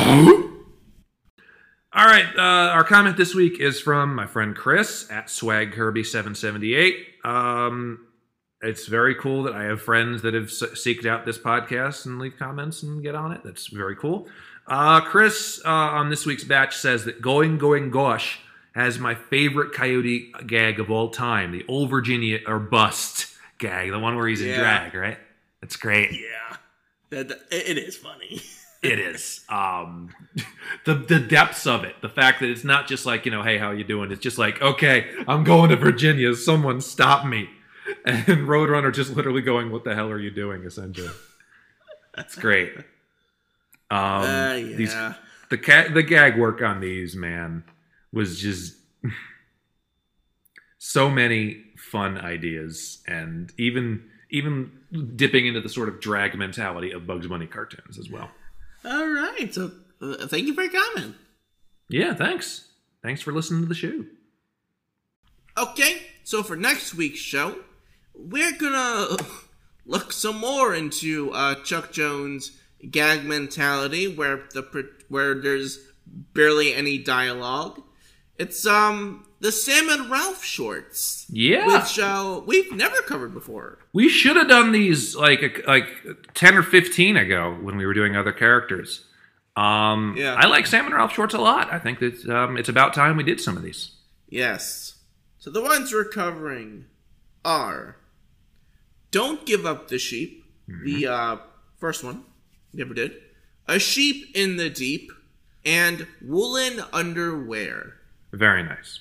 All 1.94 2.06
right, 2.06 2.26
uh, 2.36 2.72
our 2.72 2.84
comment 2.84 3.16
this 3.16 3.34
week 3.34 3.60
is 3.60 3.80
from 3.80 4.14
my 4.14 4.26
friend 4.26 4.56
Chris 4.56 5.08
at 5.10 5.30
Swag 5.30 5.72
Kirby 5.72 6.02
seven 6.02 6.34
seventy 6.34 6.74
eight. 6.74 6.96
Um, 7.24 8.06
it's 8.62 8.86
very 8.86 9.14
cool 9.14 9.42
that 9.44 9.54
I 9.54 9.64
have 9.64 9.82
friends 9.82 10.22
that 10.22 10.34
have 10.34 10.44
seeked 10.46 11.06
out 11.06 11.24
this 11.26 11.38
podcast 11.38 12.06
and 12.06 12.18
leave 12.18 12.34
comments 12.38 12.82
and 12.82 13.02
get 13.02 13.14
on 13.14 13.32
it. 13.32 13.40
That's 13.44 13.66
very 13.68 13.96
cool. 13.96 14.28
Uh, 14.66 15.00
Chris 15.00 15.60
uh, 15.64 15.68
on 15.68 16.08
this 16.10 16.24
week's 16.24 16.44
batch 16.44 16.76
says 16.76 17.04
that 17.06 17.20
"Going 17.20 17.58
Going 17.58 17.90
Gosh" 17.90 18.38
has 18.74 18.98
my 18.98 19.14
favorite 19.14 19.72
Coyote 19.74 20.32
gag 20.46 20.80
of 20.80 20.90
all 20.90 21.10
time, 21.10 21.50
the 21.52 21.64
Old 21.68 21.90
Virginia 21.90 22.38
or 22.46 22.58
Bust 22.58 23.26
gag, 23.58 23.90
the 23.90 23.98
one 23.98 24.16
where 24.16 24.28
he's 24.28 24.40
in 24.40 24.48
Yeah. 24.48 24.58
drag, 24.60 24.94
right? 24.94 25.18
That's 25.60 25.76
great. 25.76 26.12
yeah, 26.12 26.56
that, 27.10 27.28
that- 27.28 27.42
it 27.50 27.76
it 27.76 27.78
is 27.78 27.96
funny. 27.96 28.40
It 28.82 28.98
is. 28.98 29.44
Um, 29.48 30.10
the 30.86 30.94
the 30.96 31.20
depths 31.20 31.68
of 31.68 31.84
it, 31.84 31.94
the 32.02 32.08
fact 32.08 32.40
that 32.40 32.50
it's 32.50 32.64
not 32.64 32.88
just 32.88 33.06
like 33.06 33.24
you 33.24 33.30
know, 33.30 33.44
hey, 33.44 33.56
how 33.56 33.70
you 33.70 33.84
doing? 33.84 34.10
It's 34.10 34.20
just 34.20 34.38
like, 34.38 34.60
okay, 34.60 35.06
I'm 35.28 35.44
going 35.44 35.70
to 35.70 35.76
Virginia. 35.76 36.34
Someone 36.34 36.80
stop 36.80 37.24
me. 37.24 37.48
And 38.04 38.24
Roadrunner 38.48 38.92
just 38.94 39.14
literally 39.16 39.42
going, 39.42 39.70
"What 39.70 39.84
the 39.84 39.94
hell 39.94 40.10
are 40.10 40.18
you 40.20 40.30
doing?" 40.30 40.64
Essentially, 40.64 41.10
that's 42.14 42.36
great. 42.36 42.72
Um, 43.90 44.22
Uh, 44.22 44.54
these 44.54 44.94
the 45.50 45.58
ca- 45.58 45.88
the 45.92 46.02
gag 46.02 46.38
work 46.38 46.62
on 46.62 46.80
these 46.80 47.14
man 47.16 47.64
was 48.12 48.40
just 48.40 48.76
so 50.78 51.10
many 51.10 51.64
fun 51.76 52.18
ideas 52.18 53.02
and 53.06 53.52
even 53.58 54.04
even 54.30 54.70
dipping 55.16 55.46
into 55.46 55.60
the 55.60 55.68
sort 55.68 55.88
of 55.88 56.00
drag 56.00 56.34
mentality 56.36 56.90
of 56.92 57.06
Bugs 57.06 57.26
Bunny 57.26 57.46
cartoons 57.46 57.98
as 57.98 58.08
well. 58.10 58.30
All 58.84 59.06
right, 59.08 59.52
so 59.52 59.70
uh, 60.00 60.26
thank 60.26 60.46
you 60.46 60.54
for 60.54 60.66
coming. 60.68 61.14
Yeah, 61.88 62.14
thanks. 62.14 62.68
Thanks 63.02 63.20
for 63.20 63.32
listening 63.32 63.62
to 63.62 63.68
the 63.68 63.74
show. 63.74 64.04
Okay, 65.58 66.02
so 66.24 66.42
for 66.42 66.56
next 66.56 66.94
week's 66.94 67.18
show, 67.18 67.56
we're 68.14 68.56
gonna 68.56 69.16
look 69.86 70.12
some 70.12 70.38
more 70.38 70.74
into 70.74 71.30
uh, 71.32 71.56
Chuck 71.64 71.92
Jones' 71.92 72.52
gag 72.90 73.24
mentality, 73.24 74.08
where 74.08 74.44
the 74.54 74.88
where 75.08 75.34
there's 75.34 75.78
barely 76.34 76.74
any 76.74 76.98
dialogue. 76.98 77.80
It's 78.38 78.66
um 78.66 79.26
the 79.40 79.52
Sam 79.52 79.88
and 79.88 80.08
Ralph 80.10 80.44
shorts, 80.44 81.26
Yeah, 81.28 81.66
which 81.66 81.98
uh, 81.98 82.40
we've 82.46 82.72
never 82.72 83.02
covered 83.02 83.34
before. 83.34 83.78
we 83.92 84.08
should 84.08 84.36
have 84.36 84.48
done 84.48 84.72
these 84.72 85.16
like 85.16 85.64
like 85.66 85.88
ten 86.34 86.54
or 86.56 86.62
fifteen 86.62 87.16
ago 87.16 87.56
when 87.60 87.76
we 87.76 87.84
were 87.86 87.94
doing 87.94 88.16
other 88.16 88.32
characters. 88.32 89.04
Um, 89.56 90.14
Yeah. 90.16 90.34
I 90.34 90.46
like 90.46 90.66
Sam 90.66 90.86
and 90.86 90.94
Ralph 90.94 91.12
Shorts 91.12 91.34
a 91.34 91.38
lot. 91.38 91.70
I 91.72 91.78
think 91.78 91.98
that 91.98 92.26
um, 92.28 92.56
it's 92.56 92.68
about 92.70 92.94
time 92.94 93.16
we 93.18 93.22
did 93.22 93.38
some 93.40 93.56
of 93.56 93.62
these. 93.62 93.90
Yes. 94.28 94.94
So 95.38 95.50
the 95.50 95.60
ones 95.60 95.92
we're 95.92 96.04
covering 96.06 96.86
are 97.44 97.96
Don't 99.12 99.46
Give 99.46 99.64
Up 99.64 99.88
the 99.88 99.98
Sheep, 99.98 100.44
the 100.66 101.06
uh, 101.06 101.36
first 101.78 102.02
one, 102.02 102.24
never 102.72 102.94
did, 102.94 103.12
A 103.68 103.78
Sheep 103.78 104.34
in 104.34 104.56
the 104.56 104.68
Deep, 104.68 105.12
and 105.64 106.08
Woolen 106.20 106.80
Underwear. 106.92 107.94
Very 108.32 108.64
nice. 108.64 109.00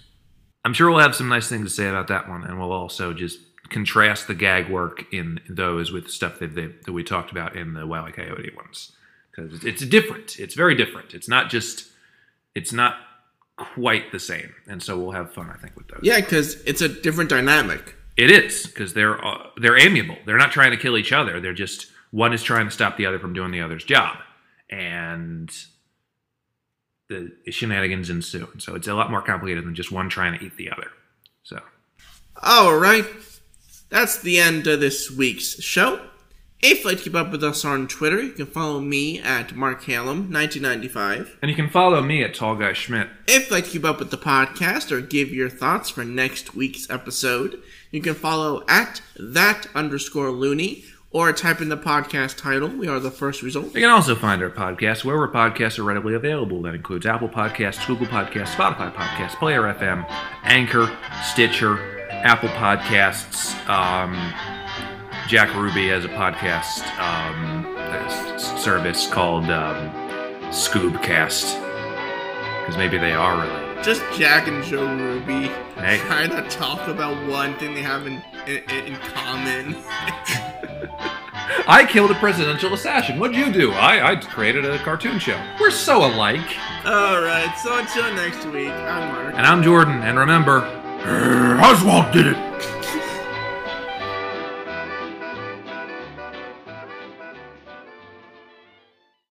I'm 0.64 0.74
sure 0.74 0.91
we'll 0.91 0.99
have 0.99 1.16
some 1.16 1.30
nice 1.30 1.49
things 1.49 1.70
to 1.70 1.74
say 1.74 1.88
about 1.88 2.07
that 2.09 2.30
one, 2.30 2.43
and 2.43 2.59
we'll 2.59 2.72
also 2.72 3.14
just 3.14 3.39
contrast 3.70 4.28
the 4.28 4.36
gag 4.36 4.70
work 4.70 5.05
in 5.14 5.39
those 5.49 5.91
with 5.91 6.09
stuff 6.09 6.39
that, 6.39 6.53
they, 6.53 6.68
that 6.68 6.91
we 6.91 7.03
talked 7.03 7.32
about 7.32 7.55
in 7.55 7.74
the 7.74 7.88
Wile 7.88 8.07
E. 8.07 8.12
Coyote 8.12 8.51
ones 8.55 8.91
because 9.32 9.64
it's 9.64 9.84
different. 9.86 10.38
It's 10.39 10.55
very 10.55 10.76
different. 10.76 11.14
It's 11.14 11.28
not 11.28 11.49
just. 11.49 11.88
It's 12.53 12.74
not 12.74 12.97
quite 13.55 14.12
the 14.12 14.20
same, 14.20 14.53
and 14.68 14.84
so 14.84 14.99
we'll 14.99 15.12
have 15.12 15.34
fun, 15.34 15.49
I 15.49 15.55
think, 15.55 15.78
with 15.78 15.88
those. 15.88 16.01
Yeah, 16.03 16.20
because 16.20 16.62
it's 16.64 16.82
a 16.82 16.89
different 16.89 17.30
dynamic. 17.30 17.95
It 18.22 18.30
is 18.30 18.68
because 18.68 18.94
they're 18.94 19.24
uh, 19.26 19.48
they're 19.58 19.80
amiable. 19.80 20.16
They're 20.28 20.38
not 20.38 20.52
trying 20.52 20.70
to 20.70 20.78
kill 20.78 20.96
each 20.96 21.12
other. 21.12 21.40
They're 21.40 21.54
just 21.54 21.88
one 22.12 22.34
is 22.34 22.44
trying 22.44 22.66
to 22.66 22.72
stop 22.72 22.96
the 22.96 23.08
other 23.08 23.18
from 23.18 23.34
doing 23.34 23.50
the 23.50 23.62
other's 23.62 23.84
job, 23.84 24.18
and 24.70 25.52
the 27.10 27.32
shenanigans 27.50 28.12
ensue. 28.12 28.48
So 28.60 28.76
it's 28.76 28.88
a 28.88 28.94
lot 28.94 29.10
more 29.10 29.24
complicated 29.24 29.66
than 29.66 29.74
just 29.74 29.92
one 29.92 30.08
trying 30.08 30.38
to 30.38 30.46
eat 30.46 30.56
the 30.56 30.70
other. 30.70 30.92
So 31.42 31.60
All 32.44 32.78
right. 32.78 33.06
That's 33.90 34.22
the 34.22 34.38
end 34.38 34.68
of 34.68 34.80
this 34.80 35.10
week's 35.10 35.60
show. 35.60 36.00
If 36.64 36.80
you'd 36.80 36.86
like 36.86 36.97
to 36.99 37.03
keep 37.05 37.16
up 37.16 37.32
with 37.32 37.43
us 37.43 37.66
on 37.66 37.88
Twitter, 37.88 38.22
you 38.22 38.34
can 38.34 38.45
follow 38.45 38.80
me 38.80 39.20
at 39.20 39.55
Mark 39.55 39.84
Hallam, 39.86 40.32
1995. 40.32 41.39
and 41.41 41.49
you 41.49 41.55
can 41.55 41.70
follow 41.70 42.01
me 42.03 42.24
at 42.24 42.36
Tall 42.36 42.55
Guy 42.55 42.74
Schmidt. 42.74 43.09
If 43.28 43.45
you'd 43.45 43.51
like 43.51 43.64
to 43.66 43.70
keep 43.72 43.84
up 43.86 43.97
with 43.97 44.12
the 44.12 44.18
podcast 44.18 44.91
or 44.91 45.01
give 45.01 45.30
your 45.34 45.49
thoughts 45.49 45.89
for 45.89 46.05
next 46.05 46.53
week's 46.53 46.88
episode, 46.89 47.62
you 47.89 47.99
can 47.99 48.14
follow 48.14 48.64
at 48.68 49.01
that 49.20 49.68
underscore 49.74 50.30
loony 50.30 50.86
or 51.09 51.34
type 51.34 51.62
in 51.62 51.70
the 51.70 51.78
podcast 51.78 52.38
title. 52.38 52.70
We 52.70 52.88
are 52.88 52.99
the 52.99 53.12
first 53.12 53.41
result. 53.41 53.74
You 53.74 53.82
can 53.82 53.89
also 53.89 54.16
find 54.16 54.41
our 54.43 54.51
podcast 54.51 55.03
wherever 55.03 55.28
podcasts 55.28 55.80
are 55.80 55.84
readily 55.84 56.14
available. 56.14 56.62
That 56.62 56.76
includes 56.76 57.07
Apple 57.07 57.28
Podcasts, 57.28 57.86
Google 57.88 58.05
Podcasts, 58.05 58.53
Spotify 58.53 58.93
Podcasts, 58.93 59.36
Player 59.39 59.64
FM, 59.64 60.05
Anchor, 60.43 60.95
Stitcher, 61.24 62.07
Apple 62.12 62.49
Podcasts. 62.49 63.55
Um, 63.68 64.14
Jack 65.32 65.56
Ruby 65.56 65.88
has 65.88 66.04
a 66.04 66.10
podcast 66.10 66.84
um, 67.00 67.64
service 68.60 69.08
called 69.08 69.46
um, 69.46 69.90
Scoobcast 70.52 71.56
because 72.60 72.76
maybe 72.76 72.98
they 72.98 73.14
are 73.14 73.40
really. 73.40 73.82
Just 73.82 74.04
Jack 74.14 74.50
and 74.50 74.62
Joe 74.62 74.86
Ruby 74.94 75.48
Hey. 75.76 76.00
trying 76.00 76.32
to 76.32 76.42
talk 76.50 76.86
about 76.90 77.16
one 77.30 77.58
thing 77.60 77.74
they 77.74 77.82
have 77.82 78.08
in, 78.08 78.22
in, 78.46 78.58
in 78.88 78.96
common. 78.98 79.78
I 81.66 81.88
killed 81.90 82.12
a 82.12 82.16
presidential 82.16 82.74
assassin. 82.74 83.18
What'd 83.18 83.38
you 83.38 83.54
do? 83.54 83.72
I, 83.72 84.12
I 84.12 84.16
created 84.18 84.66
a 84.66 84.80
cartoon 84.80 85.18
show. 85.18 85.42
We're 85.62 85.72
so 85.72 86.06
alike. 86.06 86.58
All 86.84 87.22
right, 87.22 87.56
so 87.64 87.80
until 87.80 88.14
next 88.16 88.44
week, 88.48 88.68
I'm 88.68 89.14
Mark. 89.14 89.36
And 89.36 89.46
I'm 89.48 89.64
Jordan. 89.64 90.02
And 90.02 90.20
remember, 90.20 90.58
Oswald 91.64 92.12
did 92.12 92.28
it. 92.28 92.52